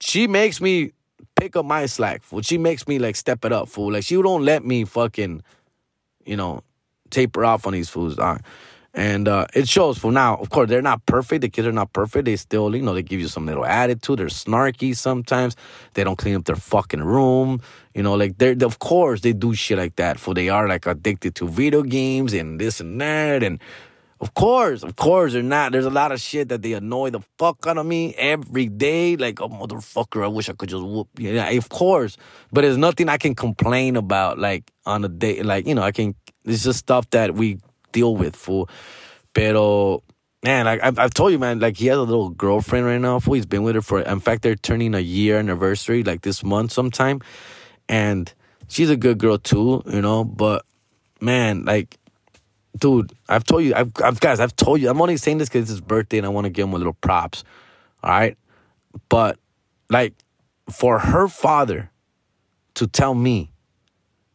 she 0.00 0.26
makes 0.26 0.60
me 0.60 0.92
pick 1.34 1.56
up 1.56 1.64
my 1.64 1.86
slack, 1.86 2.22
fool. 2.22 2.42
She 2.42 2.58
makes 2.58 2.86
me 2.86 2.98
like 2.98 3.16
step 3.16 3.42
it 3.44 3.52
up, 3.52 3.68
fool. 3.68 3.92
Like 3.92 4.04
she 4.04 4.20
don't 4.20 4.44
let 4.44 4.64
me 4.64 4.84
fucking, 4.84 5.42
you 6.26 6.36
know, 6.36 6.62
taper 7.08 7.46
off 7.46 7.66
on 7.66 7.72
these 7.72 7.88
fools. 7.88 8.18
Uh, 8.18 8.36
and 8.92 9.26
uh, 9.26 9.46
it 9.54 9.66
shows 9.66 9.96
for 9.96 10.12
now. 10.12 10.36
Of 10.36 10.50
course, 10.50 10.68
they're 10.68 10.82
not 10.82 11.04
perfect. 11.06 11.40
The 11.40 11.48
kids 11.48 11.66
are 11.66 11.72
not 11.72 11.92
perfect. 11.94 12.26
They 12.26 12.36
still, 12.36 12.76
you 12.76 12.82
know, 12.82 12.94
they 12.94 13.02
give 13.02 13.18
you 13.18 13.26
some 13.26 13.46
little 13.46 13.64
attitude. 13.64 14.18
They're 14.18 14.26
snarky 14.26 14.94
sometimes. 14.94 15.56
They 15.94 16.04
don't 16.04 16.16
clean 16.16 16.36
up 16.36 16.44
their 16.44 16.54
fucking 16.54 17.02
room. 17.02 17.60
You 17.94 18.02
know, 18.02 18.14
like 18.14 18.38
they're, 18.38 18.54
of 18.62 18.78
course, 18.78 19.22
they 19.22 19.32
do 19.32 19.54
shit 19.54 19.78
like 19.78 19.96
that. 19.96 20.20
For 20.20 20.34
they 20.34 20.50
are 20.50 20.68
like 20.68 20.86
addicted 20.86 21.34
to 21.36 21.48
video 21.48 21.82
games 21.82 22.34
and 22.34 22.60
this 22.60 22.78
and 22.78 23.00
that. 23.00 23.42
And 23.42 23.58
of 24.20 24.32
course, 24.34 24.82
of 24.82 24.96
course, 24.96 25.32
they're 25.32 25.42
not. 25.42 25.72
There's 25.72 25.86
a 25.86 25.90
lot 25.90 26.12
of 26.12 26.20
shit 26.20 26.48
that 26.48 26.62
they 26.62 26.72
annoy 26.72 27.10
the 27.10 27.20
fuck 27.38 27.66
out 27.66 27.78
of 27.78 27.84
me 27.84 28.14
every 28.14 28.66
day. 28.66 29.16
Like, 29.16 29.40
oh, 29.40 29.48
motherfucker, 29.48 30.24
I 30.24 30.28
wish 30.28 30.48
I 30.48 30.52
could 30.52 30.68
just 30.68 30.84
whoop. 30.84 31.08
Yeah, 31.18 31.48
of 31.50 31.68
course. 31.68 32.16
But 32.52 32.62
there's 32.62 32.78
nothing 32.78 33.08
I 33.08 33.18
can 33.18 33.34
complain 33.34 33.96
about, 33.96 34.38
like, 34.38 34.70
on 34.86 35.04
a 35.04 35.08
day. 35.08 35.42
Like, 35.42 35.66
you 35.66 35.74
know, 35.74 35.82
I 35.82 35.92
can, 35.92 36.14
it's 36.44 36.62
just 36.62 36.78
stuff 36.78 37.10
that 37.10 37.34
we 37.34 37.58
deal 37.92 38.16
with, 38.16 38.36
fool. 38.36 38.68
Pero, 39.34 40.02
man, 40.44 40.66
like, 40.66 40.80
I've, 40.82 40.98
I've 40.98 41.14
told 41.14 41.32
you, 41.32 41.38
man, 41.38 41.58
like, 41.58 41.76
he 41.76 41.86
has 41.88 41.98
a 41.98 42.02
little 42.02 42.30
girlfriend 42.30 42.86
right 42.86 43.00
now, 43.00 43.18
fool. 43.18 43.34
He's 43.34 43.46
been 43.46 43.64
with 43.64 43.74
her 43.74 43.82
for, 43.82 44.00
in 44.00 44.20
fact, 44.20 44.42
they're 44.42 44.54
turning 44.54 44.94
a 44.94 45.00
year 45.00 45.38
anniversary, 45.38 46.04
like, 46.04 46.22
this 46.22 46.44
month 46.44 46.72
sometime. 46.72 47.20
And 47.88 48.32
she's 48.68 48.90
a 48.90 48.96
good 48.96 49.18
girl, 49.18 49.38
too, 49.38 49.82
you 49.86 50.00
know, 50.00 50.24
but, 50.24 50.64
man, 51.20 51.64
like, 51.64 51.98
dude, 52.78 53.12
I've 53.28 53.44
told 53.44 53.64
you, 53.64 53.74
I've, 53.74 53.92
I've 54.02 54.20
guys, 54.20 54.40
I've 54.40 54.56
told 54.56 54.80
you, 54.80 54.88
I'm 54.88 55.00
only 55.00 55.16
saying 55.16 55.38
this 55.38 55.48
because 55.48 55.62
it's 55.62 55.70
his 55.70 55.80
birthday 55.80 56.18
and 56.18 56.26
I 56.26 56.30
want 56.30 56.44
to 56.44 56.50
give 56.50 56.66
him 56.66 56.74
a 56.74 56.78
little 56.78 56.94
props. 56.94 57.44
All 58.02 58.10
right. 58.10 58.36
But 59.08 59.38
like 59.90 60.14
for 60.70 60.98
her 60.98 61.28
father 61.28 61.90
to 62.74 62.86
tell 62.86 63.14
me 63.14 63.52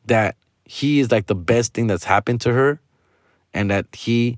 that 0.05 0.35
he 0.65 0.99
is 0.99 1.11
like 1.11 1.27
the 1.27 1.35
best 1.35 1.73
thing 1.73 1.87
that's 1.87 2.03
happened 2.03 2.41
to 2.41 2.53
her 2.53 2.79
and 3.53 3.69
that 3.71 3.87
he 3.93 4.37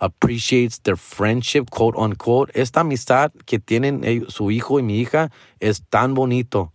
appreciates 0.00 0.78
their 0.78 0.96
friendship, 0.96 1.70
quote 1.70 1.96
unquote. 1.96 2.50
Esta 2.54 2.80
amistad 2.80 3.32
que 3.46 3.58
tienen 3.58 4.30
su 4.30 4.50
hijo 4.50 4.76
y 4.76 4.82
mi 4.82 5.04
hija 5.04 5.30
es 5.60 5.80
tan 5.90 6.14
bonito. 6.14 6.72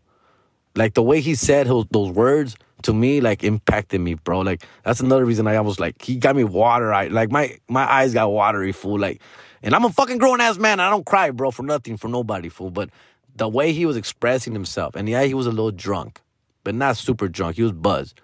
Like 0.76 0.94
the 0.94 1.04
way 1.04 1.20
he 1.22 1.36
said 1.36 1.68
those 1.68 2.12
words 2.12 2.56
to 2.84 2.94
me, 2.94 3.22
like 3.22 3.44
impacted 3.44 4.02
me, 4.02 4.16
bro. 4.16 4.40
Like 4.42 4.64
that's 4.84 5.00
another 5.00 5.26
reason 5.26 5.48
I 5.48 5.60
was 5.62 5.80
like, 5.80 6.02
he 6.02 6.18
got 6.18 6.36
me 6.36 6.44
water. 6.44 6.94
I 6.94 7.08
like 7.08 7.32
my 7.32 7.58
my 7.68 7.90
eyes 7.92 8.14
got 8.14 8.32
watery, 8.32 8.72
fool. 8.72 9.00
Like, 9.00 9.22
and 9.64 9.76
I'm 9.76 9.86
a 9.86 9.90
fucking 9.90 10.18
grown 10.18 10.42
ass 10.42 10.58
man. 10.58 10.80
I 10.80 10.90
don't 10.90 11.06
cry, 11.06 11.32
bro, 11.32 11.52
for 11.52 11.64
nothing, 11.64 11.98
for 11.98 12.08
nobody, 12.08 12.50
fool. 12.50 12.72
But 12.72 12.90
the 13.36 13.48
way 13.48 13.74
he 13.74 13.86
was 13.86 13.98
expressing 13.98 14.54
himself, 14.54 14.96
and 14.96 15.08
yeah, 15.08 15.24
he 15.24 15.34
was 15.34 15.48
a 15.48 15.52
little 15.52 15.72
drunk, 15.72 16.22
but 16.64 16.76
not 16.76 16.98
super 16.98 17.28
drunk. 17.28 17.56
He 17.58 17.64
was 17.64 17.72
buzzed, 17.72 18.20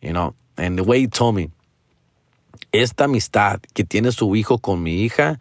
you 0.00 0.12
know. 0.12 0.34
And 0.56 0.78
the 0.78 0.84
way 0.84 1.00
he 1.00 1.06
told 1.08 1.34
me, 1.34 1.50
esta 2.72 3.04
amistad 3.04 3.60
que 3.74 3.84
tiene 3.84 4.12
su 4.12 4.34
hijo 4.34 4.58
con 4.58 4.82
mi 4.82 5.04
hija 5.04 5.38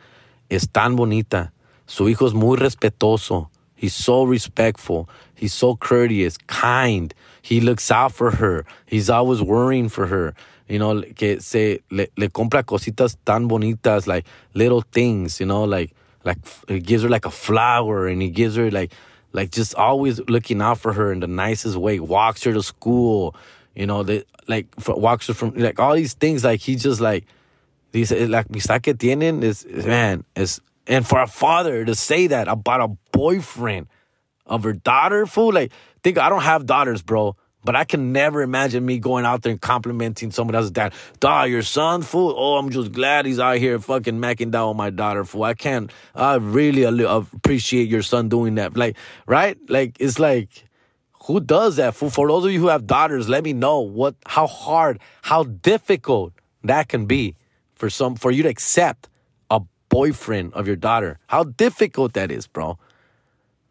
es 0.49 0.67
tan 0.67 0.95
bonita. 0.95 1.51
Su 1.85 2.07
hijo 2.07 2.25
es 2.25 2.33
muy 2.33 2.57
respetuoso. 2.57 3.49
He's 3.75 3.93
so 3.93 4.23
respectful. 4.23 5.09
He's 5.35 5.53
so 5.53 5.75
courteous, 5.75 6.37
kind. 6.47 7.13
He 7.43 7.59
looks 7.59 7.91
out 7.91 8.13
for 8.13 8.31
her. 8.31 8.65
He's 8.85 9.09
always 9.09 9.41
worrying 9.41 9.89
for 9.89 10.07
her. 10.07 10.33
You 10.69 10.79
know, 10.79 11.01
que 11.01 11.41
se 11.41 11.81
le, 11.91 12.07
le 12.15 12.29
compra 12.29 12.63
cositas 12.63 13.17
tan 13.25 13.49
bonitas, 13.49 14.07
like 14.07 14.25
little 14.53 14.81
things, 14.81 15.41
you 15.41 15.45
know, 15.45 15.65
like 15.65 15.93
like 16.23 16.37
he 16.69 16.79
gives 16.79 17.03
her 17.03 17.09
like 17.09 17.25
a 17.25 17.31
flower 17.31 18.07
and 18.07 18.21
he 18.21 18.29
gives 18.29 18.55
her 18.55 18.71
like 18.71 18.93
like 19.33 19.51
just 19.51 19.75
always 19.75 20.21
looking 20.29 20.61
out 20.61 20.79
for 20.79 20.93
her 20.93 21.11
in 21.11 21.19
the 21.19 21.27
nicest 21.27 21.75
way. 21.75 21.99
Walks 21.99 22.45
her 22.45 22.53
to 22.53 22.63
school, 22.63 23.35
you 23.75 23.85
know, 23.85 24.03
the 24.03 24.25
like 24.47 24.67
walks 24.87 25.27
her 25.27 25.33
from 25.33 25.53
like 25.55 25.81
all 25.81 25.95
these 25.95 26.13
things. 26.13 26.45
Like 26.45 26.61
he 26.61 26.77
just 26.77 27.01
like 27.01 27.25
these 27.91 28.13
eh, 28.13 28.25
like 28.29 28.47
amistad 28.49 28.83
que 28.83 28.93
tienen 28.93 29.43
is 29.43 29.65
man 29.65 30.23
is 30.37 30.61
and 30.87 31.05
for 31.05 31.21
a 31.21 31.27
father 31.27 31.83
to 31.83 31.93
say 31.93 32.27
that 32.27 32.47
about 32.47 32.79
a 32.79 32.87
boyfriend 33.11 33.87
of 34.45 34.63
her 34.63 34.73
daughter, 34.73 35.25
fool. 35.25 35.51
Like 35.53 35.71
think 36.03 36.17
I 36.17 36.29
don't 36.29 36.41
have 36.41 36.65
daughters, 36.65 37.01
bro. 37.01 37.35
But 37.65 37.77
I 37.77 37.85
can 37.85 38.11
never 38.11 38.41
imagine 38.41 38.85
me 38.85 38.99
going 38.99 39.25
out 39.25 39.41
there 39.41 39.51
and 39.51 39.61
complimenting 39.61 40.31
someone 40.31 40.53
else's 40.53 40.71
dad. 40.71 40.93
Dog, 41.21 41.49
your 41.49 41.61
son, 41.61 42.01
fool. 42.01 42.35
Oh, 42.37 42.57
I'm 42.57 42.69
just 42.71 42.91
glad 42.91 43.25
he's 43.25 43.39
out 43.39 43.57
here 43.57 43.79
fucking 43.79 44.19
macking 44.19 44.51
down 44.51 44.67
on 44.67 44.77
my 44.77 44.89
daughter, 44.89 45.23
fool. 45.23 45.43
I 45.43 45.53
can't. 45.53 45.89
I 46.13 46.35
really 46.35 46.83
appreciate 46.83 47.87
your 47.87 48.01
son 48.01 48.27
doing 48.27 48.55
that. 48.55 48.75
Like, 48.75 48.97
right? 49.27 49.57
Like, 49.69 49.95
it's 50.01 50.19
like, 50.19 50.65
who 51.23 51.39
does 51.39 51.77
that, 51.77 51.95
fool? 51.95 52.09
For 52.09 52.27
those 52.27 52.43
of 52.43 52.51
you 52.51 52.59
who 52.59 52.67
have 52.67 52.85
daughters, 52.85 53.29
let 53.29 53.45
me 53.45 53.53
know 53.53 53.79
what, 53.79 54.15
how 54.25 54.45
hard, 54.45 54.99
how 55.21 55.43
difficult 55.43 56.33
that 56.65 56.89
can 56.89 57.05
be 57.05 57.37
for 57.75 57.89
some, 57.89 58.15
for 58.15 58.29
you 58.29 58.43
to 58.43 58.49
accept 58.49 59.07
a 59.49 59.61
boyfriend 59.87 60.53
of 60.53 60.67
your 60.67 60.75
daughter. 60.75 61.17
How 61.27 61.45
difficult 61.45 62.11
that 62.13 62.29
is, 62.29 62.45
bro 62.45 62.77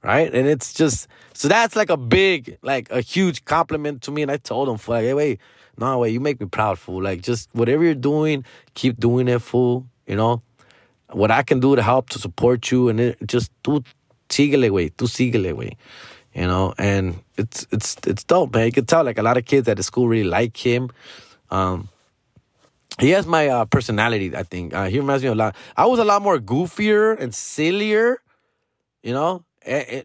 right? 0.03 0.33
And 0.33 0.47
it's 0.47 0.73
just 0.73 1.09
so 1.35 1.49
that's 1.49 1.77
like 1.77 1.91
a 1.91 1.97
big, 1.97 2.59
like 2.63 2.91
a 2.91 3.01
huge 3.01 3.45
compliment 3.45 4.03
to 4.03 4.11
me. 4.11 4.23
And 4.23 4.31
I 4.31 4.37
told 4.37 4.69
him, 4.69 4.79
like, 4.87 5.05
hey, 5.05 5.15
wait, 5.15 5.41
no, 5.79 5.99
wait, 5.99 6.13
you 6.13 6.21
make 6.21 6.41
me 6.41 6.47
proud, 6.47 6.79
fool. 6.79 7.03
Like, 7.03 7.23
just 7.23 7.49
whatever 7.53 7.85
you're 7.85 7.95
doing, 7.95 8.45
keep 8.75 8.99
doing 8.99 9.29
it, 9.29 9.41
fool. 9.41 9.87
You 10.07 10.17
know, 10.17 10.43
what 11.11 11.31
I 11.31 11.43
can 11.43 11.61
do 11.61 11.77
to 11.77 11.83
help 11.83 12.11
to 12.11 12.19
support 12.19 12.71
you, 12.71 12.89
and 12.89 13.01
it, 13.01 13.19
just 13.27 13.51
tú 13.63 13.85
síguele, 14.29 14.71
way, 14.71 14.91
tú 14.91 15.07
síguele, 15.07 15.55
way. 15.55 15.77
You 16.35 16.47
know, 16.47 16.75
and 16.79 17.23
it's 17.37 17.67
it's 17.71 17.97
it's 18.07 18.25
dope, 18.25 18.55
man. 18.55 18.67
You 18.67 18.73
can 18.73 18.87
tell 18.87 19.05
like 19.05 19.19
a 19.19 19.23
lot 19.23 19.37
of 19.37 19.45
kids 19.45 19.69
at 19.69 19.77
the 19.77 19.83
school 19.83 20.09
really 20.09 20.29
like 20.29 20.57
him. 20.57 20.91
Um, 21.51 21.89
he 22.99 23.11
has 23.11 23.27
my 23.27 23.49
uh, 23.49 23.65
personality, 23.67 24.35
I 24.37 24.43
think. 24.43 24.75
Uh, 24.75 24.89
he 24.89 24.99
reminds 24.99 25.23
me 25.23 25.29
a 25.29 25.35
lot. 25.35 25.57
I 25.77 25.87
was 25.87 25.99
a 25.99 26.05
lot 26.05 26.23
more 26.23 26.39
goofier 26.39 27.19
and 27.19 27.35
sillier, 27.35 28.21
you 29.03 29.13
know, 29.13 29.45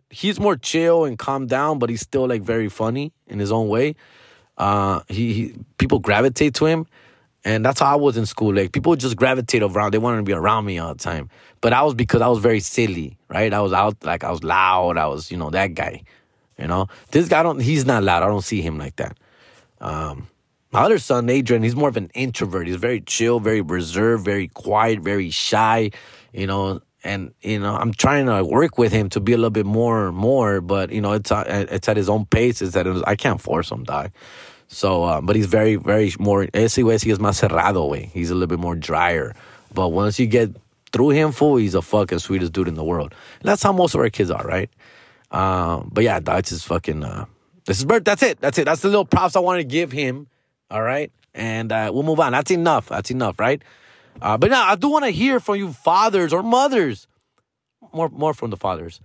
he's 0.10 0.40
more 0.40 0.56
chill 0.56 1.06
and 1.06 1.18
calm 1.18 1.48
down, 1.48 1.80
but 1.80 1.90
he's 1.90 2.02
still 2.02 2.28
like 2.28 2.42
very 2.42 2.70
funny 2.70 3.14
in 3.28 3.40
his 3.40 3.52
own 3.52 3.68
way. 3.68 3.96
Uh, 4.58 5.02
he, 5.08 5.34
he 5.34 5.56
people 5.78 6.00
gravitate 6.00 6.56
to 6.56 6.66
him, 6.66 6.86
and 7.46 7.64
that's 7.66 7.80
how 7.80 7.94
I 7.94 7.96
was 7.96 8.18
in 8.18 8.26
school. 8.26 8.54
Like 8.54 8.72
people 8.72 8.96
just 8.96 9.16
gravitate 9.16 9.64
around. 9.64 9.94
They 9.94 9.98
wanted 9.98 10.18
to 10.18 10.24
be 10.24 10.34
around 10.34 10.66
me 10.66 10.80
all 10.80 10.94
the 10.94 11.00
time. 11.00 11.30
But 11.62 11.74
I 11.74 11.84
was 11.84 11.94
because 11.94 12.22
I 12.22 12.28
was 12.28 12.40
very 12.40 12.60
silly, 12.60 13.18
right? 13.30 13.54
I 13.54 13.62
was 13.62 13.74
out 13.74 14.04
like 14.04 14.24
I 14.24 14.32
was 14.32 14.44
loud. 14.44 14.98
I 14.98 15.08
was 15.08 15.32
you 15.32 15.38
know 15.38 15.50
that 15.52 15.74
guy. 15.74 16.04
You 16.58 16.68
know 16.68 16.88
this 17.12 17.28
guy 17.28 17.44
don't. 17.44 17.60
He's 17.60 17.86
not 17.86 18.04
loud. 18.04 18.24
I 18.24 18.28
don't 18.28 18.44
see 18.44 18.62
him 18.62 18.78
like 18.78 18.96
that. 18.98 19.18
Um, 19.80 20.28
my 20.72 20.82
other 20.82 21.00
son, 21.00 21.30
Adrian, 21.30 21.64
he's 21.64 21.76
more 21.76 21.90
of 21.90 21.98
an 21.98 22.10
introvert. 22.14 22.68
He's 22.68 22.76
very 22.76 23.00
chill, 23.02 23.40
very 23.40 23.62
reserved, 23.62 24.26
very 24.26 24.48
quiet, 24.50 25.00
very 25.00 25.30
shy. 25.30 25.92
You 26.34 26.48
know, 26.48 26.82
and 27.04 27.34
you 27.42 27.60
know 27.60 27.76
I'm 27.76 27.94
trying 27.94 28.26
to 28.26 28.44
work 28.44 28.78
with 28.78 28.92
him 28.92 29.10
to 29.10 29.20
be 29.20 29.34
a 29.34 29.38
little 29.38 29.50
bit 29.50 29.66
more 29.66 30.12
more, 30.12 30.62
but 30.62 30.92
you 30.92 31.02
know 31.02 31.14
it's 31.14 31.32
uh, 31.32 31.66
it's 31.70 31.88
at 31.88 31.98
his 31.98 32.10
own 32.10 32.26
pace. 32.26 32.62
It's 32.62 32.74
that 32.74 32.88
I 33.08 33.16
can't 33.16 33.42
force 33.42 33.72
him, 33.72 33.84
dog. 33.84 34.12
So, 34.68 35.04
uh, 35.04 35.22
but 35.22 35.36
he's 35.36 35.46
very 35.46 35.76
very 35.76 36.12
more. 36.20 36.48
Ese 36.54 36.78
güey 36.78 36.98
sí 36.98 37.12
es 37.12 37.20
más 37.20 37.40
cerrado, 37.40 37.90
way. 37.90 38.10
He's 38.14 38.30
a 38.30 38.34
little 38.34 38.48
bit 38.48 38.60
more 38.60 38.76
drier. 38.76 39.34
But 39.74 39.90
once 39.90 40.20
you 40.20 40.28
get 40.28 40.56
through 40.92 41.10
him, 41.10 41.32
full, 41.32 41.58
he's 41.58 41.76
a 41.76 41.82
fucking 41.82 42.20
sweetest 42.20 42.54
dude 42.54 42.68
in 42.68 42.76
the 42.76 42.84
world. 42.84 43.14
And 43.40 43.50
that's 43.50 43.64
how 43.64 43.72
most 43.72 43.94
of 43.96 44.02
our 44.02 44.10
kids 44.10 44.32
are, 44.32 44.46
right? 44.46 44.70
Um, 45.32 45.90
but 45.92 46.04
yeah, 46.04 46.20
that's 46.20 46.50
his 46.50 46.64
fucking. 46.64 47.04
Uh, 47.04 47.26
this 47.66 47.80
is 47.80 47.86
Bert. 47.86 48.06
That's 48.06 48.24
it. 48.24 48.40
That's 48.40 48.58
it. 48.58 48.66
That's 48.66 48.82
the 48.82 48.88
little 48.88 49.06
props 49.06 49.36
I 49.36 49.40
want 49.40 49.60
to 49.60 49.66
give 49.66 49.92
him. 49.92 50.28
All 50.70 50.82
right, 50.82 51.12
and 51.34 51.72
uh, 51.72 51.92
we'll 51.94 52.04
move 52.04 52.20
on. 52.20 52.34
That's 52.34 52.52
enough. 52.52 52.90
That's 52.90 53.12
enough, 53.12 53.40
right? 53.40 53.62
Uh, 54.22 54.38
but 54.38 54.50
now 54.50 54.68
I 54.68 54.76
do 54.76 54.90
want 54.90 55.06
to 55.06 55.12
hear 55.12 55.40
from 55.40 55.56
you 55.56 55.74
fathers 55.74 56.34
or 56.34 56.44
mothers, 56.44 57.08
more 57.94 58.10
more 58.10 58.34
from 58.34 58.50
the 58.50 58.58
fathers, 58.58 59.00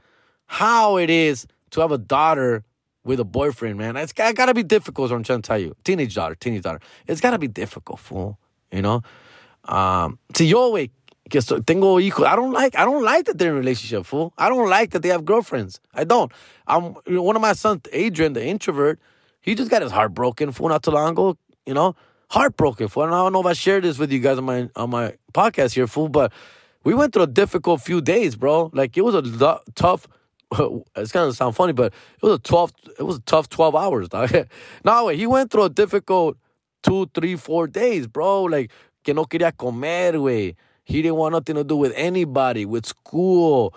how 0.46 0.96
it 0.96 1.10
is 1.10 1.46
to 1.70 1.80
have 1.80 1.92
a 1.92 1.98
daughter 1.98 2.64
with 3.04 3.20
a 3.20 3.24
boyfriend, 3.24 3.78
man. 3.78 3.96
It's 3.96 4.12
got, 4.12 4.34
got 4.34 4.46
to 4.46 4.54
be 4.54 4.62
difficult. 4.62 5.10
I'm 5.10 5.22
trying 5.22 5.42
to 5.42 5.46
tell 5.46 5.58
you, 5.58 5.74
teenage 5.84 6.14
daughter, 6.14 6.34
teenage 6.34 6.62
daughter. 6.62 6.80
It's 7.06 7.20
got 7.20 7.30
to 7.30 7.38
be 7.38 7.48
difficult, 7.48 7.98
fool. 7.98 8.38
You 8.70 8.82
know. 8.82 9.02
Um, 9.64 10.18
si 10.34 10.46
yo, 10.46 10.72
güey, 10.72 10.90
que 11.30 11.40
tengo 11.62 11.98
hijos, 11.98 12.26
I 12.26 12.36
don't 12.36 12.52
like, 12.52 12.76
I 12.76 12.84
don't 12.84 13.04
like 13.04 13.26
that 13.26 13.38
they're 13.38 13.50
in 13.50 13.58
relationship, 13.58 14.06
fool. 14.06 14.32
I 14.38 14.48
don't 14.48 14.68
like 14.68 14.90
that 14.90 15.02
they 15.02 15.08
have 15.08 15.24
girlfriends. 15.24 15.80
I 15.94 16.04
don't. 16.04 16.32
I'm 16.66 16.94
one 17.06 17.36
of 17.36 17.42
my 17.42 17.52
sons, 17.52 17.82
Adrian, 17.92 18.32
the 18.32 18.44
introvert. 18.44 18.98
He 19.40 19.54
just 19.54 19.70
got 19.70 19.82
his 19.82 19.92
heart 19.92 20.14
broken, 20.14 20.52
fool, 20.52 20.68
not 20.68 20.82
too 20.82 20.92
long 20.92 21.10
ago. 21.10 21.36
You 21.66 21.74
know 21.74 21.94
heartbroken. 22.32 22.88
For 22.88 23.06
I 23.06 23.10
don't 23.10 23.32
know 23.32 23.40
if 23.40 23.46
I 23.46 23.52
shared 23.52 23.84
this 23.84 23.98
with 23.98 24.10
you 24.10 24.18
guys 24.18 24.38
on 24.38 24.44
my 24.44 24.68
on 24.74 24.90
my 24.90 25.14
podcast 25.34 25.74
here, 25.74 25.86
fool, 25.86 26.08
but 26.08 26.32
we 26.82 26.94
went 26.94 27.12
through 27.12 27.24
a 27.24 27.34
difficult 27.42 27.82
few 27.82 28.00
days, 28.00 28.36
bro. 28.36 28.70
Like 28.72 28.96
it 28.96 29.02
was 29.02 29.14
a 29.14 29.60
tough. 29.74 30.08
It's 30.96 31.12
gonna 31.12 31.32
sound 31.32 31.56
funny, 31.56 31.72
but 31.72 31.92
it 31.92 32.22
was 32.22 32.34
a 32.34 32.38
twelve. 32.38 32.72
It 32.98 33.02
was 33.02 33.16
a 33.16 33.22
tough 33.22 33.48
twelve 33.48 33.74
hours. 33.76 34.08
Dog. 34.08 34.48
no, 34.84 35.08
he 35.08 35.26
went 35.26 35.50
through 35.50 35.64
a 35.64 35.70
difficult 35.70 36.36
two, 36.82 37.10
three, 37.14 37.36
four 37.36 37.66
days, 37.66 38.06
bro. 38.06 38.44
Like 38.44 38.70
que 39.04 39.14
no 39.14 39.24
quería 39.24 39.56
comer, 39.56 40.18
way. 40.20 40.56
He 40.84 41.00
didn't 41.02 41.16
want 41.16 41.32
nothing 41.32 41.56
to 41.56 41.64
do 41.64 41.76
with 41.76 41.92
anybody, 41.94 42.64
with 42.64 42.86
school. 42.86 43.74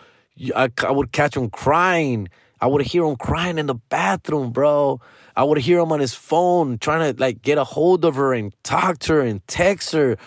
I, 0.56 0.70
I 0.84 0.92
would 0.92 1.12
catch 1.12 1.38
him 1.38 1.50
crying. 1.50 2.30
I 2.62 2.68
would 2.68 2.82
hear 2.82 3.04
him 3.04 3.16
crying 3.16 3.58
in 3.58 3.68
the 3.68 3.76
bathroom, 3.76 4.52
bro. 4.52 5.02
I 5.36 5.44
would 5.44 5.58
hear 5.58 5.80
him 5.80 5.92
on 5.92 6.00
his 6.00 6.14
phone 6.14 6.78
trying 6.78 7.14
to 7.14 7.20
like 7.20 7.42
get 7.42 7.58
a 7.58 7.64
hold 7.64 8.06
of 8.06 8.16
her 8.16 8.34
and 8.34 8.54
talk 8.64 9.00
to 9.00 9.14
her 9.14 9.22
and 9.22 9.46
text 9.48 9.92
her. 9.92 10.18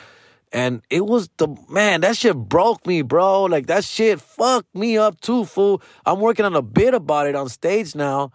And 0.52 0.82
it 0.90 1.06
was 1.06 1.28
the 1.36 1.48
man, 1.68 2.00
that 2.02 2.16
shit 2.16 2.36
broke 2.36 2.86
me, 2.86 3.02
bro. 3.02 3.44
Like 3.44 3.66
that 3.66 3.84
shit 3.84 4.20
fucked 4.20 4.74
me 4.74 4.96
up 4.98 5.20
too, 5.20 5.44
fool. 5.44 5.82
I'm 6.06 6.20
working 6.20 6.44
on 6.44 6.54
a 6.54 6.62
bit 6.62 6.94
about 6.94 7.26
it 7.26 7.34
on 7.34 7.48
stage 7.48 7.94
now, 7.94 8.32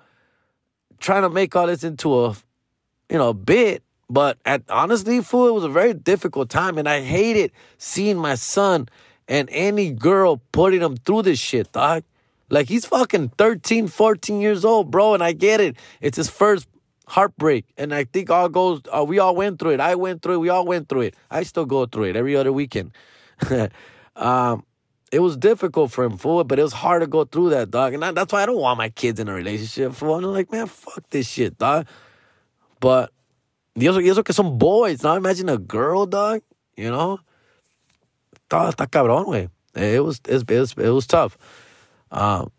trying 1.00 1.24
to 1.24 1.30
make 1.30 1.56
all 1.56 1.68
this 1.68 1.84
into 1.84 2.26
a 2.26 2.36
you 3.10 3.18
know, 3.18 3.30
a 3.30 3.34
bit. 3.34 3.84
But 4.10 4.38
at 4.46 4.64
honestly, 4.70 5.22
fool, 5.22 5.48
it 5.48 5.54
was 5.54 5.64
a 5.64 5.70
very 5.70 5.94
difficult 5.94 6.50
time. 6.50 6.78
And 6.78 6.90
I 6.90 7.02
hated 7.02 7.52
seeing 7.78 8.18
my 8.18 8.36
son 8.36 8.90
and 9.28 9.50
any 9.52 9.92
girl 9.92 10.42
putting 10.52 10.82
him 10.82 10.98
through 10.98 11.24
this 11.24 11.40
shit, 11.40 11.72
dog. 11.72 12.04
Like 12.50 12.68
he's 12.68 12.86
fucking 12.86 13.30
13, 13.38 13.88
14 13.88 14.42
years 14.42 14.66
old, 14.66 14.92
bro, 14.92 15.14
and 15.14 15.24
I 15.24 15.32
get 15.32 15.60
it. 15.60 15.76
It's 16.02 16.18
his 16.18 16.30
first 16.30 16.68
heartbreak, 17.08 17.66
and 17.78 17.94
I 17.94 18.04
think 18.06 18.30
all 18.30 18.50
goes. 18.50 18.82
Uh, 18.92 19.04
we 19.04 19.20
all 19.20 19.36
went 19.36 19.60
through 19.60 19.72
it. 19.72 19.80
I 19.80 19.96
went 19.96 20.22
through 20.22 20.36
it. 20.36 20.40
We 20.40 20.50
all 20.50 20.66
went 20.66 20.90
through 20.90 21.02
it. 21.02 21.16
I 21.32 21.44
still 21.44 21.66
go 21.66 21.86
through 21.86 22.06
it 22.06 22.16
every 22.16 22.36
other 22.36 22.52
weekend. 22.52 22.92
um, 24.16 24.64
it 25.12 25.20
was 25.20 25.38
difficult 25.38 25.92
for 25.92 26.04
him, 26.04 26.18
fool, 26.18 26.44
but 26.44 26.60
it 26.60 26.64
was 26.64 26.74
hard 26.74 27.02
to 27.02 27.08
go 27.08 27.24
through 27.24 27.52
that, 27.52 27.70
dog. 27.70 27.94
And 27.94 28.04
I, 28.04 28.12
that's 28.12 28.34
why 28.34 28.44
I 28.44 28.46
don't 28.46 28.60
want 28.60 28.78
my 28.78 28.90
kids 28.90 29.20
in 29.20 29.28
a 29.28 29.34
relationship, 29.34 29.94
fool. 29.94 30.16
I'm 30.16 30.24
like, 30.24 30.52
man, 30.52 30.68
fuck 30.68 31.08
this 31.10 31.28
shit, 31.28 31.58
dog. 31.58 31.88
But 32.80 33.12
y 33.76 33.86
eso, 33.86 34.00
y 34.00 34.10
eso 34.10 34.24
que 34.24 34.34
boys. 34.44 35.04
Now 35.04 35.16
imagine 35.16 35.50
a 35.50 35.58
girl, 35.58 36.06
dog. 36.06 36.42
You 36.76 36.90
know, 36.90 37.20
cabrón. 38.50 39.50
It 39.76 40.04
was, 40.04 40.22
it 40.28 40.50
was, 40.50 40.74
it 40.78 40.90
was 40.90 41.08
tough. 41.08 41.38
Um, 42.14 42.52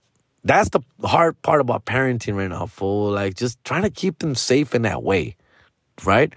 that's 0.45 0.71
the 0.71 0.81
hard 1.05 1.40
part 1.43 1.61
about 1.62 1.87
parenting 1.87 2.37
right 2.37 2.51
now, 2.51 2.67
fool. 2.67 3.12
Like 3.12 3.37
just 3.37 3.64
trying 3.64 3.83
to 3.83 3.90
keep 3.90 4.21
them 4.21 4.35
safe 4.35 4.75
in 4.75 4.83
that 4.83 5.03
way, 5.03 5.37
right? 6.05 6.33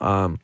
Um, 0.00 0.40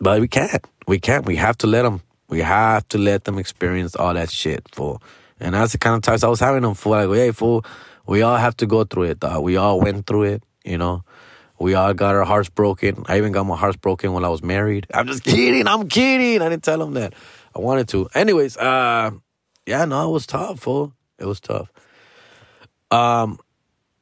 But 0.00 0.20
we 0.20 0.28
can't. 0.28 0.64
We 0.86 0.98
can't. 1.00 1.26
We 1.26 1.36
have 1.36 1.58
to 1.58 1.66
let 1.66 1.82
them. 1.82 2.02
We 2.28 2.40
have 2.40 2.88
to 2.88 2.98
let 2.98 3.24
them 3.24 3.38
experience 3.38 3.96
all 3.96 4.14
that 4.14 4.30
shit, 4.30 4.66
fool. 4.74 5.02
And 5.40 5.54
that's 5.54 5.72
the 5.72 5.78
kind 5.78 5.96
of 5.96 6.02
talks 6.02 6.24
I 6.24 6.28
was 6.28 6.40
having 6.40 6.62
them, 6.62 6.74
fool. 6.74 6.92
Like, 6.92 7.08
hey, 7.18 7.32
fool, 7.32 7.64
we 8.06 8.22
all 8.22 8.36
have 8.36 8.56
to 8.58 8.66
go 8.66 8.84
through 8.84 9.04
it, 9.04 9.20
dog. 9.20 9.42
We 9.42 9.56
all 9.56 9.80
went 9.80 10.06
through 10.06 10.24
it, 10.24 10.42
you 10.64 10.78
know. 10.78 11.04
We 11.58 11.74
all 11.74 11.94
got 11.94 12.14
our 12.14 12.24
hearts 12.24 12.48
broken. 12.50 13.04
I 13.08 13.18
even 13.18 13.32
got 13.32 13.44
my 13.46 13.56
hearts 13.56 13.76
broken 13.76 14.12
when 14.12 14.24
I 14.24 14.28
was 14.28 14.42
married. 14.42 14.86
I'm 14.92 15.06
just 15.06 15.24
kidding. 15.24 15.68
I'm 15.68 15.88
kidding. 15.88 16.42
I 16.42 16.48
didn't 16.48 16.64
tell 16.64 16.78
them 16.78 16.94
that. 16.94 17.14
I 17.56 17.60
wanted 17.60 17.88
to. 17.88 18.08
Anyways, 18.14 18.56
uh, 18.56 19.12
yeah, 19.66 19.84
no, 19.84 20.08
it 20.08 20.12
was 20.12 20.26
tough, 20.26 20.60
fool. 20.60 20.92
It 21.18 21.26
was 21.26 21.40
tough. 21.40 21.70
Um, 22.90 23.38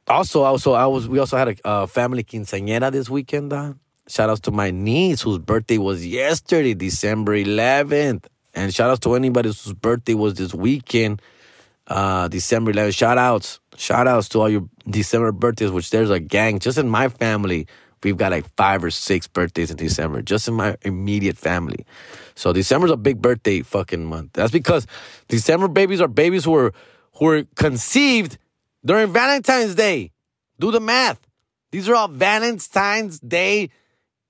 also, 0.07 0.43
also, 0.43 0.73
I 0.73 0.85
was. 0.85 1.07
We 1.07 1.19
also 1.19 1.37
had 1.37 1.47
a 1.49 1.67
uh, 1.67 1.85
family 1.85 2.23
quinceañera 2.23 2.91
this 2.91 3.09
weekend. 3.09 3.51
Dog. 3.51 3.77
Shout 4.07 4.29
outs 4.29 4.41
to 4.41 4.51
my 4.51 4.69
niece 4.69 5.21
whose 5.21 5.37
birthday 5.37 5.77
was 5.77 6.05
yesterday, 6.05 6.73
December 6.73 7.37
11th. 7.37 8.25
And 8.53 8.73
shout 8.73 8.89
outs 8.89 8.99
to 9.01 9.15
anybody 9.15 9.47
whose 9.47 9.73
birthday 9.73 10.13
was 10.13 10.33
this 10.33 10.53
weekend, 10.53 11.21
uh, 11.87 12.27
December 12.27 12.73
11th. 12.73 12.95
Shout 12.95 13.17
outs. 13.17 13.59
Shout 13.77 14.05
outs 14.05 14.27
to 14.29 14.41
all 14.41 14.49
your 14.49 14.67
December 14.89 15.31
birthdays, 15.31 15.71
which 15.71 15.89
there's 15.89 16.09
a 16.09 16.19
gang. 16.19 16.59
Just 16.59 16.77
in 16.77 16.89
my 16.89 17.07
family, 17.07 17.65
we've 18.03 18.17
got 18.17 18.31
like 18.33 18.45
five 18.57 18.83
or 18.83 18.91
six 18.91 19.25
birthdays 19.25 19.71
in 19.71 19.77
December, 19.77 20.21
just 20.21 20.49
in 20.49 20.53
my 20.53 20.75
immediate 20.81 21.37
family. 21.37 21.85
So 22.35 22.53
December's 22.53 22.91
a 22.91 22.97
big 22.97 23.21
birthday 23.21 23.61
fucking 23.61 24.05
month. 24.05 24.33
That's 24.33 24.51
because 24.51 24.87
December 25.27 25.67
babies 25.67 26.01
are 26.01 26.07
babies 26.07 26.45
who 26.45 26.51
were 26.51 26.73
who 27.15 27.25
were 27.25 27.43
conceived 27.55 28.37
during 28.85 29.13
Valentine's 29.13 29.75
Day. 29.75 30.11
Do 30.59 30.71
the 30.71 30.79
math. 30.79 31.19
These 31.71 31.89
are 31.89 31.95
all 31.95 32.07
Valentine's 32.07 33.19
Day 33.19 33.69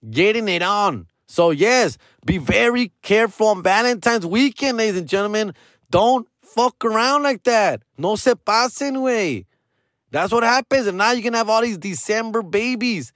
getting 0.10 0.48
it 0.48 0.62
on. 0.62 1.08
So, 1.28 1.52
yes, 1.52 1.98
be 2.26 2.38
very 2.38 2.92
careful 3.02 3.48
on 3.48 3.64
Valentine's 3.64 4.26
weekend, 4.26 4.78
ladies 4.78 5.00
and 5.00 5.08
gentlemen. 5.08 5.54
Don't 5.90 6.28
fuck 6.42 6.84
around 6.86 7.24
like 7.24 7.44
that. 7.44 7.82
No 7.98 8.16
se 8.16 8.34
pasen, 8.36 9.02
way. 9.02 9.46
That's 10.12 10.32
what 10.32 10.44
happens. 10.44 10.88
And 10.88 10.98
now 10.98 11.12
you 11.12 11.24
can 11.24 11.34
have 11.34 11.50
all 11.50 11.62
these 11.62 11.78
December 11.78 12.44
babies. 12.44 13.12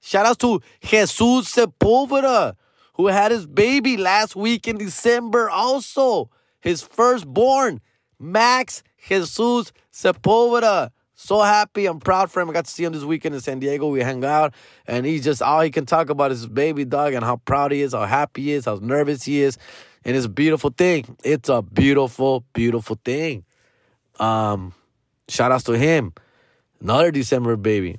Shout 0.00 0.26
out 0.26 0.38
to 0.40 0.60
Jesus 0.80 1.10
Sepulveda, 1.10 2.54
who 2.96 3.08
had 3.08 3.30
his 3.30 3.46
baby 3.46 3.96
last 3.96 4.34
week 4.34 4.66
in 4.66 4.78
December 4.78 5.48
also. 5.50 6.30
His 6.60 6.82
firstborn, 6.82 7.80
Max 8.18 8.82
Jesus 9.06 9.72
Sepulveda. 9.92 10.90
So 11.14 11.40
happy. 11.40 11.86
I'm 11.86 12.00
proud 12.00 12.30
for 12.30 12.40
him. 12.40 12.50
I 12.50 12.52
got 12.52 12.66
to 12.66 12.70
see 12.70 12.84
him 12.84 12.92
this 12.92 13.04
weekend 13.04 13.34
in 13.34 13.40
San 13.40 13.58
Diego. 13.58 13.88
We 13.88 14.00
hang 14.00 14.24
out, 14.24 14.52
and 14.86 15.06
he's 15.06 15.24
just 15.24 15.40
all 15.40 15.60
he 15.62 15.70
can 15.70 15.86
talk 15.86 16.10
about 16.10 16.32
is 16.32 16.40
his 16.40 16.48
baby 16.48 16.84
dog 16.84 17.14
and 17.14 17.24
how 17.24 17.36
proud 17.36 17.72
he 17.72 17.80
is, 17.80 17.94
how 17.94 18.04
happy 18.04 18.42
he 18.42 18.52
is, 18.52 18.66
how 18.66 18.78
nervous 18.82 19.22
he 19.22 19.40
is. 19.40 19.56
And 20.04 20.16
it's 20.16 20.26
a 20.26 20.30
beautiful 20.30 20.70
thing. 20.70 21.16
It's 21.24 21.48
a 21.48 21.62
beautiful, 21.62 22.44
beautiful 22.52 22.98
thing. 23.04 23.44
Um, 24.20 24.74
shout 25.28 25.52
outs 25.52 25.64
to 25.64 25.72
him. 25.72 26.12
Another 26.80 27.10
December 27.10 27.56
baby. 27.56 27.98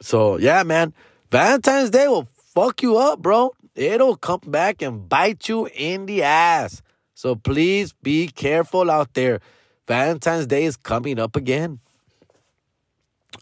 So 0.00 0.36
yeah, 0.38 0.62
man. 0.62 0.94
Valentine's 1.30 1.90
Day 1.90 2.08
will 2.08 2.28
fuck 2.54 2.82
you 2.82 2.98
up, 2.98 3.20
bro. 3.20 3.54
It'll 3.74 4.16
come 4.16 4.40
back 4.46 4.82
and 4.82 5.08
bite 5.08 5.48
you 5.48 5.68
in 5.74 6.06
the 6.06 6.22
ass. 6.22 6.82
So 7.14 7.34
please 7.34 7.92
be 8.02 8.28
careful 8.28 8.90
out 8.90 9.14
there. 9.14 9.40
Valentine's 9.86 10.46
Day 10.46 10.64
is 10.64 10.76
coming 10.76 11.18
up 11.18 11.36
again. 11.36 11.80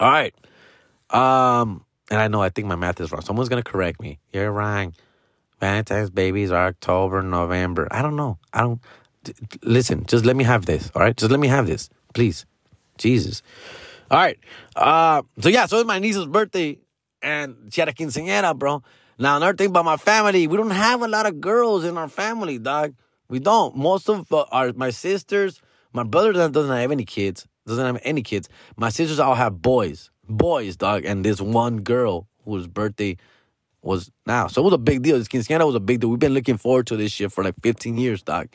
All 0.01 0.11
right. 0.11 0.35
Um, 1.11 1.85
and 2.11 2.21
I 2.21 2.29
know 2.29 2.43
I 2.43 2.49
think 2.49 2.67
my 2.67 2.77
math 2.77 3.01
is 3.01 3.13
wrong. 3.13 3.23
Someone's 3.23 3.49
gonna 3.49 3.63
correct 3.63 4.01
me. 4.01 4.19
You're 4.33 4.53
wrong. 4.53 4.95
Valentine's 5.61 6.11
babies 6.11 6.51
are 6.51 6.67
October, 6.67 7.23
November. 7.23 7.89
I 7.91 8.03
don't 8.03 8.17
know. 8.17 8.39
I 8.53 8.63
don't 8.63 8.81
listen. 9.63 10.07
Just 10.07 10.25
let 10.25 10.37
me 10.37 10.45
have 10.45 10.67
this. 10.67 10.91
All 10.95 11.03
right. 11.03 11.17
Just 11.17 11.31
let 11.31 11.41
me 11.41 11.49
have 11.49 11.67
this, 11.67 11.91
please. 12.15 12.47
Jesus. 12.97 13.43
All 14.11 14.19
right. 14.19 14.39
Uh, 14.77 15.23
so 15.41 15.49
yeah. 15.49 15.67
So 15.67 15.79
it's 15.79 15.87
my 15.87 15.99
niece's 15.99 16.27
birthday, 16.27 16.79
and 17.23 17.71
she 17.71 17.81
had 17.81 17.89
a 17.89 17.93
quinceañera, 17.93 18.57
bro. 18.57 18.83
Now 19.19 19.37
another 19.37 19.57
thing 19.57 19.71
about 19.71 19.85
my 19.85 19.97
family, 19.97 20.47
we 20.47 20.57
don't 20.57 20.71
have 20.71 21.03
a 21.03 21.09
lot 21.09 21.27
of 21.27 21.41
girls 21.41 21.85
in 21.85 21.99
our 21.99 22.09
family, 22.09 22.59
dog. 22.59 22.95
We 23.29 23.41
don't. 23.41 23.77
Most 23.77 24.09
of 24.09 24.33
uh, 24.33 24.45
our 24.51 24.73
my 24.73 24.91
sisters, 24.91 25.61
my 25.93 26.05
brother 26.05 26.33
doesn't 26.33 26.77
have 26.77 26.91
any 26.91 27.05
kids 27.05 27.47
doesn't 27.69 27.85
have 27.85 28.01
any 28.03 28.23
kids. 28.23 28.49
My 28.77 28.89
sisters 28.89 29.21
all 29.21 29.37
have 29.37 29.63
boys, 29.63 30.11
boys, 30.29 30.77
dog, 30.77 31.05
and 31.05 31.25
this 31.25 31.41
one 31.41 31.83
girl 31.83 32.27
whose 32.45 32.67
birthday 32.67 33.17
was 33.83 34.11
now. 34.27 34.49
So 34.49 34.63
it 34.63 34.65
was 34.65 34.75
a 34.75 34.79
big 34.79 35.03
deal. 35.03 35.19
This 35.19 35.29
quinceañera 35.29 35.65
was 35.65 35.77
a 35.77 35.81
big 35.81 36.01
deal. 36.01 36.11
We've 36.11 36.19
been 36.19 36.35
looking 36.35 36.57
forward 36.57 36.89
to 36.89 36.97
this 36.97 37.13
shit 37.13 37.31
for 37.31 37.45
like 37.45 37.55
15 37.63 37.97
years, 37.97 38.23
dog. 38.23 38.49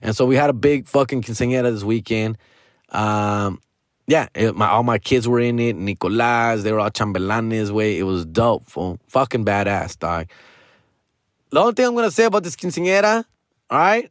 And 0.00 0.14
so 0.14 0.26
we 0.26 0.36
had 0.36 0.50
a 0.50 0.54
big 0.54 0.86
fucking 0.86 1.22
quinceañera 1.22 1.72
this 1.72 1.82
weekend. 1.82 2.38
Um, 2.90 3.60
yeah, 4.06 4.28
it, 4.34 4.56
my 4.56 4.68
all 4.68 4.82
my 4.82 4.98
kids 4.98 5.28
were 5.28 5.40
in 5.40 5.58
it. 5.58 5.76
Nicolás, 5.76 6.62
they 6.62 6.72
were 6.72 6.80
all 6.80 6.90
chambelanes 6.90 7.70
way. 7.70 7.98
It 7.98 8.02
was 8.02 8.24
dope, 8.26 8.68
fool. 8.68 8.98
Fucking 9.08 9.44
badass, 9.44 9.98
dog. 9.98 10.28
The 11.50 11.60
only 11.60 11.74
thing 11.74 11.86
I'm 11.86 11.94
gonna 11.94 12.10
say 12.10 12.24
about 12.24 12.42
this 12.42 12.56
quinceañera, 12.56 13.24
all 13.70 13.78
right, 13.78 14.10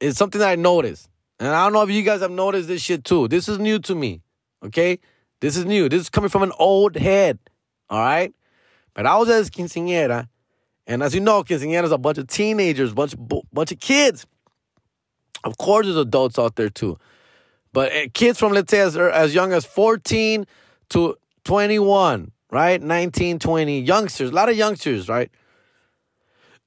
is 0.00 0.16
something 0.16 0.38
that 0.38 0.50
I 0.50 0.56
noticed. 0.56 1.08
And 1.40 1.48
I 1.48 1.64
don't 1.64 1.72
know 1.72 1.82
if 1.82 1.90
you 1.90 2.02
guys 2.02 2.20
have 2.20 2.30
noticed 2.30 2.68
this 2.68 2.82
shit 2.82 3.04
too. 3.04 3.28
This 3.28 3.48
is 3.48 3.58
new 3.58 3.78
to 3.80 3.94
me. 3.94 4.22
Okay? 4.64 4.98
This 5.40 5.56
is 5.56 5.64
new. 5.64 5.88
This 5.88 6.02
is 6.02 6.10
coming 6.10 6.30
from 6.30 6.42
an 6.42 6.52
old 6.58 6.96
head. 6.96 7.38
All 7.90 7.98
right? 7.98 8.32
But 8.94 9.06
I 9.06 9.16
was 9.18 9.28
at 9.28 9.38
this 9.38 9.50
quinceañera, 9.50 10.28
and 10.86 11.02
as 11.02 11.14
you 11.14 11.20
know, 11.20 11.42
quinceañera 11.42 11.84
is 11.84 11.92
a 11.92 11.98
bunch 11.98 12.18
of 12.18 12.28
teenagers, 12.28 12.94
bunch 12.94 13.14
bunch 13.52 13.72
of 13.72 13.80
kids. 13.80 14.26
Of 15.42 15.58
course, 15.58 15.86
there's 15.86 15.96
adults 15.96 16.38
out 16.38 16.56
there 16.56 16.70
too, 16.70 16.98
but 17.74 17.92
eh, 17.92 18.06
kids 18.14 18.38
from 18.38 18.52
let's 18.52 18.70
say 18.70 18.80
as 18.80 18.96
as 18.96 19.34
young 19.34 19.52
as 19.52 19.66
14 19.66 20.46
to 20.90 21.16
21, 21.44 22.30
right? 22.50 22.80
19, 22.80 23.38
20, 23.40 23.80
youngsters, 23.80 24.30
a 24.30 24.32
lot 24.32 24.48
of 24.48 24.56
youngsters, 24.56 25.08
right? 25.08 25.30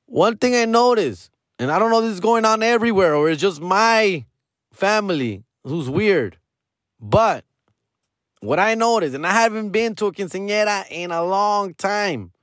One 0.05 0.37
thing 0.37 0.53
I 0.53 0.65
noticed, 0.65 1.31
and 1.57 1.71
I 1.71 1.79
don't 1.79 1.91
know 1.91 2.01
this 2.01 2.11
is 2.11 2.19
going 2.19 2.45
on 2.45 2.61
everywhere 2.61 3.15
or 3.15 3.29
it's 3.29 3.41
just 3.41 3.61
my 3.61 4.25
family 4.73 5.43
who's 5.63 5.89
weird. 5.89 6.37
But 6.99 7.45
what 8.41 8.59
I 8.59 8.75
noticed, 8.75 9.15
and 9.15 9.25
I 9.25 9.31
haven't 9.31 9.69
been 9.69 9.95
to 9.95 10.07
a 10.07 10.11
quinceañera 10.11 10.85
in 10.91 11.11
a 11.11 11.23
long 11.23 11.73
time, 11.73 12.33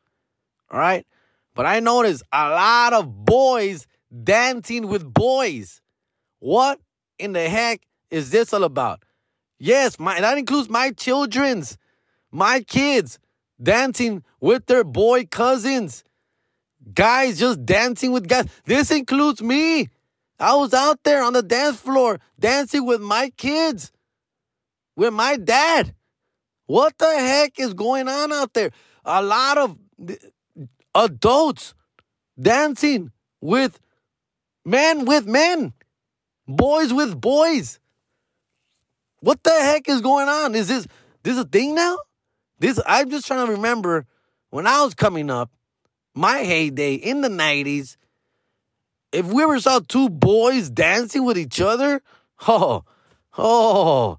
all 0.70 0.80
right? 0.80 1.06
But 1.54 1.66
I 1.66 1.80
noticed 1.80 2.22
a 2.32 2.48
lot 2.48 2.94
of 2.94 3.26
boys 3.26 3.86
dancing 4.22 4.88
with 4.88 5.12
boys. 5.12 5.82
What 6.38 6.80
in 7.18 7.32
the 7.34 7.48
heck 7.48 7.82
is 8.14 8.30
this 8.30 8.52
all 8.52 8.62
about? 8.62 9.04
Yes, 9.58 9.98
my 9.98 10.20
that 10.20 10.38
includes 10.38 10.68
my 10.68 10.92
children's, 10.92 11.76
my 12.30 12.60
kids 12.60 13.18
dancing 13.60 14.22
with 14.40 14.66
their 14.66 14.84
boy 14.84 15.26
cousins. 15.26 16.04
Guys 16.92 17.40
just 17.40 17.64
dancing 17.64 18.12
with 18.12 18.28
guys. 18.28 18.46
This 18.66 18.92
includes 18.92 19.42
me. 19.42 19.88
I 20.38 20.54
was 20.54 20.72
out 20.74 21.00
there 21.02 21.24
on 21.24 21.32
the 21.32 21.42
dance 21.42 21.78
floor 21.78 22.20
dancing 22.38 22.86
with 22.86 23.00
my 23.00 23.30
kids, 23.36 23.90
with 24.96 25.12
my 25.12 25.36
dad. 25.36 25.94
What 26.66 26.96
the 26.98 27.12
heck 27.12 27.58
is 27.58 27.74
going 27.74 28.08
on 28.08 28.32
out 28.32 28.52
there? 28.52 28.70
A 29.04 29.22
lot 29.22 29.58
of 29.58 29.76
adults 30.94 31.74
dancing 32.40 33.10
with 33.40 33.80
men 34.64 35.04
with 35.04 35.26
men, 35.26 35.72
boys 36.46 36.92
with 36.92 37.20
boys. 37.20 37.80
What 39.24 39.42
the 39.42 39.52
heck 39.52 39.88
is 39.88 40.02
going 40.02 40.28
on? 40.28 40.54
Is 40.54 40.68
this 40.68 40.86
this 41.22 41.38
a 41.38 41.44
thing 41.44 41.74
now? 41.74 41.96
This 42.58 42.78
I'm 42.86 43.08
just 43.08 43.26
trying 43.26 43.46
to 43.46 43.52
remember 43.52 44.04
when 44.50 44.66
I 44.66 44.84
was 44.84 44.92
coming 44.92 45.30
up, 45.30 45.50
my 46.14 46.40
heyday 46.40 46.96
in 46.96 47.22
the 47.22 47.30
90s, 47.30 47.96
if 49.12 49.24
we 49.24 49.42
ever 49.42 49.58
saw 49.60 49.80
two 49.80 50.10
boys 50.10 50.68
dancing 50.68 51.24
with 51.24 51.38
each 51.38 51.58
other, 51.58 52.02
oh, 52.46 52.84
oh, 53.38 54.18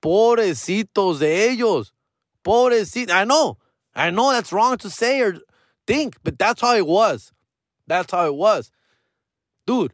pobrecitos 0.00 1.18
de 1.18 1.50
ellos. 1.50 1.92
Pobrecitos. 2.42 3.10
I 3.10 3.24
know. 3.24 3.58
I 3.94 4.08
know 4.08 4.32
that's 4.32 4.54
wrong 4.54 4.78
to 4.78 4.88
say 4.88 5.20
or 5.20 5.36
think, 5.86 6.16
but 6.24 6.38
that's 6.38 6.62
how 6.62 6.74
it 6.76 6.86
was. 6.86 7.30
That's 7.86 8.10
how 8.10 8.24
it 8.24 8.34
was. 8.34 8.70
Dude, 9.66 9.92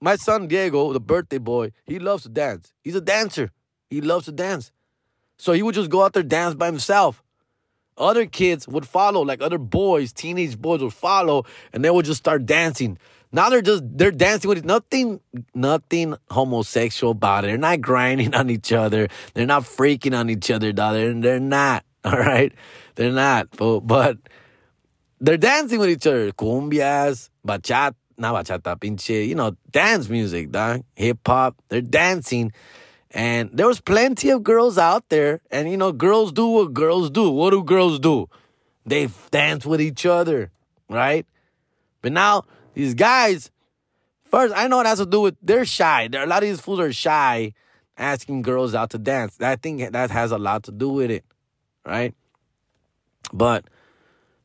my 0.00 0.14
son 0.14 0.46
Diego, 0.46 0.92
the 0.92 1.00
birthday 1.00 1.38
boy, 1.38 1.72
he 1.84 1.98
loves 1.98 2.22
to 2.22 2.28
dance. 2.28 2.72
He's 2.84 2.94
a 2.94 3.00
dancer. 3.00 3.50
He 3.92 4.00
loves 4.00 4.24
to 4.24 4.32
dance. 4.32 4.72
So 5.36 5.52
he 5.52 5.62
would 5.62 5.74
just 5.74 5.90
go 5.90 6.02
out 6.02 6.14
there 6.14 6.22
dance 6.22 6.54
by 6.54 6.66
himself. 6.66 7.22
Other 7.98 8.24
kids 8.24 8.66
would 8.66 8.88
follow, 8.88 9.20
like 9.20 9.42
other 9.42 9.58
boys, 9.58 10.14
teenage 10.14 10.58
boys 10.58 10.82
would 10.82 10.94
follow, 10.94 11.44
and 11.74 11.84
they 11.84 11.90
would 11.90 12.06
just 12.06 12.18
start 12.18 12.46
dancing. 12.46 12.96
Now 13.32 13.50
they're 13.50 13.60
just 13.60 13.82
they're 13.84 14.10
dancing 14.10 14.48
with. 14.48 14.64
Nothing, 14.64 15.20
nothing 15.54 16.16
homosexual 16.30 17.10
about 17.10 17.44
it. 17.44 17.48
They're 17.48 17.58
not 17.58 17.82
grinding 17.82 18.34
on 18.40 18.48
each 18.48 18.72
other. 18.72 19.08
They're 19.34 19.46
not 19.46 19.64
freaking 19.64 20.18
on 20.18 20.30
each 20.30 20.50
other. 20.50 20.72
They're, 20.72 21.12
they're 21.12 21.38
not. 21.38 21.84
All 22.04 22.18
right, 22.18 22.52
they're 22.94 23.12
not. 23.12 23.50
But, 23.56 23.80
but 23.80 24.16
they're 25.20 25.36
dancing 25.36 25.78
with 25.80 25.90
each 25.90 26.06
other. 26.06 26.32
Cumbias, 26.32 27.28
bachata, 27.46 27.94
not 28.16 28.34
bachata, 28.34 28.78
pinche, 28.78 29.28
you 29.28 29.34
know, 29.34 29.54
dance 29.70 30.08
music, 30.08 30.50
dog. 30.50 30.82
Hip 30.96 31.18
hop. 31.26 31.56
They're 31.68 31.82
dancing. 31.82 32.52
And 33.12 33.50
there 33.52 33.66
was 33.66 33.80
plenty 33.80 34.30
of 34.30 34.42
girls 34.42 34.78
out 34.78 35.08
there. 35.10 35.40
And, 35.50 35.70
you 35.70 35.76
know, 35.76 35.92
girls 35.92 36.32
do 36.32 36.46
what 36.46 36.72
girls 36.72 37.10
do. 37.10 37.30
What 37.30 37.50
do 37.50 37.62
girls 37.62 37.98
do? 37.98 38.28
They 38.86 39.08
dance 39.30 39.64
with 39.66 39.80
each 39.80 40.06
other, 40.06 40.50
right? 40.88 41.26
But 42.00 42.12
now, 42.12 42.44
these 42.74 42.94
guys, 42.94 43.50
first, 44.24 44.54
I 44.56 44.66
know 44.66 44.80
it 44.80 44.86
has 44.86 44.98
to 44.98 45.06
do 45.06 45.20
with 45.20 45.36
they're 45.42 45.64
shy. 45.64 46.08
There, 46.08 46.22
a 46.22 46.26
lot 46.26 46.42
of 46.42 46.48
these 46.48 46.60
fools 46.60 46.80
are 46.80 46.92
shy 46.92 47.52
asking 47.96 48.42
girls 48.42 48.74
out 48.74 48.90
to 48.90 48.98
dance. 48.98 49.40
I 49.40 49.56
think 49.56 49.92
that 49.92 50.10
has 50.10 50.32
a 50.32 50.38
lot 50.38 50.64
to 50.64 50.72
do 50.72 50.88
with 50.88 51.10
it, 51.10 51.24
right? 51.86 52.14
But 53.32 53.66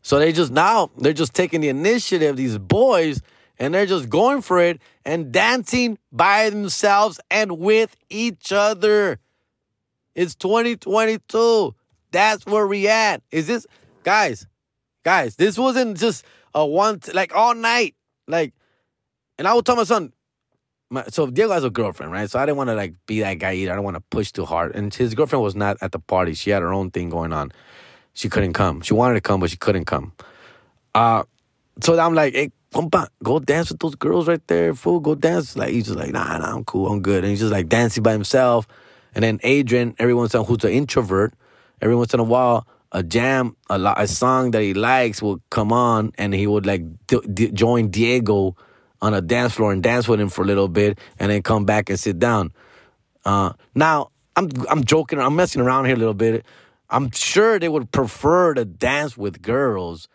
so 0.01 0.19
they 0.19 0.31
just 0.31 0.51
now 0.51 0.91
they're 0.97 1.13
just 1.13 1.33
taking 1.33 1.61
the 1.61 1.69
initiative, 1.69 2.35
these 2.35 2.57
boys, 2.57 3.21
and 3.59 3.73
they're 3.73 3.85
just 3.85 4.09
going 4.09 4.41
for 4.41 4.59
it 4.59 4.79
and 5.05 5.31
dancing 5.31 5.97
by 6.11 6.49
themselves 6.49 7.19
and 7.29 7.57
with 7.59 7.95
each 8.09 8.51
other. 8.51 9.19
It's 10.15 10.35
2022. 10.35 11.75
That's 12.11 12.45
where 12.45 12.67
we 12.67 12.87
at. 12.87 13.21
Is 13.31 13.47
this 13.47 13.67
guys? 14.03 14.47
Guys, 15.03 15.35
this 15.35 15.57
wasn't 15.57 15.97
just 15.97 16.25
a 16.53 16.65
one 16.65 16.99
like 17.13 17.35
all 17.35 17.55
night. 17.55 17.95
Like, 18.27 18.53
and 19.37 19.47
I 19.47 19.53
would 19.53 19.65
tell 19.65 19.75
my 19.75 19.83
son. 19.83 20.13
My, 20.89 21.03
so 21.09 21.27
Diego 21.27 21.51
has 21.51 21.65
a 21.65 21.69
girlfriend, 21.69 22.13
right? 22.13 22.29
So 22.29 22.39
I 22.39 22.45
didn't 22.45 22.57
want 22.57 22.69
to 22.69 22.75
like 22.75 22.93
be 23.05 23.19
that 23.19 23.35
guy 23.35 23.53
either. 23.53 23.73
I 23.73 23.75
don't 23.75 23.83
want 23.83 23.95
to 23.95 24.03
push 24.09 24.31
too 24.31 24.45
hard. 24.45 24.73
And 24.75 24.93
his 24.93 25.13
girlfriend 25.15 25.43
was 25.43 25.55
not 25.55 25.77
at 25.81 25.91
the 25.91 25.99
party. 25.99 26.33
She 26.33 26.49
had 26.49 26.61
her 26.61 26.73
own 26.73 26.91
thing 26.91 27.09
going 27.09 27.33
on. 27.33 27.51
She 28.13 28.29
couldn't 28.29 28.53
come. 28.53 28.81
She 28.81 28.93
wanted 28.93 29.15
to 29.15 29.21
come, 29.21 29.39
but 29.39 29.49
she 29.49 29.57
couldn't 29.57 29.85
come. 29.85 30.13
Uh, 30.95 31.23
so 31.81 31.99
I'm 31.99 32.15
like, 32.15 32.33
hey, 32.33 32.51
go 33.23 33.39
dance 33.39 33.69
with 33.69 33.79
those 33.79 33.95
girls 33.95 34.27
right 34.27 34.45
there, 34.47 34.73
fool. 34.73 34.99
Go 34.99 35.15
dance. 35.15 35.55
Like 35.55 35.69
he's 35.69 35.85
just 35.85 35.97
like, 35.97 36.11
nah, 36.11 36.37
nah, 36.37 36.55
I'm 36.55 36.65
cool, 36.65 36.91
I'm 36.91 37.01
good. 37.01 37.23
And 37.23 37.31
he's 37.31 37.39
just 37.39 37.51
like 37.51 37.69
dancing 37.69 38.03
by 38.03 38.11
himself. 38.11 38.67
And 39.15 39.23
then 39.23 39.39
Adrian, 39.43 39.95
every 39.99 40.13
once 40.13 40.33
in 40.33 40.39
a 40.39 40.43
while, 40.43 40.47
who's 40.49 40.63
an 40.63 40.71
introvert, 40.71 41.33
every 41.81 41.95
once 41.95 42.13
in 42.13 42.19
a 42.19 42.23
while, 42.23 42.67
a 42.91 43.03
jam, 43.03 43.55
a, 43.69 43.93
a 43.97 44.07
song 44.07 44.51
that 44.51 44.61
he 44.61 44.73
likes 44.73 45.21
will 45.21 45.41
come 45.49 45.73
on, 45.73 46.11
and 46.17 46.33
he 46.33 46.47
would 46.47 46.65
like 46.65 46.83
d- 47.07 47.19
d- 47.33 47.51
join 47.51 47.89
Diego 47.89 48.55
on 49.01 49.13
a 49.13 49.21
dance 49.21 49.53
floor 49.53 49.71
and 49.71 49.83
dance 49.83 50.07
with 50.07 50.19
him 50.19 50.29
for 50.29 50.43
a 50.43 50.45
little 50.45 50.67
bit, 50.67 50.97
and 51.19 51.31
then 51.31 51.41
come 51.41 51.65
back 51.65 51.89
and 51.89 51.99
sit 51.99 52.19
down. 52.19 52.53
Uh, 53.25 53.53
now 53.75 54.11
I'm 54.35 54.49
I'm 54.69 54.83
joking, 54.83 55.19
I'm 55.19 55.35
messing 55.35 55.61
around 55.61 55.85
here 55.85 55.95
a 55.95 55.99
little 55.99 56.13
bit. 56.13 56.45
I'm 56.89 57.11
sure 57.11 57.59
they 57.59 57.67
would 57.69 57.91
prefer 57.91 58.53
to 58.53 58.63
dance 58.63 59.17
with 59.17 59.41
girls, 59.41 60.07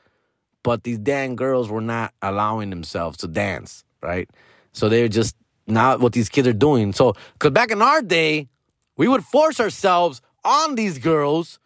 but 0.63 0.85
these 0.85 0.99
damn 0.99 1.37
girls 1.37 1.69
were 1.69 1.81
not 1.81 2.15
allowing 2.23 2.71
themselves 2.71 3.19
to 3.19 3.29
dance, 3.29 3.85
right? 4.01 4.29
So 4.73 4.89
they're 4.89 5.09
just 5.09 5.37
not 5.67 6.01
what 6.01 6.13
these 6.13 6.29
kids 6.29 6.49
are 6.49 6.53
doing. 6.53 6.93
So, 6.93 7.15
because 7.35 7.51
back 7.51 7.71
in 7.71 7.83
our 7.83 8.03
day, 8.03 8.49
we 8.97 9.09
would 9.09 9.25
force 9.25 9.61
ourselves 9.61 10.21
on 10.45 10.75
these 10.75 10.99
girls, 10.99 11.59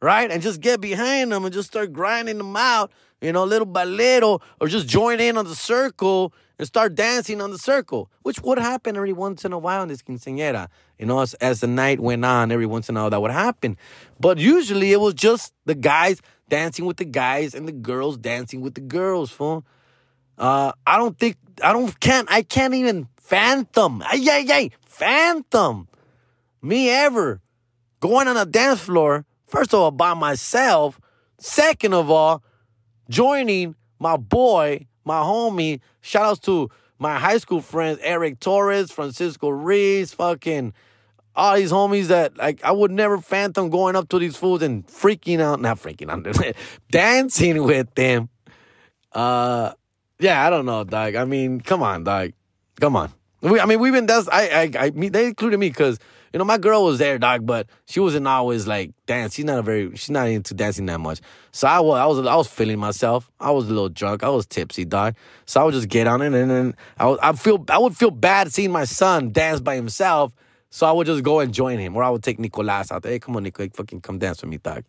right? 0.00 0.30
And 0.30 0.42
just 0.42 0.60
get 0.60 0.80
behind 0.80 1.32
them 1.32 1.44
and 1.44 1.52
just 1.52 1.68
start 1.68 1.92
grinding 1.92 2.38
them 2.38 2.56
out, 2.56 2.90
you 3.20 3.32
know, 3.32 3.44
little 3.44 3.66
by 3.66 3.84
little, 3.84 4.42
or 4.60 4.68
just 4.68 4.88
join 4.88 5.20
in 5.20 5.36
on 5.36 5.46
the 5.46 5.54
circle 5.54 6.32
and 6.58 6.66
start 6.66 6.94
dancing 6.94 7.40
on 7.40 7.50
the 7.50 7.58
circle, 7.58 8.10
which 8.22 8.40
would 8.42 8.58
happen 8.58 8.96
every 8.96 9.12
once 9.12 9.44
in 9.44 9.52
a 9.52 9.58
while 9.58 9.82
in 9.82 9.88
this 9.88 10.02
quinceañera. 10.02 10.68
You 10.98 11.06
know, 11.06 11.20
as, 11.20 11.34
as 11.34 11.60
the 11.60 11.66
night 11.66 12.00
went 12.00 12.24
on, 12.24 12.50
every 12.50 12.66
once 12.66 12.88
in 12.88 12.96
a 12.96 13.00
while 13.00 13.10
that 13.10 13.20
would 13.20 13.30
happen. 13.30 13.76
But 14.18 14.38
usually 14.38 14.92
it 14.92 15.00
was 15.00 15.14
just 15.14 15.52
the 15.66 15.74
guys 15.74 16.22
dancing 16.48 16.86
with 16.86 16.96
the 16.96 17.04
guys 17.04 17.54
and 17.54 17.68
the 17.68 17.72
girls 17.72 18.16
dancing 18.16 18.60
with 18.60 18.74
the 18.74 18.80
girls, 18.80 19.30
fool. 19.30 19.66
Uh, 20.38 20.72
I 20.86 20.96
don't 20.96 21.18
think, 21.18 21.36
I 21.62 21.72
don't, 21.72 21.98
can't, 22.00 22.28
I 22.30 22.42
can't 22.42 22.74
even 22.74 23.08
phantom, 23.16 24.02
ay, 24.02 24.24
ay, 24.30 24.46
ay, 24.50 24.70
phantom 24.86 25.88
me 26.66 26.90
ever 26.90 27.40
going 28.00 28.28
on 28.28 28.36
a 28.36 28.44
dance 28.44 28.80
floor, 28.80 29.24
first 29.46 29.72
of 29.72 29.80
all, 29.80 29.90
by 29.90 30.14
myself, 30.14 31.00
second 31.38 31.94
of 31.94 32.10
all, 32.10 32.42
joining 33.08 33.74
my 33.98 34.16
boy 34.16 34.86
my 35.06 35.20
homie. 35.20 35.80
Shout 36.02 36.26
outs 36.26 36.40
to 36.40 36.70
my 36.98 37.18
high 37.18 37.38
school 37.38 37.60
friends, 37.60 37.98
Eric 38.02 38.40
Torres, 38.40 38.90
Francisco 38.90 39.48
Reese, 39.48 40.12
fucking 40.12 40.74
all 41.34 41.56
these 41.56 41.70
homies 41.70 42.06
that 42.06 42.36
like 42.36 42.64
I 42.64 42.72
would 42.72 42.90
never 42.90 43.18
phantom 43.18 43.70
going 43.70 43.94
up 43.94 44.08
to 44.10 44.18
these 44.18 44.36
fools 44.36 44.62
and 44.62 44.86
freaking 44.86 45.40
out, 45.40 45.60
not 45.60 45.78
freaking 45.78 46.10
out, 46.10 46.56
dancing 46.90 47.62
with 47.62 47.94
them. 47.94 48.28
Uh 49.12 49.72
yeah, 50.18 50.46
I 50.46 50.50
don't 50.50 50.64
know, 50.64 50.82
dog. 50.84 51.14
I 51.14 51.24
mean, 51.24 51.60
come 51.60 51.82
on, 51.82 52.04
dog. 52.04 52.32
Come 52.80 52.96
on. 52.96 53.12
We, 53.42 53.60
I 53.60 53.66
mean, 53.66 53.80
we've 53.80 53.92
been 53.92 54.06
that's 54.06 54.28
I 54.28 54.48
I, 54.48 54.70
I 54.86 54.90
they 54.90 55.26
included 55.26 55.58
me 55.58 55.68
because 55.68 55.98
you 56.32 56.38
know, 56.38 56.44
my 56.44 56.58
girl 56.58 56.84
was 56.84 56.98
there, 56.98 57.18
dog, 57.18 57.46
but 57.46 57.66
she 57.86 58.00
wasn't 58.00 58.26
always 58.26 58.66
like 58.66 58.92
dance. 59.06 59.34
She's 59.34 59.44
not 59.44 59.58
a 59.58 59.62
very, 59.62 59.90
she's 59.96 60.10
not 60.10 60.28
into 60.28 60.54
dancing 60.54 60.86
that 60.86 61.00
much. 61.00 61.20
So 61.52 61.68
I 61.68 61.80
was, 61.80 61.98
I 61.98 62.06
was, 62.06 62.26
I 62.26 62.34
was 62.36 62.48
feeling 62.48 62.78
myself. 62.78 63.30
I 63.40 63.50
was 63.50 63.66
a 63.66 63.68
little 63.68 63.88
drunk. 63.88 64.22
I 64.22 64.28
was 64.28 64.46
tipsy, 64.46 64.84
dog. 64.84 65.16
So 65.46 65.60
I 65.60 65.64
would 65.64 65.74
just 65.74 65.88
get 65.88 66.06
on 66.06 66.22
it, 66.22 66.34
and 66.34 66.50
then 66.50 66.74
I 66.98 67.06
would, 67.06 67.20
I 67.20 67.32
feel, 67.32 67.64
I 67.68 67.78
would 67.78 67.96
feel 67.96 68.10
bad 68.10 68.52
seeing 68.52 68.72
my 68.72 68.84
son 68.84 69.30
dance 69.30 69.60
by 69.60 69.76
himself. 69.76 70.32
So 70.70 70.86
I 70.86 70.92
would 70.92 71.06
just 71.06 71.22
go 71.22 71.40
and 71.40 71.54
join 71.54 71.78
him, 71.78 71.96
or 71.96 72.02
I 72.02 72.10
would 72.10 72.22
take 72.22 72.38
Nicolas 72.38 72.92
out 72.92 73.02
there. 73.02 73.12
Hey, 73.12 73.18
come 73.18 73.36
on, 73.36 73.44
Nico, 73.44 73.66
fucking 73.68 74.00
come 74.00 74.18
dance 74.18 74.42
with 74.42 74.50
me, 74.50 74.58
dog. 74.58 74.84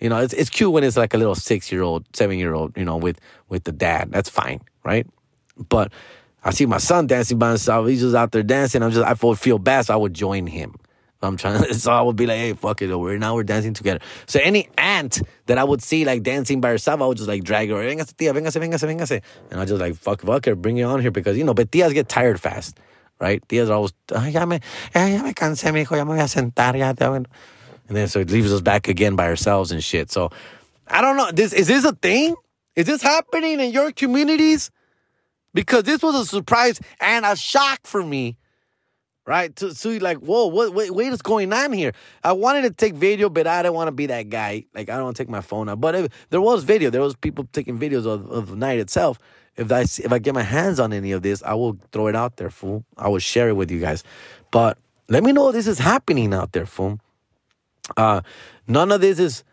You 0.00 0.08
know, 0.08 0.18
it's 0.18 0.32
it's 0.32 0.50
cute 0.50 0.72
when 0.72 0.84
it's 0.84 0.96
like 0.96 1.14
a 1.14 1.18
little 1.18 1.34
six 1.34 1.70
year 1.70 1.82
old, 1.82 2.06
seven 2.14 2.38
year 2.38 2.54
old, 2.54 2.76
you 2.76 2.84
know, 2.84 2.96
with 2.96 3.20
with 3.48 3.64
the 3.64 3.72
dad. 3.72 4.10
That's 4.10 4.30
fine, 4.30 4.60
right? 4.84 5.06
But 5.68 5.92
I 6.48 6.50
see 6.50 6.64
my 6.64 6.78
son 6.78 7.06
dancing 7.06 7.36
by 7.36 7.50
himself. 7.50 7.86
He's 7.88 8.00
just 8.00 8.16
out 8.16 8.32
there 8.32 8.42
dancing. 8.42 8.82
I'm 8.82 8.90
just 8.90 9.06
I 9.06 9.34
feel 9.34 9.58
bad, 9.58 9.84
so 9.84 9.92
I 9.92 9.98
would 9.98 10.14
join 10.14 10.46
him. 10.46 10.76
I'm 11.20 11.36
trying 11.36 11.62
to, 11.62 11.74
so 11.78 11.92
I 11.92 12.00
would 12.00 12.16
be 12.16 12.24
like, 12.24 12.38
hey, 12.38 12.54
fuck 12.54 12.80
it, 12.80 12.94
we're 12.96 13.18
now 13.18 13.34
we're 13.34 13.42
dancing 13.42 13.74
together. 13.74 14.00
So 14.24 14.40
any 14.42 14.70
aunt 14.78 15.20
that 15.44 15.58
I 15.58 15.64
would 15.64 15.82
see 15.82 16.06
like 16.06 16.22
dancing 16.22 16.62
by 16.62 16.70
herself, 16.70 17.02
I 17.02 17.06
would 17.06 17.18
just 17.18 17.28
like 17.28 17.44
drag 17.44 17.68
her, 17.68 17.74
véngase, 17.74 18.14
tía, 18.14 18.32
véngase, 18.32 18.56
véngase, 18.62 18.88
véngase. 18.88 19.22
And 19.50 19.60
I 19.60 19.66
just 19.66 19.78
like, 19.78 19.94
fuck, 19.96 20.22
fuck 20.22 20.46
her, 20.46 20.54
bring 20.54 20.78
it 20.78 20.84
on 20.84 21.02
here 21.02 21.10
because, 21.10 21.36
you 21.36 21.44
know, 21.44 21.52
but 21.52 21.70
tías 21.70 21.92
get 21.92 22.08
tired 22.08 22.40
fast, 22.40 22.80
right? 23.20 23.46
Tías 23.48 23.68
are 23.68 23.74
always, 23.74 23.92
Ay, 24.14 24.30
ya 24.30 24.46
me, 24.46 24.60
ya 24.94 25.22
me 25.22 25.34
cansé, 25.34 25.70
mijo, 25.70 25.98
ya 25.98 26.04
me 26.06 26.14
voy 26.14 26.20
a 26.20 26.28
sentar, 26.28 26.78
ya 26.78 26.94
te 26.94 27.04
And 27.04 27.26
then 27.88 28.08
so 28.08 28.20
it 28.20 28.30
leaves 28.30 28.54
us 28.54 28.62
back 28.62 28.88
again 28.88 29.16
by 29.16 29.26
ourselves 29.26 29.70
and 29.70 29.84
shit. 29.84 30.10
So 30.10 30.30
I 30.86 31.02
don't 31.02 31.18
know, 31.18 31.30
this, 31.30 31.52
is 31.52 31.66
this 31.66 31.84
a 31.84 31.92
thing? 31.92 32.36
Is 32.74 32.86
this 32.86 33.02
happening 33.02 33.60
in 33.60 33.70
your 33.70 33.92
communities? 33.92 34.70
Because 35.54 35.84
this 35.84 36.02
was 36.02 36.14
a 36.14 36.24
surprise 36.24 36.80
and 37.00 37.24
a 37.24 37.36
shock 37.36 37.80
for 37.84 38.02
me 38.02 38.36
right? 39.28 39.56
So, 39.58 39.68
so 39.70 39.90
like, 39.90 40.16
whoa, 40.18 40.46
what, 40.46 40.72
wait, 40.72 40.90
what's 40.90 41.20
going 41.20 41.52
on 41.52 41.74
here? 41.74 41.92
I 42.24 42.32
wanted 42.32 42.62
to 42.62 42.70
take 42.70 42.94
video, 42.94 43.28
but 43.28 43.46
I 43.46 43.62
didn't 43.62 43.74
want 43.74 43.88
to 43.88 43.92
be 43.92 44.06
that 44.06 44.30
guy. 44.30 44.64
Like, 44.74 44.88
I 44.88 44.94
don't 44.94 45.04
want 45.04 45.18
to 45.18 45.22
take 45.22 45.28
my 45.28 45.42
phone 45.42 45.68
out. 45.68 45.82
But 45.82 45.94
if, 45.94 46.28
there 46.30 46.40
was 46.40 46.64
video. 46.64 46.88
There 46.88 47.02
was 47.02 47.14
people 47.14 47.46
taking 47.52 47.78
videos 47.78 48.06
of, 48.06 48.30
of 48.30 48.48
the 48.48 48.56
night 48.56 48.78
itself. 48.78 49.18
If 49.56 49.70
I 49.70 49.80
if 49.80 50.12
I 50.12 50.18
get 50.18 50.34
my 50.34 50.42
hands 50.42 50.80
on 50.80 50.94
any 50.94 51.12
of 51.12 51.22
this, 51.22 51.42
I 51.42 51.52
will 51.54 51.78
throw 51.92 52.06
it 52.06 52.16
out 52.16 52.36
there, 52.36 52.48
fool. 52.48 52.84
I 52.96 53.08
will 53.08 53.18
share 53.18 53.50
it 53.50 53.54
with 53.54 53.70
you 53.70 53.80
guys. 53.80 54.02
But 54.50 54.78
let 55.08 55.22
me 55.22 55.32
know 55.32 55.52
this 55.52 55.66
is 55.66 55.78
happening 55.78 56.32
out 56.32 56.52
there, 56.52 56.64
fool. 56.64 56.98
Uh, 57.96 58.22
none 58.66 58.92
of 58.92 59.02
this 59.02 59.18
is, 59.18 59.44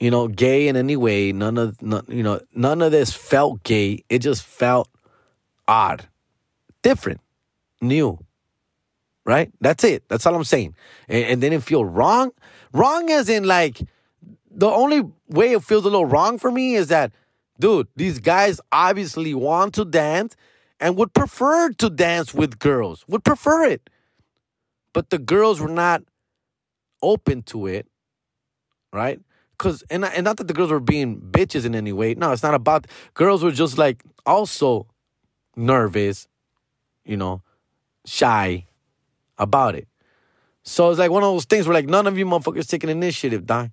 you 0.00 0.10
know, 0.10 0.26
gay 0.26 0.66
in 0.66 0.76
any 0.76 0.96
way. 0.96 1.30
None 1.30 1.56
of, 1.56 1.80
none, 1.82 2.04
you 2.08 2.22
know, 2.22 2.40
none 2.54 2.82
of 2.82 2.90
this 2.90 3.12
felt 3.12 3.62
gay. 3.62 4.02
It 4.08 4.20
just 4.20 4.42
felt 4.42 4.88
odd, 5.70 6.06
different, 6.82 7.20
new 7.80 8.18
right? 9.24 9.52
That's 9.60 9.84
it. 9.84 10.08
That's 10.08 10.26
all 10.26 10.34
I'm 10.34 10.44
saying. 10.44 10.74
And, 11.08 11.24
and 11.24 11.40
didn't 11.40 11.60
feel 11.60 11.84
wrong. 11.84 12.32
Wrong 12.72 13.10
as 13.10 13.28
in 13.28 13.44
like 13.44 13.80
the 14.50 14.68
only 14.68 15.02
way 15.28 15.52
it 15.52 15.62
feels 15.62 15.84
a 15.84 15.88
little 15.88 16.06
wrong 16.06 16.38
for 16.38 16.50
me 16.50 16.74
is 16.74 16.88
that, 16.88 17.12
dude, 17.58 17.88
these 17.96 18.18
guys 18.18 18.60
obviously 18.72 19.34
want 19.34 19.74
to 19.74 19.84
dance 19.84 20.36
and 20.80 20.96
would 20.96 21.12
prefer 21.14 21.70
to 21.70 21.90
dance 21.90 22.34
with 22.34 22.58
girls, 22.58 23.04
would 23.06 23.24
prefer 23.24 23.64
it. 23.64 23.88
But 24.92 25.10
the 25.10 25.18
girls 25.18 25.60
were 25.60 25.68
not 25.68 26.02
open 27.02 27.42
to 27.44 27.66
it, 27.66 27.86
right? 28.92 29.20
Cause 29.58 29.84
and, 29.90 30.04
and 30.04 30.24
not 30.24 30.38
that 30.38 30.48
the 30.48 30.54
girls 30.54 30.70
were 30.70 30.80
being 30.80 31.20
bitches 31.20 31.64
in 31.64 31.74
any 31.74 31.92
way. 31.92 32.14
No, 32.14 32.32
it's 32.32 32.42
not 32.42 32.54
about 32.54 32.86
girls 33.14 33.44
were 33.44 33.52
just 33.52 33.78
like 33.78 34.02
also 34.26 34.86
nervous, 35.56 36.28
you 37.04 37.16
know, 37.16 37.42
shy, 38.04 38.66
about 39.38 39.74
it. 39.74 39.88
So 40.62 40.90
it's 40.90 40.98
like 40.98 41.10
one 41.10 41.22
of 41.22 41.32
those 41.32 41.46
things 41.46 41.66
where 41.66 41.74
like 41.74 41.86
none 41.88 42.06
of 42.06 42.18
you 42.18 42.26
motherfuckers 42.26 42.68
taking 42.68 42.90
initiative, 42.90 43.46
dog. 43.46 43.70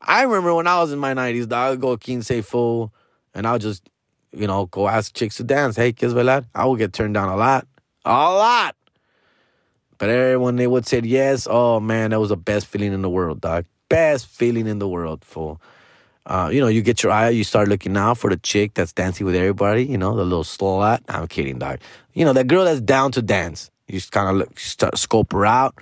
I 0.00 0.22
remember 0.22 0.54
when 0.54 0.66
I 0.66 0.80
was 0.80 0.92
in 0.92 0.98
my 0.98 1.14
90s, 1.14 1.48
dog, 1.48 1.52
I 1.58 1.70
would 1.70 1.80
go 1.80 1.96
quince 1.96 2.30
full 2.44 2.92
and 3.34 3.46
I'll 3.46 3.58
just, 3.58 3.88
you 4.32 4.46
know, 4.46 4.66
go 4.66 4.88
ask 4.88 5.14
chicks 5.14 5.36
to 5.36 5.44
dance. 5.44 5.76
Hey, 5.76 5.92
kids, 5.92 6.12
velad. 6.12 6.46
I 6.54 6.66
would 6.66 6.78
get 6.78 6.92
turned 6.92 7.14
down 7.14 7.28
a 7.28 7.36
lot. 7.36 7.66
A 8.04 8.10
lot. 8.10 8.76
But 9.98 10.10
everyone 10.10 10.56
they 10.56 10.66
would 10.66 10.86
say 10.86 11.00
yes, 11.02 11.46
oh 11.50 11.80
man, 11.80 12.10
that 12.10 12.20
was 12.20 12.28
the 12.28 12.36
best 12.36 12.66
feeling 12.66 12.92
in 12.92 13.02
the 13.02 13.08
world, 13.08 13.40
dog. 13.40 13.64
Best 13.88 14.26
feeling 14.26 14.66
in 14.66 14.78
the 14.78 14.88
world, 14.88 15.24
fool. 15.24 15.60
Uh, 16.26 16.50
you 16.52 16.60
know, 16.60 16.66
you 16.66 16.82
get 16.82 17.04
your 17.04 17.12
eye, 17.12 17.28
you 17.28 17.44
start 17.44 17.68
looking 17.68 17.96
out 17.96 18.18
for 18.18 18.28
the 18.28 18.36
chick 18.36 18.74
that's 18.74 18.92
dancing 18.92 19.24
with 19.24 19.36
everybody, 19.36 19.84
you 19.84 19.96
know, 19.96 20.16
the 20.16 20.24
little 20.24 20.42
slut. 20.42 21.00
I'm 21.08 21.28
kidding, 21.28 21.58
dog. 21.58 21.78
You 22.14 22.24
know, 22.24 22.32
that 22.32 22.48
girl 22.48 22.64
that's 22.64 22.80
down 22.80 23.12
to 23.12 23.22
dance. 23.22 23.70
You 23.86 23.94
just 23.94 24.10
kind 24.10 24.28
of 24.28 24.36
look, 24.36 24.58
start 24.58 24.98
scope 24.98 25.32
her 25.32 25.46
out. 25.46 25.78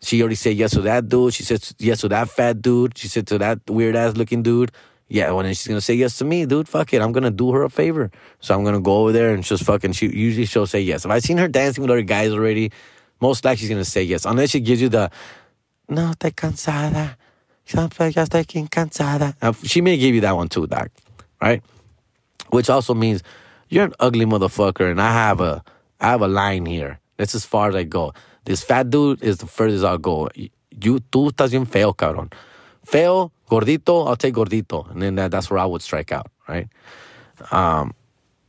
She 0.00 0.20
already 0.22 0.36
said 0.36 0.56
yes 0.56 0.72
to 0.72 0.80
that 0.82 1.08
dude. 1.08 1.34
She 1.34 1.42
said 1.42 1.62
yes 1.78 2.00
to 2.00 2.08
that 2.08 2.30
fat 2.30 2.62
dude. 2.62 2.96
She 2.96 3.08
said 3.08 3.26
to 3.26 3.38
that 3.38 3.60
weird 3.68 3.94
ass 3.94 4.16
looking 4.16 4.42
dude. 4.42 4.72
Yeah, 5.08 5.30
well, 5.32 5.42
then 5.42 5.52
she's 5.52 5.68
gonna 5.68 5.82
say 5.82 5.94
yes 5.94 6.16
to 6.18 6.24
me, 6.24 6.46
dude. 6.46 6.66
Fuck 6.66 6.94
it, 6.94 7.02
I'm 7.02 7.12
gonna 7.12 7.30
do 7.30 7.52
her 7.52 7.62
a 7.62 7.70
favor. 7.70 8.10
So 8.40 8.54
I'm 8.54 8.64
gonna 8.64 8.80
go 8.80 9.02
over 9.02 9.12
there 9.12 9.34
and 9.34 9.44
just 9.44 9.64
fucking. 9.64 9.92
She 9.92 10.06
usually 10.08 10.46
she'll 10.46 10.66
say 10.66 10.80
yes. 10.80 11.04
If 11.04 11.10
I've 11.10 11.22
seen 11.22 11.36
her 11.36 11.48
dancing 11.48 11.82
with 11.82 11.90
other 11.90 12.02
guys 12.02 12.32
already, 12.32 12.72
most 13.20 13.44
likely 13.44 13.60
she's 13.60 13.68
gonna 13.68 13.84
say 13.84 14.02
yes, 14.02 14.24
unless 14.24 14.50
she 14.50 14.60
gives 14.60 14.80
you 14.80 14.88
the, 14.88 15.10
no, 15.88 16.12
estoy 16.12 16.32
cansada. 16.34 17.16
She 19.64 19.80
may 19.80 19.96
give 19.96 20.14
you 20.14 20.20
that 20.20 20.36
one 20.36 20.48
too, 20.48 20.66
doc. 20.66 20.90
Right? 21.40 21.62
Which 22.50 22.68
also 22.70 22.94
means 22.94 23.22
you're 23.68 23.84
an 23.84 23.94
ugly 24.00 24.26
motherfucker, 24.26 24.90
and 24.90 25.00
I 25.00 25.12
have 25.12 25.40
a 25.40 25.62
I 26.00 26.10
have 26.10 26.22
a 26.22 26.28
line 26.28 26.66
here. 26.66 27.00
That's 27.16 27.34
as 27.34 27.44
far 27.44 27.68
as 27.68 27.74
I 27.74 27.84
go. 27.84 28.12
This 28.44 28.62
fat 28.62 28.90
dude 28.90 29.22
is 29.22 29.38
the 29.38 29.46
furthest 29.46 29.84
I'll 29.84 29.98
go. 29.98 30.28
You, 30.34 31.00
tú 31.10 31.30
estás 31.30 31.50
bien 31.50 31.66
feo, 31.66 31.92
cabrón. 31.92 32.32
Feo, 32.84 33.32
gordito, 33.48 34.06
I'll 34.06 34.16
take 34.16 34.34
gordito, 34.34 34.90
and 34.90 35.00
then 35.00 35.14
that, 35.14 35.30
that's 35.30 35.48
where 35.48 35.58
I 35.58 35.64
would 35.64 35.80
strike 35.80 36.12
out, 36.12 36.30
right? 36.46 36.68
Um, 37.50 37.94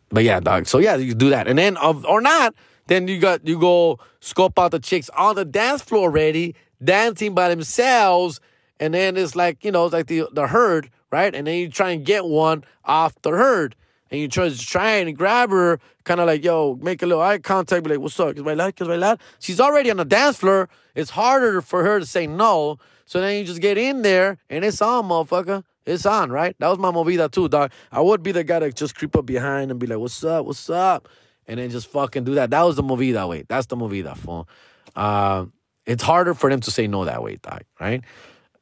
but 0.09 0.23
yeah, 0.23 0.39
dog. 0.39 0.67
So 0.67 0.79
yeah, 0.79 0.95
you 0.95 1.13
do 1.13 1.29
that, 1.29 1.47
and 1.47 1.57
then 1.57 1.77
of 1.77 2.05
or 2.05 2.19
not, 2.19 2.53
then 2.87 3.07
you 3.07 3.19
got 3.19 3.47
you 3.47 3.59
go 3.59 3.99
scope 4.19 4.59
out 4.59 4.71
the 4.71 4.79
chicks 4.79 5.09
on 5.11 5.35
the 5.35 5.45
dance 5.45 5.81
floor 5.81 6.11
ready 6.11 6.55
dancing 6.83 7.33
by 7.33 7.49
themselves, 7.49 8.39
and 8.79 8.93
then 8.93 9.17
it's 9.17 9.35
like 9.35 9.63
you 9.63 9.71
know, 9.71 9.85
it's 9.85 9.93
like 9.93 10.07
the 10.07 10.27
the 10.31 10.47
herd, 10.47 10.89
right? 11.11 11.33
And 11.33 11.47
then 11.47 11.57
you 11.57 11.69
try 11.69 11.91
and 11.91 12.05
get 12.05 12.25
one 12.25 12.63
off 12.83 13.19
the 13.21 13.31
herd, 13.31 13.75
and 14.11 14.19
you 14.19 14.27
try 14.27 14.49
to 14.49 14.57
try 14.57 14.91
and 14.91 15.17
grab 15.17 15.49
her, 15.49 15.79
kind 16.03 16.19
of 16.19 16.27
like 16.27 16.43
yo, 16.43 16.77
make 16.81 17.01
a 17.01 17.05
little 17.05 17.23
eye 17.23 17.37
contact, 17.37 17.83
be 17.83 17.91
like, 17.91 17.99
"What's 17.99 18.19
up? 18.19 18.35
Cause 18.35 18.43
bailar, 18.43 18.71
cause 18.71 18.87
bailar." 18.87 19.17
She's 19.39 19.59
already 19.59 19.91
on 19.91 19.97
the 19.97 20.05
dance 20.05 20.37
floor. 20.37 20.69
It's 20.93 21.11
harder 21.11 21.61
for 21.61 21.83
her 21.83 21.99
to 21.99 22.05
say 22.05 22.27
no. 22.27 22.77
So 23.05 23.21
then 23.21 23.37
you 23.37 23.43
just 23.43 23.61
get 23.61 23.77
in 23.77 24.01
there, 24.01 24.37
and 24.49 24.65
it's 24.65 24.81
on, 24.81 25.05
motherfucker. 25.05 25.63
It's 25.85 26.05
on, 26.05 26.31
right? 26.31 26.55
That 26.59 26.67
was 26.69 26.79
my 26.79 26.91
movida 26.91 27.29
too, 27.29 27.47
dog. 27.47 27.71
I 27.91 28.01
would 28.01 28.23
be 28.23 28.31
the 28.31 28.43
guy 28.43 28.59
to 28.59 28.71
just 28.71 28.95
creep 28.95 29.15
up 29.15 29.25
behind 29.25 29.69
and 29.71 29.79
be 29.79 29.87
like, 29.87 29.99
"What's 29.99 30.23
up? 30.23 30.45
What's 30.45 30.69
up?" 30.69 31.07
And 31.47 31.59
then 31.59 31.69
just 31.69 31.87
fucking 31.87 32.23
do 32.23 32.33
that. 32.35 32.49
That 32.49 32.63
was 32.63 32.75
the 32.75 32.83
movida 32.83 33.27
way. 33.29 33.43
That's 33.47 33.67
the 33.67 33.75
movida, 33.77 34.17
fool. 34.17 34.49
Uh, 34.95 35.45
it's 35.85 36.01
harder 36.01 36.33
for 36.33 36.49
them 36.49 36.59
to 36.61 36.71
say 36.71 36.87
no 36.87 37.05
that 37.05 37.21
way, 37.21 37.35
dog. 37.35 37.61
Right? 37.79 38.03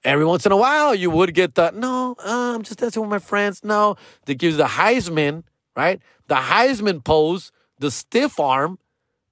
Every 0.03 0.25
once 0.25 0.45
in 0.45 0.51
a 0.51 0.57
while, 0.57 0.93
you 0.93 1.09
would 1.09 1.33
get 1.33 1.55
the 1.55 1.71
no. 1.71 2.15
Uh, 2.19 2.55
I'm 2.55 2.63
just 2.63 2.79
dancing 2.79 3.01
with 3.01 3.09
my 3.09 3.19
friends. 3.19 3.63
No, 3.63 3.95
that 4.25 4.35
gives 4.35 4.57
the 4.57 4.65
Heisman, 4.65 5.43
right? 5.77 6.01
The 6.27 6.35
Heisman 6.35 7.03
pose, 7.03 7.51
the 7.79 7.89
stiff 7.89 8.39
arm, 8.39 8.79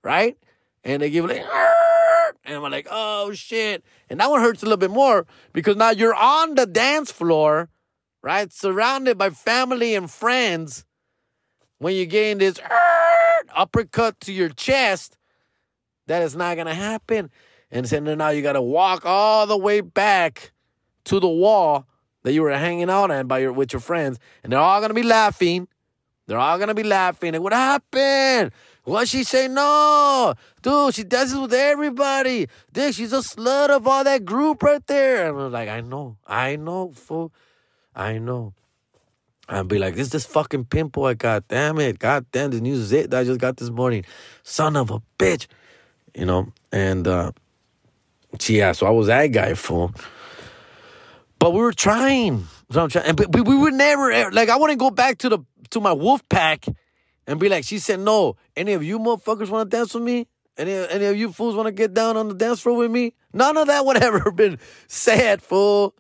right? 0.04 0.38
And 0.84 1.02
they 1.02 1.10
give 1.10 1.26
like, 1.26 1.46
and 2.46 2.56
I'm 2.56 2.72
like, 2.72 2.88
oh 2.90 3.34
shit. 3.34 3.84
And 4.10 4.20
that 4.20 4.30
one 4.30 4.40
hurts 4.40 4.64
a 4.64 4.66
little 4.66 4.78
bit 4.78 4.92
more 4.92 5.28
because 5.52 5.76
now 5.76 5.90
you're 5.90 6.16
on 6.16 6.56
the 6.56 6.66
dance 6.66 7.12
floor, 7.12 7.70
right? 8.24 8.52
Surrounded 8.52 9.18
by 9.18 9.30
family 9.30 9.94
and 9.94 10.10
friends. 10.10 10.86
When 11.80 11.96
you 11.96 12.06
gain 12.06 12.38
this 12.38 12.60
uppercut 13.54 14.20
to 14.22 14.32
your 14.32 14.50
chest, 14.50 15.18
that 16.08 16.22
is 16.22 16.36
not 16.36 16.56
gonna 16.56 16.76
happen. 16.76 17.30
And 17.72 17.88
so 17.90 18.00
now 18.00 18.30
you 18.30 18.42
gotta 18.42 18.62
walk 18.62 19.06
all 19.06 19.48
the 19.48 19.58
way 19.58 19.82
back 19.82 20.51
to 21.06 21.20
the 21.20 21.30
wall 21.30 21.86
that 22.24 22.34
you 22.34 22.42
were 22.42 22.52
hanging 22.52 22.90
out 22.90 23.12
at 23.12 23.28
by 23.28 23.40
your 23.40 23.54
with 23.54 23.74
your 23.74 23.80
friends, 23.80 24.20
and 24.44 24.52
they're 24.52 24.60
all 24.60 24.82
gonna 24.82 24.94
be 24.94 25.04
laughing. 25.04 25.68
They're 26.28 26.40
all 26.40 26.58
gonna 26.58 26.74
be 26.74 26.84
laughing. 26.84 27.36
What 27.42 27.54
happened? 27.54 28.52
What 28.84 29.08
she 29.08 29.24
say? 29.24 29.48
No, 29.48 30.34
dude, 30.62 30.96
she 30.96 31.04
does 31.04 31.32
dances 31.32 31.40
with 31.40 31.54
everybody. 31.54 32.48
Dude, 32.74 32.96
she's 32.96 33.14
a 33.14 33.18
slut 33.18 33.70
of 33.70 33.88
all 33.88 34.04
that 34.04 34.26
group 34.26 34.64
right 34.64 34.86
there. 34.88 35.30
And 35.30 35.40
I'm 35.40 35.52
like, 35.52 35.70
I 35.70 35.82
know, 35.82 36.18
I 36.26 36.56
know, 36.56 36.92
fool, 36.92 37.32
I 37.96 38.18
know. 38.18 38.54
I'd 39.48 39.68
be 39.68 39.78
like, 39.78 39.96
this 39.96 40.08
is 40.08 40.12
this 40.12 40.26
fucking 40.26 40.66
pimple 40.66 41.06
I 41.06 41.14
got. 41.14 41.48
Damn 41.48 41.80
it, 41.80 42.00
god 42.00 42.26
damn, 42.32 42.52
this 42.52 42.62
new 42.62 42.76
zit 42.76 43.12
that 43.12 43.20
I 43.20 43.24
just 43.24 43.40
got 43.40 43.58
this 43.58 43.70
morning. 43.70 44.06
Son 44.44 44.76
of 44.76 44.90
a 44.90 45.02
bitch, 45.20 45.48
you 46.16 46.26
know. 46.26 46.52
And 46.72 47.08
uh, 47.08 47.34
yeah, 48.48 48.72
so 48.72 48.88
I 48.88 48.92
was 48.92 49.08
that 49.08 49.28
guy, 49.28 49.54
fool. 49.54 49.94
But 51.42 51.54
we 51.54 51.60
were 51.60 51.74
trying. 51.74 52.46
So 52.70 52.84
I'm 52.84 52.90
trying, 52.90 53.08
and 53.08 53.18
but 53.18 53.34
we, 53.34 53.42
we 53.42 53.58
would 53.58 53.74
never 53.74 54.12
eh, 54.12 54.30
like. 54.32 54.50
I 54.50 54.58
wouldn't 54.58 54.78
go 54.78 54.92
back 54.92 55.18
to 55.20 55.30
the 55.30 55.40
to 55.72 55.82
my 55.82 55.92
wolf 55.92 56.22
pack 56.30 56.68
and 57.26 57.40
be 57.40 57.50
like, 57.50 57.66
she 57.66 57.80
said 57.80 58.00
no. 58.00 58.36
Any 58.56 58.74
of 58.74 58.84
you 58.84 59.00
motherfuckers 59.00 59.50
want 59.50 59.72
to 59.72 59.76
dance 59.76 59.96
with 59.96 60.04
me? 60.04 60.28
Any 60.56 60.72
any 60.72 61.06
of 61.06 61.18
you 61.18 61.34
fools 61.34 61.56
want 61.56 61.66
to 61.66 61.72
get 61.72 61.96
down 61.96 62.16
on 62.16 62.28
the 62.28 62.36
dance 62.36 62.62
floor 62.62 62.78
with 62.78 62.92
me? 62.92 63.16
None 63.34 63.58
of 63.58 63.66
that 63.66 63.84
would 63.84 63.98
ever 64.04 64.30
been 64.30 64.60
said, 64.88 65.42
fool. 65.42 65.96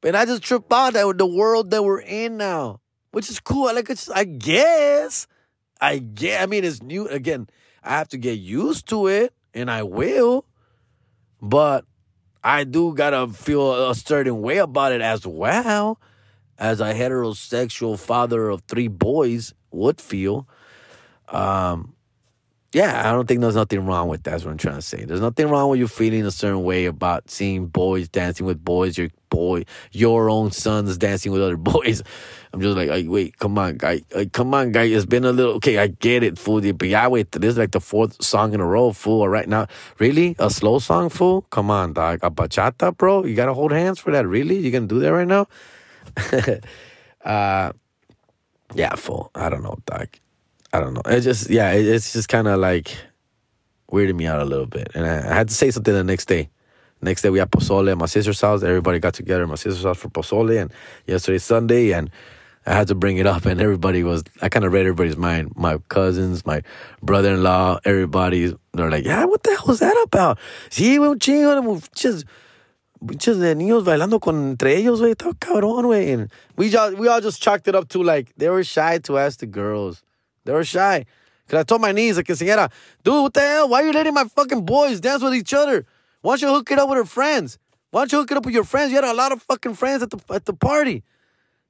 But 0.00 0.16
I 0.16 0.24
just 0.24 0.42
trip 0.42 0.72
out 0.72 0.94
that 0.94 1.18
the 1.18 1.26
world 1.26 1.72
that 1.72 1.84
we're 1.84 2.00
in 2.00 2.38
now, 2.38 2.80
which 3.10 3.28
is 3.28 3.38
cool. 3.38 3.68
I 3.68 3.72
like 3.72 3.90
it's, 3.90 4.08
I 4.08 4.24
guess. 4.24 5.26
I 5.78 5.98
get. 5.98 6.40
I 6.40 6.46
mean, 6.46 6.64
it's 6.64 6.80
new 6.80 7.06
again. 7.06 7.48
I 7.84 7.98
have 7.98 8.08
to 8.08 8.16
get 8.16 8.38
used 8.38 8.88
to 8.88 9.08
it, 9.08 9.34
and 9.52 9.70
I 9.70 9.82
will. 9.82 10.46
But 11.42 11.84
I 12.42 12.64
do 12.64 12.94
gotta 12.94 13.28
feel 13.28 13.90
a 13.90 13.94
certain 13.94 14.40
way 14.40 14.58
about 14.58 14.92
it 14.92 15.00
as 15.00 15.26
well, 15.26 16.00
as 16.58 16.80
a 16.80 16.94
heterosexual 16.94 17.98
father 17.98 18.48
of 18.48 18.62
three 18.62 18.88
boys 18.88 19.54
would 19.70 20.00
feel. 20.00 20.48
Um, 21.28 21.94
yeah, 22.72 23.08
I 23.08 23.12
don't 23.12 23.26
think 23.26 23.40
there's 23.40 23.56
nothing 23.56 23.84
wrong 23.84 24.08
with 24.08 24.22
that. 24.22 24.30
That's 24.30 24.44
what 24.44 24.52
I'm 24.52 24.56
trying 24.58 24.76
to 24.76 24.82
say. 24.82 25.04
There's 25.04 25.20
nothing 25.20 25.48
wrong 25.48 25.70
with 25.70 25.80
you 25.80 25.88
feeling 25.88 26.24
a 26.24 26.30
certain 26.30 26.62
way 26.62 26.84
about 26.86 27.28
seeing 27.28 27.66
boys 27.66 28.08
dancing 28.08 28.46
with 28.46 28.64
boys, 28.64 28.96
your 28.96 29.08
boy, 29.28 29.64
your 29.90 30.30
own 30.30 30.52
sons 30.52 30.96
dancing 30.96 31.32
with 31.32 31.42
other 31.42 31.56
boys. 31.58 32.02
I'm 32.52 32.60
just 32.60 32.76
like, 32.76 33.06
wait, 33.06 33.38
come 33.38 33.58
on, 33.58 33.76
guy, 33.76 34.02
like, 34.12 34.32
come 34.32 34.52
on, 34.54 34.72
guy. 34.72 34.82
It's 34.82 35.06
been 35.06 35.24
a 35.24 35.30
little 35.30 35.54
okay. 35.54 35.78
I 35.78 35.86
get 35.86 36.24
it, 36.24 36.36
fool. 36.36 36.60
But 36.72 36.88
yeah, 36.88 37.06
wait, 37.06 37.30
this 37.30 37.52
is 37.52 37.58
like 37.58 37.70
the 37.70 37.80
fourth 37.80 38.22
song 38.22 38.54
in 38.54 38.60
a 38.60 38.66
row, 38.66 38.92
fool. 38.92 39.28
Right 39.28 39.48
now, 39.48 39.68
really, 40.00 40.34
a 40.38 40.50
slow 40.50 40.80
song, 40.80 41.10
fool. 41.10 41.42
Come 41.50 41.70
on, 41.70 41.92
dog. 41.92 42.18
A 42.22 42.30
bachata, 42.30 42.96
bro. 42.96 43.24
You 43.24 43.36
gotta 43.36 43.54
hold 43.54 43.70
hands 43.70 44.00
for 44.00 44.10
that. 44.10 44.26
Really, 44.26 44.58
you 44.58 44.72
gonna 44.72 44.88
do 44.88 44.98
that 44.98 45.12
right 45.12 45.28
now? 45.28 45.46
uh, 47.24 47.72
yeah, 48.74 48.94
fool. 48.96 49.30
I 49.36 49.48
don't 49.48 49.62
know, 49.62 49.78
dog. 49.86 50.08
I 50.72 50.80
don't 50.80 50.94
know. 50.94 51.02
It 51.06 51.20
just 51.20 51.50
yeah, 51.50 51.70
it, 51.70 51.86
it's 51.86 52.12
just 52.12 52.28
kind 52.28 52.48
of 52.48 52.58
like 52.58 52.96
weirded 53.92 54.16
me 54.16 54.26
out 54.26 54.40
a 54.40 54.44
little 54.44 54.66
bit, 54.66 54.90
and 54.96 55.06
I, 55.06 55.18
I 55.18 55.34
had 55.34 55.48
to 55.48 55.54
say 55.54 55.70
something 55.70 55.94
the 55.94 56.02
next 56.02 56.26
day. 56.26 56.50
Next 57.00 57.22
day 57.22 57.30
we 57.30 57.38
had 57.38 57.50
pozole 57.50 57.90
at 57.90 57.96
my 57.96 58.06
sister's 58.06 58.40
house. 58.40 58.64
Everybody 58.64 58.98
got 58.98 59.14
together 59.14 59.44
at 59.44 59.48
my 59.48 59.54
sister's 59.54 59.84
house 59.84 59.98
for 59.98 60.08
pozole, 60.08 60.60
and 60.60 60.72
yesterday's 61.06 61.44
Sunday, 61.44 61.92
and 61.92 62.10
I 62.70 62.74
had 62.74 62.86
to 62.86 62.94
bring 62.94 63.16
it 63.16 63.26
up, 63.26 63.46
and 63.46 63.60
everybody 63.60 64.04
was. 64.04 64.22
I 64.40 64.48
kind 64.48 64.64
of 64.64 64.72
read 64.72 64.82
everybody's 64.82 65.16
mind. 65.16 65.56
My 65.56 65.78
cousins, 65.88 66.46
my 66.46 66.62
brother-in-law, 67.02 67.80
everybody. 67.84 68.54
They're 68.72 68.88
like, 68.88 69.04
"Yeah, 69.04 69.24
what 69.24 69.42
the 69.42 69.50
hell 69.56 69.64
was 69.66 69.80
that 69.80 69.96
about?" 70.04 70.38
Sí, 70.70 70.96
un 71.00 71.18
chingo 71.18 71.56
de 71.56 71.62
muchas, 71.62 72.24
de 73.00 73.54
niños 73.56 73.84
bailando 73.84 74.20
con 74.20 74.50
entre 74.50 74.76
ellos, 74.76 75.00
güey. 75.00 75.16
Cabrón, 75.16 75.82
güey. 75.82 76.12
And 76.14 76.30
we 76.56 76.70
just, 76.70 76.96
we 76.96 77.08
all 77.08 77.20
just 77.20 77.42
chalked 77.42 77.66
it 77.66 77.74
up 77.74 77.88
to 77.88 78.04
like 78.04 78.32
they 78.36 78.48
were 78.48 78.62
shy 78.62 78.98
to 78.98 79.18
ask 79.18 79.40
the 79.40 79.46
girls. 79.46 80.04
They 80.44 80.52
were 80.52 80.64
shy. 80.64 81.06
Cause 81.48 81.58
I 81.58 81.62
told 81.64 81.80
my 81.80 81.90
niece, 81.90 82.18
like, 82.18 82.26
quinceañera, 82.26 82.70
dude, 83.02 83.22
what 83.22 83.34
the 83.34 83.40
hell? 83.40 83.68
Why 83.68 83.82
are 83.82 83.86
you 83.86 83.92
letting 83.92 84.14
my 84.14 84.22
fucking 84.22 84.64
boys 84.64 85.00
dance 85.00 85.24
with 85.24 85.34
each 85.34 85.52
other? 85.52 85.84
Why 86.22 86.36
don't 86.36 86.42
you 86.42 86.54
hook 86.54 86.70
it 86.70 86.78
up 86.78 86.88
with 86.88 86.98
her 86.98 87.04
friends? 87.04 87.58
Why 87.90 88.02
don't 88.02 88.12
you 88.12 88.18
hook 88.18 88.30
it 88.30 88.36
up 88.36 88.44
with 88.44 88.54
your 88.54 88.62
friends? 88.62 88.92
You 88.92 88.96
had 89.02 89.04
a 89.10 89.12
lot 89.12 89.32
of 89.32 89.42
fucking 89.42 89.74
friends 89.74 90.04
at 90.04 90.10
the 90.10 90.20
at 90.32 90.44
the 90.44 90.52
party. 90.54 91.02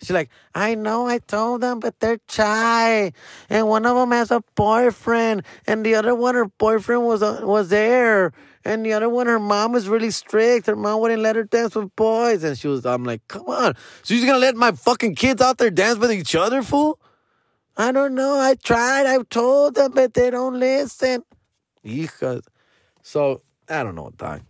She's 0.03 0.13
like, 0.13 0.31
I 0.55 0.75
know, 0.75 1.07
I 1.07 1.19
told 1.19 1.61
them, 1.61 1.79
but 1.79 2.01
they're 2.01 2.21
shy, 2.29 3.13
and 3.51 3.69
one 3.69 3.85
of 3.85 3.97
them 3.97 4.13
has 4.13 4.31
a 4.31 4.43
boyfriend, 4.55 5.43
and 5.67 5.85
the 5.85 5.95
other 5.95 6.15
one, 6.15 6.35
her 6.35 6.47
boyfriend 6.47 7.05
was 7.05 7.23
uh, 7.23 7.41
was 7.43 7.69
there, 7.69 8.33
and 8.65 8.85
the 8.85 8.95
other 8.95 9.11
one, 9.11 9.27
her 9.27 9.39
mom 9.39 9.73
was 9.73 9.89
really 9.89 10.11
strict. 10.11 10.69
Her 10.69 10.77
mom 10.77 11.01
wouldn't 11.01 11.21
let 11.21 11.37
her 11.37 11.45
dance 11.45 11.75
with 11.75 11.95
boys, 11.97 12.45
and 12.45 12.59
she 12.59 12.67
was. 12.67 12.87
I'm 12.87 13.05
like, 13.05 13.29
come 13.29 13.47
on, 13.49 13.75
so 14.03 14.15
you're 14.15 14.27
gonna 14.27 14.39
let 14.39 14.57
my 14.57 14.73
fucking 14.73 15.17
kids 15.17 15.43
out 15.43 15.59
there 15.59 15.71
dance 15.71 15.99
with 15.99 16.13
each 16.13 16.35
other, 16.35 16.63
fool? 16.63 16.99
I 17.77 17.93
don't 17.93 18.15
know. 18.15 18.41
I 18.41 18.55
tried. 18.55 19.05
I've 19.05 19.29
told 19.29 19.75
them, 19.75 19.93
but 19.93 20.15
they 20.15 20.31
don't 20.31 20.59
listen. 20.59 21.25
Hijas. 21.85 22.45
So 23.03 23.43
I 23.69 23.83
don't 23.83 23.95
know, 23.95 24.13
dog. 24.17 24.41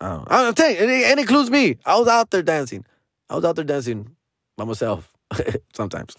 I 0.00 0.08
don't 0.08 0.30
know. 0.30 0.36
I'm 0.46 0.54
telling 0.54 0.76
you, 0.76 0.82
it, 0.82 0.88
it 0.88 1.18
includes 1.18 1.50
me. 1.50 1.76
I 1.84 1.98
was 1.98 2.06
out 2.06 2.30
there 2.30 2.42
dancing. 2.42 2.84
I 3.28 3.34
was 3.34 3.44
out 3.44 3.56
there 3.56 3.64
dancing 3.64 4.14
by 4.60 4.66
myself 4.66 5.10
sometimes. 5.72 6.14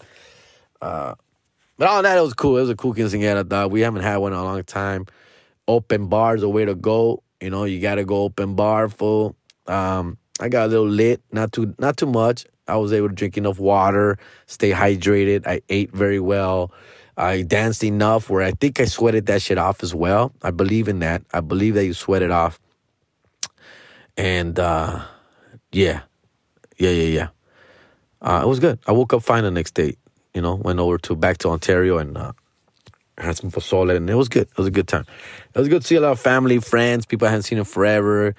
Uh, 0.80 1.14
but 1.78 1.88
all 1.88 2.02
that, 2.02 2.18
it 2.18 2.20
was 2.20 2.34
cool. 2.34 2.58
It 2.58 2.62
was 2.62 2.70
a 2.70 2.76
cool 2.76 2.94
quinceañera, 2.94 3.48
dog. 3.48 3.70
We 3.70 3.80
haven't 3.80 4.02
had 4.02 4.16
one 4.16 4.32
in 4.32 4.38
a 4.38 4.44
long 4.44 4.62
time. 4.64 5.06
Open 5.68 6.08
bar 6.08 6.34
is 6.34 6.44
way 6.44 6.64
to 6.64 6.74
go. 6.74 7.22
You 7.40 7.50
know, 7.50 7.64
you 7.64 7.80
gotta 7.80 8.04
go 8.04 8.22
open 8.22 8.54
bar 8.54 8.88
full. 8.88 9.36
Um, 9.66 10.18
I 10.40 10.48
got 10.48 10.66
a 10.66 10.68
little 10.68 10.88
lit, 10.88 11.22
not 11.30 11.52
too, 11.52 11.74
not 11.78 11.96
too 11.96 12.06
much. 12.06 12.46
I 12.66 12.76
was 12.76 12.92
able 12.92 13.08
to 13.08 13.14
drink 13.14 13.36
enough 13.36 13.58
water, 13.58 14.18
stay 14.46 14.70
hydrated. 14.70 15.46
I 15.46 15.60
ate 15.68 15.92
very 15.92 16.20
well. 16.20 16.72
I 17.16 17.42
danced 17.42 17.84
enough 17.84 18.30
where 18.30 18.42
I 18.42 18.52
think 18.52 18.80
I 18.80 18.86
sweated 18.86 19.26
that 19.26 19.42
shit 19.42 19.58
off 19.58 19.82
as 19.82 19.94
well. 19.94 20.32
I 20.42 20.50
believe 20.50 20.88
in 20.88 21.00
that. 21.00 21.22
I 21.32 21.40
believe 21.40 21.74
that 21.74 21.84
you 21.84 21.94
sweat 21.94 22.22
it 22.22 22.30
off. 22.30 22.58
And 24.16 24.58
uh, 24.58 25.04
yeah, 25.70 26.02
yeah, 26.78 26.90
yeah, 26.90 27.08
yeah. 27.18 27.28
Uh, 28.22 28.40
it 28.44 28.48
was 28.48 28.60
good. 28.60 28.78
I 28.86 28.92
woke 28.92 29.12
up 29.12 29.22
fine 29.22 29.42
the 29.42 29.50
next 29.50 29.74
day. 29.74 29.96
You 30.32 30.40
know, 30.40 30.54
went 30.54 30.78
over 30.78 30.96
to 30.98 31.16
back 31.16 31.38
to 31.38 31.48
Ontario 31.48 31.98
and 31.98 32.16
uh, 32.16 32.32
had 33.18 33.36
some 33.36 33.50
pozole, 33.50 33.94
and 33.94 34.08
it 34.08 34.14
was 34.14 34.28
good. 34.28 34.48
It 34.48 34.56
was 34.56 34.68
a 34.68 34.70
good 34.70 34.88
time. 34.88 35.04
It 35.52 35.58
was 35.58 35.68
good 35.68 35.82
to 35.82 35.86
see 35.86 35.96
a 35.96 36.00
lot 36.00 36.12
of 36.12 36.20
family, 36.20 36.58
friends, 36.60 37.04
people 37.04 37.26
I 37.26 37.32
hadn't 37.32 37.42
seen 37.42 37.58
in 37.58 37.64
forever. 37.64 38.34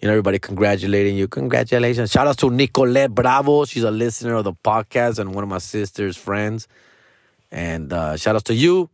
You 0.00 0.08
know, 0.08 0.12
everybody 0.12 0.40
congratulating 0.40 1.16
you. 1.16 1.28
Congratulations. 1.28 2.10
Shout 2.10 2.26
out 2.26 2.36
to 2.38 2.50
Nicolette 2.50 3.14
Bravo. 3.14 3.64
She's 3.64 3.84
a 3.84 3.90
listener 3.92 4.34
of 4.34 4.44
the 4.44 4.52
podcast 4.52 5.20
and 5.20 5.32
one 5.32 5.44
of 5.44 5.48
my 5.48 5.58
sister's 5.58 6.16
friends. 6.16 6.66
And 7.52 7.92
uh, 7.92 8.16
shout 8.16 8.34
out 8.34 8.44
to 8.46 8.54
you. 8.54 8.90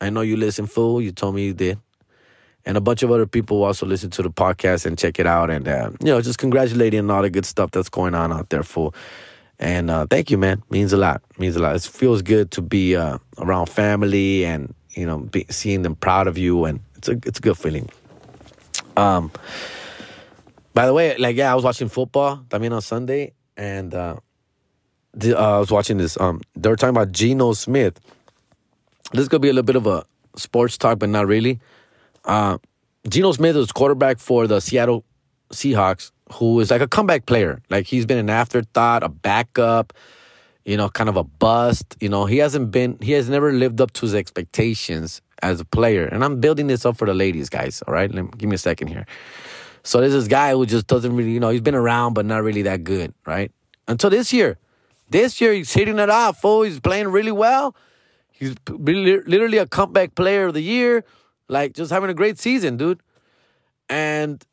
I 0.00 0.10
know 0.10 0.22
you 0.22 0.36
listen, 0.36 0.66
fool. 0.66 1.00
You 1.00 1.12
told 1.12 1.36
me 1.36 1.46
you 1.46 1.54
did. 1.54 1.78
And 2.66 2.76
a 2.76 2.80
bunch 2.80 3.02
of 3.04 3.12
other 3.12 3.26
people 3.26 3.62
also 3.62 3.86
listen 3.86 4.10
to 4.10 4.22
the 4.22 4.30
podcast 4.30 4.86
and 4.86 4.98
check 4.98 5.20
it 5.20 5.26
out. 5.26 5.50
And, 5.50 5.68
uh, 5.68 5.90
you 6.00 6.06
know, 6.06 6.20
just 6.20 6.38
congratulating 6.38 6.98
on 6.98 7.10
all 7.10 7.22
the 7.22 7.30
good 7.30 7.46
stuff 7.46 7.70
that's 7.70 7.88
going 7.88 8.14
on 8.14 8.32
out 8.32 8.48
there, 8.48 8.64
fool. 8.64 8.92
And 9.58 9.90
uh, 9.90 10.06
thank 10.08 10.30
you, 10.30 10.38
man. 10.38 10.62
Means 10.70 10.92
a 10.92 10.96
lot. 10.96 11.22
Means 11.38 11.56
a 11.56 11.60
lot. 11.60 11.76
It 11.76 11.82
feels 11.82 12.22
good 12.22 12.50
to 12.52 12.62
be 12.62 12.96
uh, 12.96 13.18
around 13.38 13.66
family 13.66 14.44
and 14.44 14.74
you 14.90 15.06
know 15.06 15.18
be, 15.18 15.46
seeing 15.48 15.82
them 15.82 15.94
proud 15.94 16.26
of 16.26 16.36
you, 16.36 16.64
and 16.64 16.80
it's 16.96 17.08
a 17.08 17.12
it's 17.12 17.38
a 17.38 17.42
good 17.42 17.58
feeling. 17.58 17.88
Um. 18.96 19.30
By 20.74 20.86
the 20.86 20.92
way, 20.92 21.16
like 21.18 21.36
yeah, 21.36 21.52
I 21.52 21.54
was 21.54 21.62
watching 21.62 21.88
football. 21.88 22.44
I 22.52 22.58
mean 22.58 22.72
on 22.72 22.82
Sunday, 22.82 23.32
and 23.56 23.94
uh, 23.94 24.16
the, 25.14 25.40
uh, 25.40 25.56
I 25.56 25.58
was 25.60 25.70
watching 25.70 25.98
this. 25.98 26.20
Um, 26.20 26.40
they 26.56 26.68
were 26.68 26.76
talking 26.76 26.96
about 26.96 27.12
Geno 27.12 27.52
Smith. 27.52 28.00
This 29.12 29.22
is 29.22 29.28
gonna 29.28 29.38
be 29.40 29.50
a 29.50 29.52
little 29.52 29.64
bit 29.64 29.76
of 29.76 29.86
a 29.86 30.04
sports 30.36 30.76
talk, 30.76 30.98
but 30.98 31.08
not 31.08 31.28
really. 31.28 31.60
Uh, 32.24 32.58
Geno 33.08 33.30
Smith 33.32 33.54
was 33.54 33.70
quarterback 33.70 34.18
for 34.18 34.48
the 34.48 34.60
Seattle 34.60 35.04
Seahawks 35.52 36.10
who 36.34 36.60
is 36.60 36.70
like 36.70 36.80
a 36.80 36.88
comeback 36.88 37.26
player. 37.26 37.62
Like 37.70 37.86
he's 37.86 38.06
been 38.06 38.18
an 38.18 38.30
afterthought, 38.30 39.02
a 39.02 39.08
backup, 39.08 39.92
you 40.64 40.76
know, 40.76 40.88
kind 40.88 41.08
of 41.08 41.16
a 41.16 41.24
bust. 41.24 41.96
You 42.00 42.08
know, 42.08 42.26
he 42.26 42.38
hasn't 42.38 42.70
been, 42.70 42.98
he 43.00 43.12
has 43.12 43.28
never 43.28 43.52
lived 43.52 43.80
up 43.80 43.92
to 43.94 44.02
his 44.02 44.14
expectations 44.14 45.22
as 45.42 45.60
a 45.60 45.64
player. 45.64 46.06
And 46.06 46.24
I'm 46.24 46.40
building 46.40 46.66
this 46.66 46.84
up 46.84 46.96
for 46.96 47.06
the 47.06 47.14
ladies, 47.14 47.48
guys. 47.48 47.82
All 47.86 47.94
right, 47.94 48.12
Let 48.12 48.24
me, 48.24 48.30
give 48.36 48.48
me 48.48 48.54
a 48.54 48.58
second 48.58 48.88
here. 48.88 49.06
So 49.82 50.00
there's 50.00 50.12
this 50.12 50.28
guy 50.28 50.52
who 50.52 50.66
just 50.66 50.86
doesn't 50.86 51.14
really, 51.14 51.30
you 51.30 51.40
know, 51.40 51.50
he's 51.50 51.60
been 51.60 51.74
around 51.74 52.14
but 52.14 52.24
not 52.24 52.42
really 52.42 52.62
that 52.62 52.84
good, 52.84 53.14
right? 53.26 53.52
Until 53.86 54.10
this 54.10 54.32
year. 54.32 54.58
This 55.10 55.40
year 55.40 55.52
he's 55.52 55.72
hitting 55.72 55.98
it 55.98 56.10
off. 56.10 56.40
Oh, 56.42 56.62
he's 56.62 56.80
playing 56.80 57.08
really 57.08 57.32
well. 57.32 57.76
He's 58.32 58.56
literally 58.68 59.58
a 59.58 59.66
comeback 59.66 60.14
player 60.16 60.46
of 60.46 60.54
the 60.54 60.62
year, 60.62 61.04
like 61.48 61.74
just 61.74 61.92
having 61.92 62.10
a 62.10 62.14
great 62.14 62.38
season, 62.38 62.76
dude. 62.76 63.00
And 63.88 64.44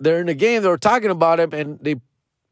they're 0.00 0.20
in 0.20 0.26
the 0.26 0.34
game. 0.34 0.62
They 0.62 0.68
were 0.68 0.78
talking 0.78 1.10
about 1.10 1.40
him, 1.40 1.52
and 1.52 1.78
they 1.80 1.96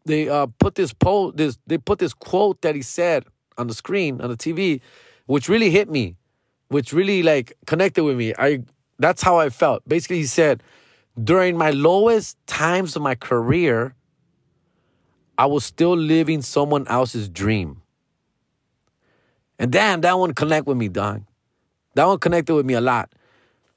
they 0.04 0.28
uh, 0.28 0.46
put 0.58 0.74
this 0.74 0.92
post 0.92 1.36
this 1.36 1.58
they 1.66 1.78
put 1.78 1.98
this 1.98 2.14
quote 2.14 2.60
that 2.62 2.74
he 2.74 2.82
said 2.82 3.24
on 3.58 3.66
the 3.66 3.74
screen 3.74 4.20
on 4.20 4.30
the 4.30 4.36
TV, 4.36 4.80
which 5.26 5.48
really 5.48 5.70
hit 5.70 5.88
me, 5.88 6.16
which 6.68 6.92
really 6.92 7.22
like 7.22 7.52
connected 7.66 8.04
with 8.04 8.16
me. 8.16 8.34
I 8.38 8.62
that's 8.98 9.22
how 9.22 9.38
I 9.38 9.50
felt. 9.50 9.86
Basically, 9.88 10.18
he 10.18 10.26
said, 10.26 10.62
during 11.22 11.56
my 11.56 11.70
lowest 11.70 12.38
times 12.46 12.96
of 12.96 13.02
my 13.02 13.14
career, 13.14 13.94
I 15.38 15.46
was 15.46 15.64
still 15.64 15.96
living 15.96 16.42
someone 16.42 16.86
else's 16.88 17.28
dream. 17.28 17.82
And 19.58 19.70
damn, 19.70 20.00
that 20.02 20.18
one 20.18 20.34
connect 20.34 20.66
with 20.66 20.76
me, 20.76 20.88
dog. 20.88 21.24
That 21.94 22.06
one 22.06 22.18
connected 22.18 22.54
with 22.54 22.66
me 22.66 22.74
a 22.74 22.80
lot. 22.80 23.10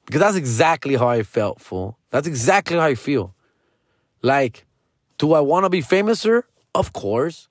Because 0.06 0.20
that's 0.20 0.36
exactly 0.36 0.96
how 0.96 1.08
I 1.08 1.22
felt, 1.22 1.60
fool. 1.60 1.98
That's 2.10 2.26
exactly 2.26 2.76
how 2.76 2.84
I 2.84 2.94
feel. 2.94 3.34
Like, 4.22 4.66
do 5.18 5.32
I 5.32 5.40
want 5.40 5.64
to 5.64 5.70
be 5.70 5.82
famouser? 5.82 6.42
Of 6.74 6.92
course. 6.92 7.48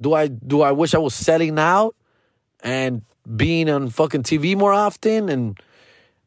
Do 0.00 0.14
I 0.14 0.28
do 0.28 0.62
I 0.62 0.72
wish 0.72 0.94
I 0.94 0.98
was 0.98 1.14
selling 1.14 1.58
out 1.58 1.94
and 2.62 3.02
being 3.36 3.68
on 3.70 3.88
fucking 3.88 4.22
TV 4.22 4.56
more 4.56 4.72
often 4.72 5.28
and 5.28 5.60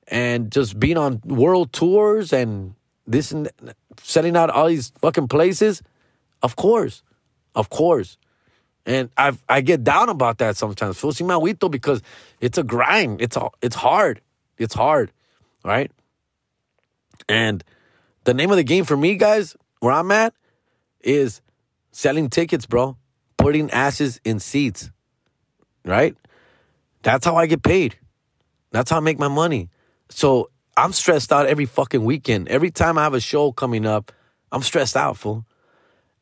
and 0.07 0.51
just 0.51 0.79
being 0.79 0.97
on 0.97 1.21
world 1.23 1.71
tours 1.71 2.33
and 2.33 2.73
this 3.05 3.31
and 3.31 3.49
selling 4.01 4.35
out 4.35 4.49
all 4.49 4.67
these 4.67 4.91
fucking 5.01 5.27
places? 5.27 5.83
Of 6.41 6.55
course. 6.55 7.03
Of 7.55 7.69
course. 7.69 8.17
And 8.85 9.09
I 9.17 9.37
I 9.47 9.61
get 9.61 9.83
down 9.83 10.09
about 10.09 10.39
that 10.39 10.57
sometimes. 10.57 10.99
Fusimawito 10.99 11.69
because 11.69 12.01
it's 12.41 12.57
a 12.57 12.63
grind. 12.63 13.21
It's 13.21 13.37
it's 13.61 13.75
hard. 13.75 14.21
It's 14.57 14.73
hard. 14.73 15.11
Right? 15.63 15.91
And 17.27 17.63
the 18.29 18.35
name 18.35 18.51
of 18.51 18.57
the 18.57 18.63
game 18.63 18.85
for 18.85 18.95
me, 18.95 19.15
guys, 19.15 19.57
where 19.79 19.91
I'm 19.91 20.11
at, 20.11 20.35
is 21.01 21.41
selling 21.91 22.29
tickets, 22.29 22.67
bro. 22.67 22.95
Putting 23.37 23.71
asses 23.71 24.21
in 24.23 24.39
seats. 24.39 24.91
Right? 25.83 26.15
That's 27.01 27.25
how 27.25 27.37
I 27.37 27.47
get 27.47 27.63
paid. 27.63 27.97
That's 28.69 28.91
how 28.91 28.97
I 28.97 28.99
make 28.99 29.17
my 29.17 29.29
money. 29.29 29.69
So 30.09 30.51
I'm 30.77 30.93
stressed 30.93 31.33
out 31.33 31.47
every 31.47 31.65
fucking 31.65 32.05
weekend. 32.05 32.49
Every 32.49 32.69
time 32.69 32.99
I 32.99 33.03
have 33.03 33.15
a 33.15 33.19
show 33.19 33.51
coming 33.51 33.87
up, 33.87 34.11
I'm 34.51 34.61
stressed 34.61 34.95
out, 34.95 35.17
fool. 35.17 35.43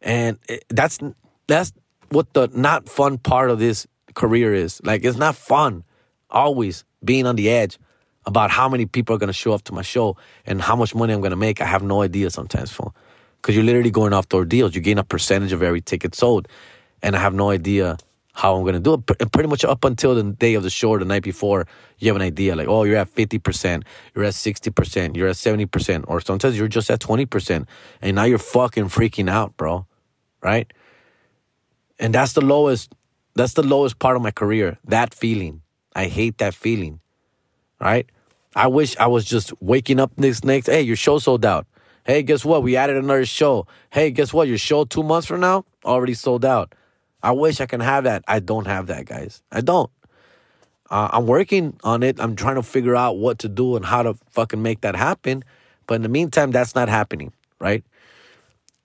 And 0.02 0.40
it, 0.48 0.64
that's 0.70 1.00
that's 1.48 1.74
what 2.08 2.32
the 2.34 2.48
not 2.54 2.88
fun 2.88 3.18
part 3.18 3.52
of 3.52 3.60
this 3.60 3.86
career 4.14 4.54
is. 4.54 4.80
Like 4.82 5.04
it's 5.04 5.18
not 5.18 5.36
fun 5.36 5.84
always 6.30 6.86
being 7.04 7.26
on 7.26 7.36
the 7.36 7.50
edge 7.50 7.78
about 8.28 8.52
how 8.52 8.70
many 8.70 8.86
people 8.86 9.16
are 9.16 9.18
going 9.18 9.28
to 9.28 9.34
show 9.34 9.54
up 9.54 9.64
to 9.64 9.74
my 9.74 9.82
show 9.82 10.18
and 10.46 10.62
how 10.62 10.76
much 10.76 10.94
money 10.94 11.14
I'm 11.14 11.22
going 11.22 11.32
to 11.32 11.38
make. 11.38 11.62
I 11.62 11.66
have 11.66 11.82
no 11.82 12.04
idea 12.04 12.30
sometimes, 12.30 12.72
for 12.72 12.94
because 13.42 13.56
you're 13.56 13.64
literally 13.64 13.90
going 13.92 14.14
off 14.14 14.28
door 14.30 14.46
deals. 14.46 14.76
You 14.76 14.82
gain 14.82 14.98
a 14.98 15.04
percentage 15.04 15.54
of 15.54 15.64
every 15.64 15.82
ticket 15.82 16.14
sold, 16.14 16.48
and 17.02 17.16
I 17.16 17.20
have 17.20 17.34
no 17.34 17.50
idea 17.50 17.98
how 18.34 18.56
I'm 18.56 18.62
going 18.62 18.76
to 18.76 18.80
do 18.80 18.94
it. 18.94 19.32
Pretty 19.32 19.50
much 19.50 19.64
up 19.66 19.84
until 19.84 20.14
the 20.14 20.24
day 20.24 20.54
of 20.56 20.64
the 20.64 20.70
show 20.70 20.90
or 20.90 21.00
the 21.00 21.06
night 21.06 21.24
before, 21.24 21.66
you 21.98 22.10
have 22.10 22.16
an 22.16 22.22
idea 22.22 22.56
like, 22.56 22.68
oh, 22.68 22.84
you're 22.84 22.98
at 22.98 23.10
50%, 23.10 23.84
you're 24.14 24.26
at 24.26 24.34
60%, 24.34 25.16
you're 25.16 25.30
at 25.30 25.36
70%, 25.36 26.04
or 26.08 26.22
sometimes 26.22 26.58
you're 26.58 26.68
just 26.68 26.92
at 26.92 27.00
20%, 27.00 27.66
and 28.02 28.16
now 28.16 28.26
you're 28.26 28.38
fucking 28.38 28.90
freaking 28.90 29.30
out, 29.30 29.56
bro. 29.58 29.88
Right? 30.44 30.72
And 31.98 32.14
that's 32.14 32.34
the 32.34 32.46
lowest, 32.46 32.94
that's 33.34 33.54
the 33.54 33.64
lowest 33.64 33.98
part 33.98 34.16
of 34.16 34.22
my 34.22 34.32
career. 34.32 34.78
That 34.86 35.14
feeling. 35.14 35.62
I 35.96 36.06
hate 36.06 36.38
that 36.40 36.54
feeling. 36.54 37.00
Right? 37.80 38.08
I 38.58 38.66
wish 38.66 38.98
I 38.98 39.06
was 39.06 39.24
just 39.24 39.54
waking 39.62 40.00
up 40.00 40.12
this 40.18 40.44
next, 40.44 40.66
hey, 40.66 40.82
your 40.82 40.96
show 40.96 41.20
sold 41.20 41.46
out. 41.46 41.68
Hey, 42.06 42.24
guess 42.24 42.44
what? 42.44 42.64
We 42.64 42.76
added 42.76 42.98
another 42.98 43.24
show. 43.24 43.68
Hey, 43.92 44.10
guess 44.10 44.34
what? 44.34 44.48
Your 44.48 44.58
show 44.58 44.84
two 44.84 45.04
months 45.04 45.28
from 45.28 45.42
now 45.42 45.64
already 45.86 46.16
sold 46.16 46.44
out. 46.44 46.74
I 47.22 47.34
wish 47.34 47.62
I 47.62 47.68
can 47.68 47.82
have 47.82 48.06
that. 48.06 48.24
I 48.28 48.40
don't 48.40 48.66
have 48.66 48.88
that, 48.88 49.06
guys. 49.06 49.44
I 49.52 49.62
don't. 49.62 49.92
Uh, 50.90 51.10
I'm 51.14 51.28
working 51.28 51.80
on 51.84 52.02
it. 52.02 52.20
I'm 52.20 52.36
trying 52.36 52.56
to 52.56 52.64
figure 52.64 52.96
out 52.96 53.18
what 53.20 53.38
to 53.40 53.48
do 53.48 53.76
and 53.76 53.86
how 53.86 54.02
to 54.02 54.16
fucking 54.32 54.64
make 54.64 54.82
that 54.82 54.96
happen. 54.96 55.44
But 55.86 55.96
in 55.96 56.02
the 56.02 56.10
meantime, 56.10 56.50
that's 56.50 56.74
not 56.74 56.90
happening, 56.90 57.34
right? 57.60 57.84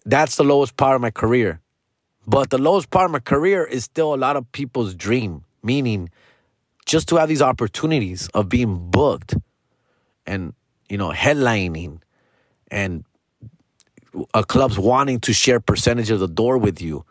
That's 0.04 0.36
the 0.36 0.44
lowest 0.44 0.76
part 0.76 0.96
of 0.96 1.00
my 1.00 1.10
career. 1.10 1.60
But 2.26 2.50
the 2.50 2.58
lowest 2.58 2.90
part 2.90 3.06
of 3.06 3.10
my 3.10 3.20
career 3.20 3.64
is 3.64 3.84
still 3.84 4.12
a 4.12 4.16
lot 4.16 4.36
of 4.36 4.52
people's 4.52 4.94
dream, 4.94 5.44
meaning 5.62 6.10
just 6.84 7.08
to 7.08 7.16
have 7.16 7.30
these 7.30 7.40
opportunities 7.40 8.28
of 8.34 8.50
being 8.50 8.90
booked 8.90 9.34
and 10.26 10.54
you 10.88 10.98
know 10.98 11.10
headlining 11.10 12.00
and 12.70 13.04
a 14.34 14.44
club's 14.44 14.78
wanting 14.78 15.20
to 15.20 15.32
share 15.32 15.60
percentage 15.60 16.10
of 16.10 16.20
the 16.20 16.28
door 16.28 16.58
with 16.58 16.80
you 16.80 17.04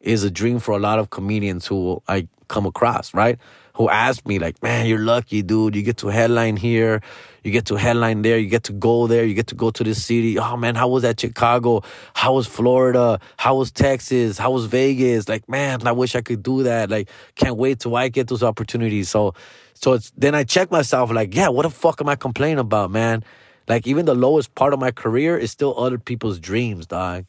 is 0.00 0.24
a 0.24 0.30
dream 0.30 0.58
for 0.58 0.72
a 0.72 0.78
lot 0.78 0.98
of 0.98 1.10
comedians 1.10 1.66
who 1.66 2.02
I 2.08 2.28
come 2.48 2.66
across, 2.66 3.14
right? 3.14 3.38
Who 3.78 3.88
asked 3.88 4.26
me 4.26 4.38
like, 4.38 4.62
"Man, 4.62 4.86
you're 4.86 4.98
lucky, 4.98 5.42
dude. 5.42 5.74
You 5.76 5.82
get 5.82 5.96
to 5.98 6.08
headline 6.08 6.56
here, 6.56 7.00
you 7.44 7.52
get 7.52 7.64
to 7.66 7.76
headline 7.76 8.22
there, 8.22 8.36
you 8.36 8.48
get 8.48 8.64
to 8.64 8.72
go 8.72 9.06
there, 9.06 9.24
you 9.24 9.34
get 9.34 9.46
to 9.46 9.54
go 9.54 9.70
to 9.70 9.84
this 9.84 10.04
city. 10.04 10.38
Oh 10.38 10.56
man, 10.56 10.74
how 10.74 10.88
was 10.88 11.02
that 11.04 11.20
Chicago? 11.20 11.82
How 12.14 12.34
was 12.34 12.46
Florida? 12.46 13.20
How 13.38 13.54
was 13.56 13.70
Texas? 13.70 14.36
How 14.36 14.50
was 14.50 14.66
Vegas? 14.66 15.28
Like, 15.28 15.48
man, 15.48 15.86
I 15.86 15.92
wish 15.92 16.16
I 16.16 16.20
could 16.20 16.42
do 16.42 16.64
that. 16.64 16.90
Like, 16.90 17.08
can't 17.36 17.56
wait 17.56 17.80
till 17.80 17.96
I 17.96 18.08
get 18.08 18.28
those 18.28 18.42
opportunities." 18.42 19.08
So 19.08 19.34
so 19.74 19.92
it's 19.92 20.12
then 20.16 20.34
I 20.34 20.42
check 20.42 20.72
myself 20.72 21.12
like, 21.12 21.34
yeah, 21.34 21.48
what 21.48 21.62
the 21.62 21.70
fuck 21.70 22.00
am 22.00 22.08
I 22.08 22.16
complaining 22.16 22.58
about, 22.58 22.90
man? 22.90 23.22
Like 23.68 23.86
even 23.86 24.06
the 24.06 24.14
lowest 24.14 24.54
part 24.56 24.74
of 24.74 24.80
my 24.80 24.90
career 24.90 25.38
is 25.38 25.52
still 25.52 25.78
other 25.78 25.98
people's 25.98 26.40
dreams, 26.40 26.86
dog. 26.86 27.26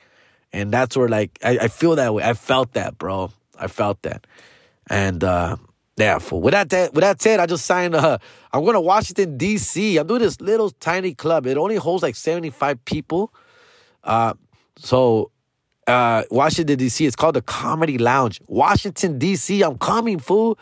And 0.52 0.72
that's 0.72 0.98
where 0.98 1.08
like 1.08 1.38
I, 1.44 1.60
I 1.60 1.68
feel 1.68 1.96
that 1.96 2.14
way. 2.14 2.24
I 2.24 2.34
felt 2.34 2.74
that, 2.74 2.98
bro. 2.98 3.32
I 3.60 3.68
felt 3.68 4.02
that. 4.02 4.26
And 4.90 5.24
uh 5.24 5.58
for 6.20 6.42
with 6.42 6.54
that 6.54 6.94
with 6.94 7.02
that 7.02 7.22
said, 7.22 7.40
I 7.40 7.46
just 7.46 7.66
signed 7.66 7.96
uh 7.96 8.18
I'm 8.54 8.64
going 8.64 8.74
to 8.74 8.82
Washington 8.82 9.38
DC. 9.38 10.00
I'm 10.00 10.08
doing 10.08 10.22
this 10.22 10.40
little 10.42 10.70
tiny 10.72 11.14
club. 11.14 11.46
It 11.48 11.58
only 11.58 11.76
holds 11.76 12.04
like 12.04 12.16
75 12.16 12.84
people. 12.86 13.34
Uh 14.04 14.34
so 14.78 15.32
uh, 15.90 16.24
Washington 16.30 16.78
D.C. 16.78 17.06
It's 17.06 17.16
called 17.16 17.36
the 17.36 17.42
Comedy 17.42 17.98
Lounge, 17.98 18.40
Washington 18.48 19.18
D.C. 19.18 19.64
I'm 19.64 19.78
coming, 19.80 20.20
fool. 20.20 20.58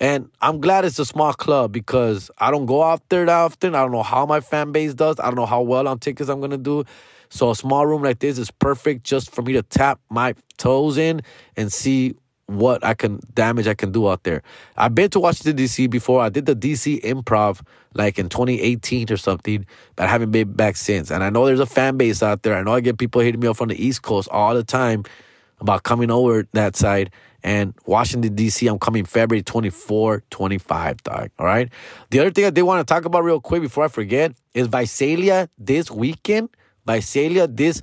And 0.00 0.30
I'm 0.40 0.62
glad 0.62 0.86
it's 0.86 0.98
a 0.98 1.04
small 1.04 1.34
club 1.34 1.72
because 1.72 2.30
I 2.38 2.50
don't 2.50 2.64
go 2.64 2.82
out 2.82 3.06
there 3.10 3.26
that 3.26 3.32
often. 3.32 3.74
I 3.74 3.82
don't 3.82 3.92
know 3.92 4.02
how 4.02 4.24
my 4.24 4.40
fan 4.40 4.72
base 4.72 4.94
does. 4.94 5.20
I 5.20 5.24
don't 5.26 5.34
know 5.34 5.44
how 5.44 5.60
well 5.60 5.86
on 5.86 5.98
tickets 5.98 6.30
I'm 6.30 6.40
gonna 6.40 6.56
do. 6.56 6.84
So 7.28 7.50
a 7.50 7.54
small 7.54 7.86
room 7.86 8.02
like 8.02 8.20
this 8.20 8.38
is 8.38 8.50
perfect 8.50 9.04
just 9.04 9.30
for 9.30 9.42
me 9.42 9.52
to 9.52 9.62
tap 9.62 10.00
my 10.08 10.34
toes 10.56 10.96
in 10.96 11.20
and 11.58 11.70
see 11.70 12.14
what 12.58 12.84
I 12.84 12.94
can 12.94 13.20
damage 13.34 13.66
I 13.66 13.74
can 13.74 13.92
do 13.92 14.08
out 14.08 14.24
there. 14.24 14.42
I've 14.76 14.94
been 14.94 15.10
to 15.10 15.20
Washington 15.20 15.56
D.C. 15.56 15.86
before. 15.86 16.20
I 16.20 16.28
did 16.28 16.46
the 16.46 16.54
D.C. 16.54 17.00
Improv 17.00 17.62
like 17.94 18.18
in 18.18 18.28
2018 18.28 19.10
or 19.12 19.16
something, 19.16 19.66
but 19.96 20.06
I 20.06 20.08
haven't 20.08 20.30
been 20.30 20.52
back 20.52 20.76
since. 20.76 21.10
And 21.10 21.22
I 21.22 21.30
know 21.30 21.46
there's 21.46 21.60
a 21.60 21.66
fan 21.66 21.96
base 21.96 22.22
out 22.22 22.42
there. 22.42 22.56
I 22.56 22.62
know 22.62 22.74
I 22.74 22.80
get 22.80 22.98
people 22.98 23.20
hitting 23.20 23.40
me 23.40 23.48
up 23.48 23.56
from 23.56 23.68
the 23.68 23.84
East 23.84 24.02
Coast 24.02 24.28
all 24.30 24.54
the 24.54 24.64
time 24.64 25.04
about 25.60 25.82
coming 25.82 26.10
over 26.10 26.46
that 26.52 26.76
side. 26.76 27.10
And 27.42 27.74
Washington, 27.86 28.34
D.C., 28.34 28.66
I'm 28.66 28.78
coming 28.78 29.04
February 29.04 29.42
24, 29.42 30.24
25, 30.30 31.02
dog. 31.02 31.30
All 31.38 31.46
right. 31.46 31.70
The 32.10 32.20
other 32.20 32.30
thing 32.30 32.44
I 32.44 32.50
did 32.50 32.62
want 32.62 32.86
to 32.86 32.94
talk 32.94 33.04
about 33.06 33.24
real 33.24 33.40
quick 33.40 33.62
before 33.62 33.84
I 33.84 33.88
forget 33.88 34.34
is 34.52 34.66
Visalia 34.66 35.48
this 35.56 35.90
weekend. 35.90 36.50
Visalia 36.86 37.46
this 37.46 37.82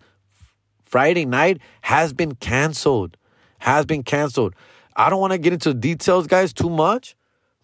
Friday 0.83 1.25
night 1.25 1.59
has 1.81 2.13
been 2.13 2.35
canceled. 2.35 3.17
Has 3.59 3.85
been 3.85 4.03
canceled. 4.03 4.53
I 4.95 5.09
don't 5.09 5.19
want 5.19 5.33
to 5.33 5.37
get 5.37 5.53
into 5.53 5.73
details, 5.73 6.27
guys, 6.27 6.53
too 6.53 6.69
much, 6.69 7.15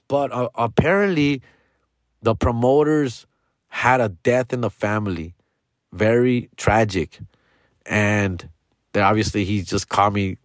but 0.08 0.32
uh, 0.32 0.50
apparently 0.56 1.42
the 2.22 2.36
promoters 2.36 3.26
had 3.68 4.02
a 4.02 4.10
death 4.10 4.54
in 4.54 4.62
the 4.62 4.70
family. 4.70 5.34
Very 5.92 6.50
tragic. 6.58 7.20
And 7.86 8.48
obviously 8.96 9.46
he 9.46 9.62
just 9.62 9.90
called 9.90 10.14
me. 10.14 10.38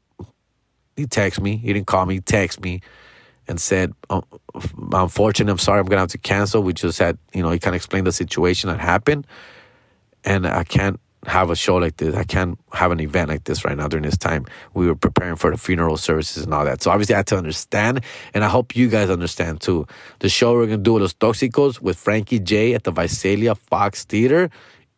He 0.97 1.07
texted 1.07 1.43
me. 1.43 1.57
He 1.57 1.73
didn't 1.73 1.87
call 1.87 2.07
me. 2.07 2.15
He 2.15 2.21
texted 2.21 2.63
me 2.63 2.81
and 3.47 3.61
said, 3.61 3.93
oh, 4.11 4.25
"Unfortunately, 4.93 5.51
I'm 5.51 5.59
sorry. 5.59 5.81
I'm 5.81 5.87
gonna 5.87 6.01
have 6.01 6.11
to 6.11 6.19
cancel." 6.19 6.63
We 6.63 6.73
just 6.73 6.99
had, 6.99 7.19
you 7.33 7.43
know, 7.43 7.51
he 7.51 7.59
kind 7.59 7.75
of 7.75 7.77
explained 7.77 8.07
the 8.07 8.13
situation 8.13 8.69
that 8.69 8.81
happened, 8.81 9.27
and 10.25 10.47
I 10.47 10.65
can't 10.65 11.01
have 11.27 11.51
a 11.51 11.57
show 11.57 11.77
like 11.77 11.97
this. 11.97 12.15
I 12.15 12.25
can't 12.25 12.59
have 12.73 12.93
an 12.93 13.01
event 13.01 13.29
like 13.29 13.45
this 13.45 13.65
right 13.65 13.77
now 13.77 13.89
during 13.89 14.05
this 14.05 14.17
time. 14.17 14.47
We 14.75 14.87
were 14.87 14.95
preparing 14.95 15.37
for 15.37 15.51
the 15.51 15.57
funeral 15.57 15.97
services 15.97 16.45
and 16.45 16.55
all 16.55 16.65
that. 16.65 16.83
So 16.83 16.91
obviously 16.91 17.15
I 17.15 17.19
had 17.19 17.27
to 17.29 17.37
understand, 17.37 18.05
and 18.35 18.45
I 18.45 18.49
hope 18.49 18.77
you 18.77 18.89
guys 18.89 19.11
understand 19.11 19.61
too. 19.61 19.87
The 20.21 20.29
show 20.29 20.55
we're 20.55 20.67
gonna 20.67 20.79
do 20.79 20.95
with 20.95 21.03
Los 21.03 21.15
Toxicos 21.15 21.81
with 21.81 21.99
Frankie 21.99 22.39
J 22.39 22.75
at 22.75 22.85
the 22.85 22.93
Visalia 22.93 23.55
Fox 23.55 24.05
Theater 24.05 24.51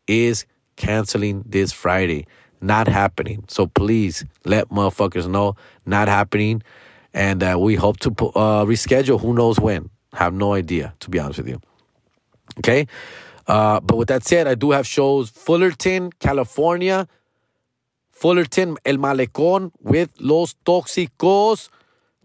is 0.06 0.44
canceling 0.76 1.42
this 1.46 1.72
Friday. 1.72 2.26
Not 2.60 2.88
happening. 2.88 3.44
So 3.48 3.66
please 3.66 4.24
let 4.44 4.68
motherfuckers 4.68 5.26
know 5.26 5.56
not 5.86 6.08
happening. 6.08 6.62
And 7.14 7.42
uh, 7.42 7.56
we 7.58 7.74
hope 7.74 7.98
to 8.00 8.10
uh, 8.10 8.64
reschedule. 8.64 9.20
Who 9.20 9.32
knows 9.32 9.58
when? 9.58 9.90
Have 10.12 10.34
no 10.34 10.52
idea, 10.52 10.94
to 11.00 11.10
be 11.10 11.18
honest 11.18 11.38
with 11.38 11.48
you. 11.48 11.60
Okay. 12.58 12.86
Uh, 13.51 13.80
but 13.80 13.96
with 13.96 14.07
that 14.07 14.22
said, 14.22 14.46
I 14.46 14.55
do 14.55 14.70
have 14.70 14.86
shows 14.86 15.28
Fullerton, 15.28 16.12
California, 16.20 17.09
Fullerton, 18.09 18.76
El 18.84 18.98
Malecón 18.98 19.72
with 19.80 20.09
Los 20.20 20.55
Toxicos, 20.64 21.68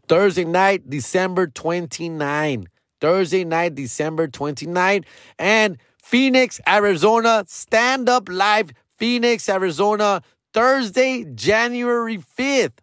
Thursday 0.07 0.45
night, 0.45 0.87
December 0.87 1.47
29. 1.47 2.67
Thursday 3.01 3.43
night, 3.43 3.73
December 3.73 4.27
29. 4.27 5.03
And 5.39 5.79
Phoenix, 5.97 6.61
Arizona, 6.67 7.43
stand 7.47 8.07
up 8.07 8.29
live, 8.29 8.69
Phoenix, 8.99 9.49
Arizona, 9.49 10.21
Thursday, 10.53 11.25
January 11.33 12.19
5th. 12.19 12.77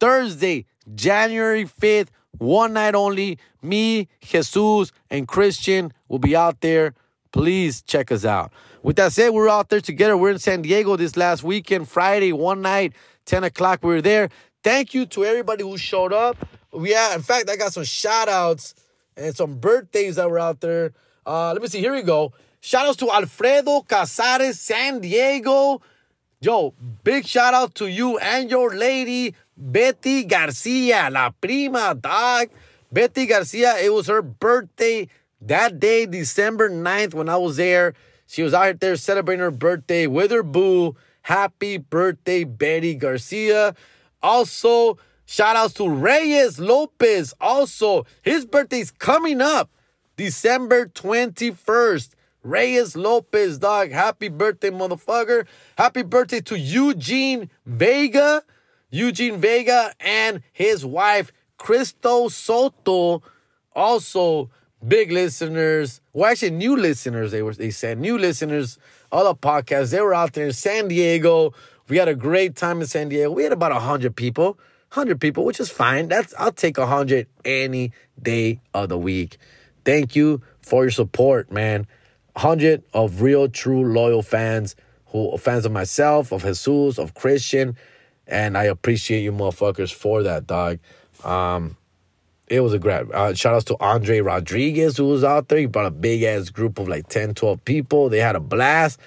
Thursday, 0.00 0.66
January 0.92 1.66
5th, 1.66 2.08
one 2.36 2.72
night 2.72 2.96
only. 2.96 3.38
Me, 3.62 4.08
Jesus, 4.20 4.90
and 5.08 5.28
Christian 5.28 5.92
will 6.08 6.18
be 6.18 6.34
out 6.34 6.62
there 6.62 6.94
please 7.32 7.82
check 7.82 8.10
us 8.12 8.24
out. 8.24 8.52
With 8.82 8.96
that 8.96 9.12
said, 9.12 9.30
we're 9.30 9.48
out 9.48 9.68
there 9.68 9.80
together. 9.80 10.16
We're 10.16 10.30
in 10.30 10.38
San 10.38 10.62
Diego 10.62 10.96
this 10.96 11.16
last 11.16 11.42
weekend, 11.42 11.88
Friday, 11.88 12.32
one 12.32 12.62
night, 12.62 12.94
10 13.26 13.44
o'clock. 13.44 13.80
We 13.82 13.90
were 13.90 14.02
there. 14.02 14.30
Thank 14.62 14.94
you 14.94 15.06
to 15.06 15.24
everybody 15.24 15.62
who 15.62 15.76
showed 15.76 16.12
up. 16.12 16.36
We 16.72 16.92
Yeah, 16.92 17.14
in 17.14 17.22
fact, 17.22 17.50
I 17.50 17.56
got 17.56 17.72
some 17.72 17.84
shout 17.84 18.28
outs 18.28 18.74
and 19.16 19.36
some 19.36 19.58
birthdays 19.58 20.16
that 20.16 20.30
were 20.30 20.38
out 20.38 20.60
there. 20.60 20.92
Uh, 21.26 21.52
let 21.52 21.62
me 21.62 21.68
see. 21.68 21.80
Here 21.80 21.92
we 21.92 22.02
go. 22.02 22.32
Shout 22.60 22.86
outs 22.86 22.96
to 22.98 23.10
Alfredo 23.10 23.82
Casares, 23.82 24.54
San 24.54 25.00
Diego. 25.00 25.80
Yo, 26.40 26.74
big 27.04 27.26
shout 27.26 27.52
out 27.52 27.74
to 27.74 27.86
you 27.86 28.18
and 28.18 28.50
your 28.50 28.74
lady, 28.74 29.34
Betty 29.56 30.24
Garcia, 30.24 31.10
la 31.10 31.30
prima 31.30 31.94
dog. 31.94 32.48
Betty 32.90 33.26
Garcia, 33.26 33.76
it 33.78 33.92
was 33.92 34.06
her 34.06 34.22
birthday 34.22 35.06
that 35.40 35.80
day, 35.80 36.06
December 36.06 36.68
9th, 36.68 37.14
when 37.14 37.28
I 37.28 37.36
was 37.36 37.56
there, 37.56 37.94
she 38.26 38.42
was 38.42 38.54
out 38.54 38.80
there 38.80 38.96
celebrating 38.96 39.40
her 39.40 39.50
birthday 39.50 40.06
with 40.06 40.30
her 40.30 40.42
boo. 40.42 40.96
Happy 41.22 41.78
birthday, 41.78 42.44
Betty 42.44 42.94
Garcia. 42.94 43.74
Also, 44.22 44.98
shout 45.24 45.56
outs 45.56 45.74
to 45.74 45.88
Reyes 45.88 46.60
Lopez. 46.60 47.34
Also, 47.40 48.06
his 48.22 48.44
birthday's 48.44 48.90
coming 48.90 49.40
up 49.40 49.70
December 50.16 50.86
21st. 50.86 52.10
Reyes 52.42 52.96
Lopez, 52.96 53.58
dog. 53.58 53.90
Happy 53.90 54.28
birthday, 54.28 54.70
motherfucker. 54.70 55.46
Happy 55.76 56.02
birthday 56.02 56.40
to 56.40 56.58
Eugene 56.58 57.50
Vega. 57.66 58.42
Eugene 58.90 59.38
Vega 59.38 59.92
and 60.00 60.42
his 60.52 60.84
wife, 60.84 61.32
Cristo 61.58 62.28
Soto. 62.28 63.22
Also, 63.72 64.50
big 64.86 65.10
listeners. 65.10 66.00
Well, 66.12 66.30
actually, 66.30 66.50
new 66.50 66.76
listeners. 66.76 67.32
They 67.32 67.42
were 67.42 67.54
they 67.54 67.70
said 67.70 67.98
new 67.98 68.18
listeners. 68.18 68.78
All 69.12 69.24
the 69.24 69.34
podcasts. 69.34 69.90
They 69.90 70.00
were 70.00 70.14
out 70.14 70.32
there 70.34 70.46
in 70.46 70.52
San 70.52 70.88
Diego. 70.88 71.52
We 71.88 71.96
had 71.96 72.08
a 72.08 72.14
great 72.14 72.56
time 72.56 72.80
in 72.80 72.86
San 72.86 73.08
Diego. 73.08 73.30
We 73.32 73.42
had 73.42 73.52
about 73.52 73.72
hundred 73.82 74.16
people, 74.16 74.58
hundred 74.90 75.20
people, 75.20 75.44
which 75.44 75.60
is 75.60 75.70
fine. 75.70 76.08
That's 76.08 76.34
I'll 76.38 76.52
take 76.52 76.78
hundred 76.78 77.26
any 77.44 77.92
day 78.20 78.60
of 78.72 78.88
the 78.88 78.98
week. 78.98 79.38
Thank 79.84 80.14
you 80.14 80.42
for 80.60 80.84
your 80.84 80.90
support, 80.90 81.50
man. 81.50 81.86
Hundred 82.36 82.84
of 82.94 83.22
real, 83.22 83.48
true, 83.48 83.84
loyal 83.84 84.22
fans 84.22 84.76
who 85.06 85.36
fans 85.38 85.66
of 85.66 85.72
myself, 85.72 86.32
of 86.32 86.42
Jesus, 86.44 86.98
of 86.98 87.14
Christian, 87.14 87.76
and 88.26 88.56
I 88.56 88.64
appreciate 88.64 89.22
you 89.22 89.32
motherfuckers 89.32 89.92
for 89.92 90.22
that, 90.22 90.46
dog. 90.46 90.78
Um, 91.24 91.76
it 92.50 92.60
was 92.60 92.72
a 92.72 92.80
great 92.80 93.08
uh, 93.12 93.32
shout 93.32 93.54
outs 93.54 93.64
to 93.66 93.76
Andre 93.78 94.20
Rodriguez 94.20 94.96
who 94.96 95.06
was 95.06 95.22
out 95.22 95.48
there. 95.48 95.58
He 95.58 95.66
brought 95.66 95.86
a 95.86 95.90
big 95.90 96.24
ass 96.24 96.50
group 96.50 96.80
of 96.80 96.88
like 96.88 97.08
10, 97.08 97.34
12 97.34 97.64
people. 97.64 98.08
They 98.08 98.18
had 98.18 98.34
a 98.34 98.40
blast. 98.40 98.98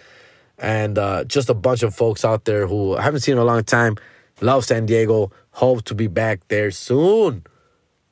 And 0.58 0.98
uh, 0.98 1.26
just 1.26 1.50
a 1.50 1.54
bunch 1.54 1.84
of 1.84 1.94
folks 1.94 2.24
out 2.24 2.46
there 2.46 2.68
who 2.68 2.96
I 2.96 3.02
haven't 3.02 3.20
seen 3.20 3.34
in 3.34 3.40
a 3.40 3.44
long 3.44 3.66
time. 3.66 3.98
Love 4.40 4.64
San 4.64 4.86
Diego. 4.86 5.32
Hope 5.52 5.84
to 5.84 5.96
be 5.96 6.08
back 6.08 6.48
there 6.48 6.72
soon. 6.72 7.44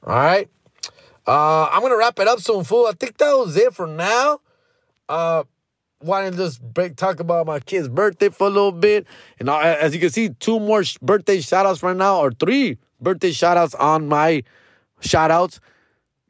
All 0.05 0.13
right. 0.13 0.49
Uh, 1.25 1.69
I'm 1.71 1.81
gonna 1.81 1.97
wrap 1.97 2.19
it 2.19 2.27
up 2.27 2.41
soon, 2.41 2.65
fool. 2.65 2.87
I 2.87 2.91
think 2.91 3.17
that 3.17 3.31
was 3.31 3.55
it 3.55 3.73
for 3.73 3.87
now. 3.87 4.41
Uh 5.07 5.43
to 6.03 6.31
just 6.35 6.61
break 6.61 6.95
talk 6.95 7.19
about 7.19 7.45
my 7.45 7.59
kid's 7.59 7.87
birthday 7.87 8.29
for 8.29 8.47
a 8.47 8.49
little 8.49 8.71
bit. 8.71 9.05
And 9.39 9.47
as 9.49 9.93
you 9.93 9.99
can 9.99 10.09
see, 10.09 10.29
two 10.29 10.59
more 10.59 10.83
birthday 11.01 11.39
shout 11.41 11.67
outs 11.67 11.83
right 11.83 11.95
now, 11.95 12.19
or 12.19 12.31
three 12.31 12.79
birthday 12.99 13.31
shout 13.31 13.55
outs 13.55 13.75
on 13.75 14.07
my 14.07 14.43
shout 15.01 15.31
outs. 15.31 15.59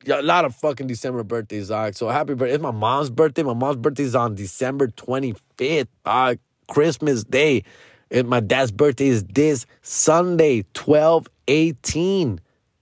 A 0.08 0.22
lot 0.22 0.46
of 0.46 0.56
fucking 0.56 0.88
December 0.88 1.24
birthdays, 1.24 1.68
dog. 1.68 1.94
So 1.94 2.10
happy 2.10 2.34
birthday. 2.34 2.56
It's 2.56 2.64
my 2.64 2.72
mom's 2.72 3.12
birthday. 3.12 3.44
My 3.44 3.54
mom's 3.54 3.78
birthday 3.78 4.04
is 4.04 4.16
on 4.16 4.34
December 4.36 4.88
25th, 4.88 5.88
dog. 6.04 6.40
Christmas 6.68 7.24
Day. 7.24 7.64
And 8.10 8.28
my 8.28 8.40
dad's 8.40 8.72
birthday 8.72 9.08
is 9.08 9.24
this 9.26 9.66
Sunday, 9.82 10.66
12 10.74 11.28
18. 11.48 12.40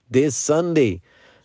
This 0.09 0.35
Sunday. 0.35 1.01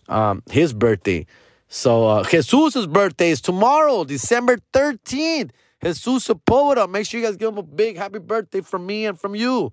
Um, 0.09 0.43
his 0.51 0.73
birthday. 0.73 1.27
So 1.75 2.07
uh 2.07 2.23
Jesus' 2.23 2.87
birthday 2.87 3.31
is 3.31 3.41
tomorrow, 3.41 4.05
December 4.05 4.59
13th. 4.73 5.51
Jesus 5.83 6.29
Sepulveda. 6.29 6.89
Make 6.89 7.05
sure 7.05 7.19
you 7.19 7.27
guys 7.27 7.37
give 7.37 7.49
him 7.49 7.59
a 7.59 7.65
big 7.65 7.97
happy 7.97 8.21
birthday 8.21 8.61
from 8.61 8.87
me 8.87 9.07
and 9.07 9.19
from 9.19 9.35
you. 9.35 9.73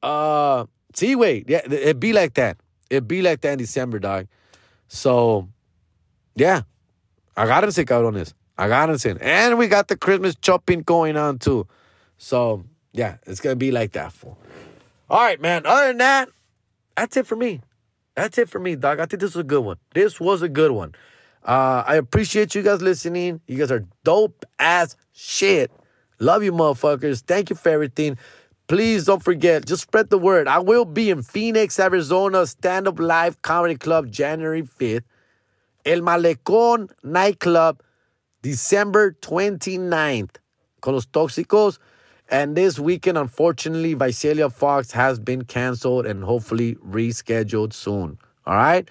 Uh 0.00 0.66
see, 0.94 1.16
wait, 1.16 1.48
yeah, 1.48 1.60
it 1.68 1.98
be 1.98 2.12
like 2.12 2.34
that. 2.34 2.56
It 2.92 3.08
be 3.08 3.22
like 3.22 3.40
that 3.40 3.52
in 3.52 3.58
December, 3.58 3.98
dog. 3.98 4.26
So, 4.86 5.48
yeah. 6.34 6.62
Agárrense, 7.36 7.86
cabrones. 7.86 8.34
Agárrense. 8.58 9.16
And 9.18 9.56
we 9.56 9.66
got 9.66 9.88
the 9.88 9.96
Christmas 9.96 10.34
chopping 10.34 10.82
going 10.82 11.16
on, 11.16 11.38
too. 11.38 11.66
So, 12.18 12.64
yeah, 12.92 13.16
it's 13.26 13.40
going 13.40 13.52
to 13.52 13.58
be 13.58 13.70
like 13.70 13.92
that, 13.92 14.12
fool. 14.12 14.36
All 15.08 15.22
right, 15.22 15.40
man. 15.40 15.64
Other 15.64 15.88
than 15.88 15.98
that, 15.98 16.28
that's 16.94 17.16
it 17.16 17.26
for 17.26 17.34
me. 17.34 17.62
That's 18.14 18.36
it 18.36 18.50
for 18.50 18.58
me, 18.58 18.76
dog. 18.76 19.00
I 19.00 19.06
think 19.06 19.20
this 19.20 19.34
was 19.34 19.40
a 19.40 19.44
good 19.44 19.64
one. 19.64 19.78
This 19.94 20.20
was 20.20 20.42
a 20.42 20.48
good 20.48 20.72
one. 20.72 20.94
Uh, 21.42 21.82
I 21.86 21.96
appreciate 21.96 22.54
you 22.54 22.60
guys 22.62 22.82
listening. 22.82 23.40
You 23.46 23.56
guys 23.56 23.72
are 23.72 23.86
dope 24.04 24.44
ass 24.58 24.96
shit. 25.12 25.70
Love 26.18 26.42
you, 26.44 26.52
motherfuckers. 26.52 27.22
Thank 27.22 27.48
you 27.48 27.56
for 27.56 27.70
everything. 27.70 28.18
Please 28.72 29.04
don't 29.04 29.22
forget, 29.22 29.66
just 29.66 29.82
spread 29.82 30.08
the 30.08 30.16
word. 30.16 30.48
I 30.48 30.58
will 30.58 30.86
be 30.86 31.10
in 31.10 31.20
Phoenix, 31.20 31.78
Arizona, 31.78 32.46
Stand 32.46 32.88
Up 32.88 32.98
Live 32.98 33.42
Comedy 33.42 33.74
Club, 33.76 34.10
January 34.10 34.62
5th. 34.62 35.02
El 35.84 36.00
Malecón 36.00 36.90
Nightclub, 37.04 37.82
December 38.40 39.14
29th. 39.20 40.36
Con 40.80 40.94
los 40.94 41.04
Tóxicos. 41.04 41.76
And 42.30 42.56
this 42.56 42.78
weekend, 42.78 43.18
unfortunately, 43.18 43.92
Visalia 43.92 44.48
Fox 44.48 44.90
has 44.92 45.18
been 45.18 45.44
canceled 45.44 46.06
and 46.06 46.24
hopefully 46.24 46.76
rescheduled 46.76 47.74
soon. 47.74 48.16
All 48.46 48.56
right? 48.56 48.88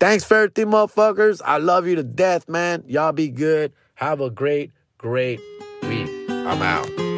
Thanks 0.00 0.22
for 0.24 0.34
everything, 0.34 0.66
motherfuckers. 0.66 1.40
I 1.42 1.56
love 1.56 1.86
you 1.86 1.96
to 1.96 2.02
death, 2.02 2.46
man. 2.46 2.84
Y'all 2.86 3.12
be 3.12 3.30
good. 3.30 3.72
Have 3.94 4.20
a 4.20 4.28
great, 4.28 4.72
great 4.98 5.40
week. 5.82 6.10
I'm 6.28 6.60
out. 6.60 7.13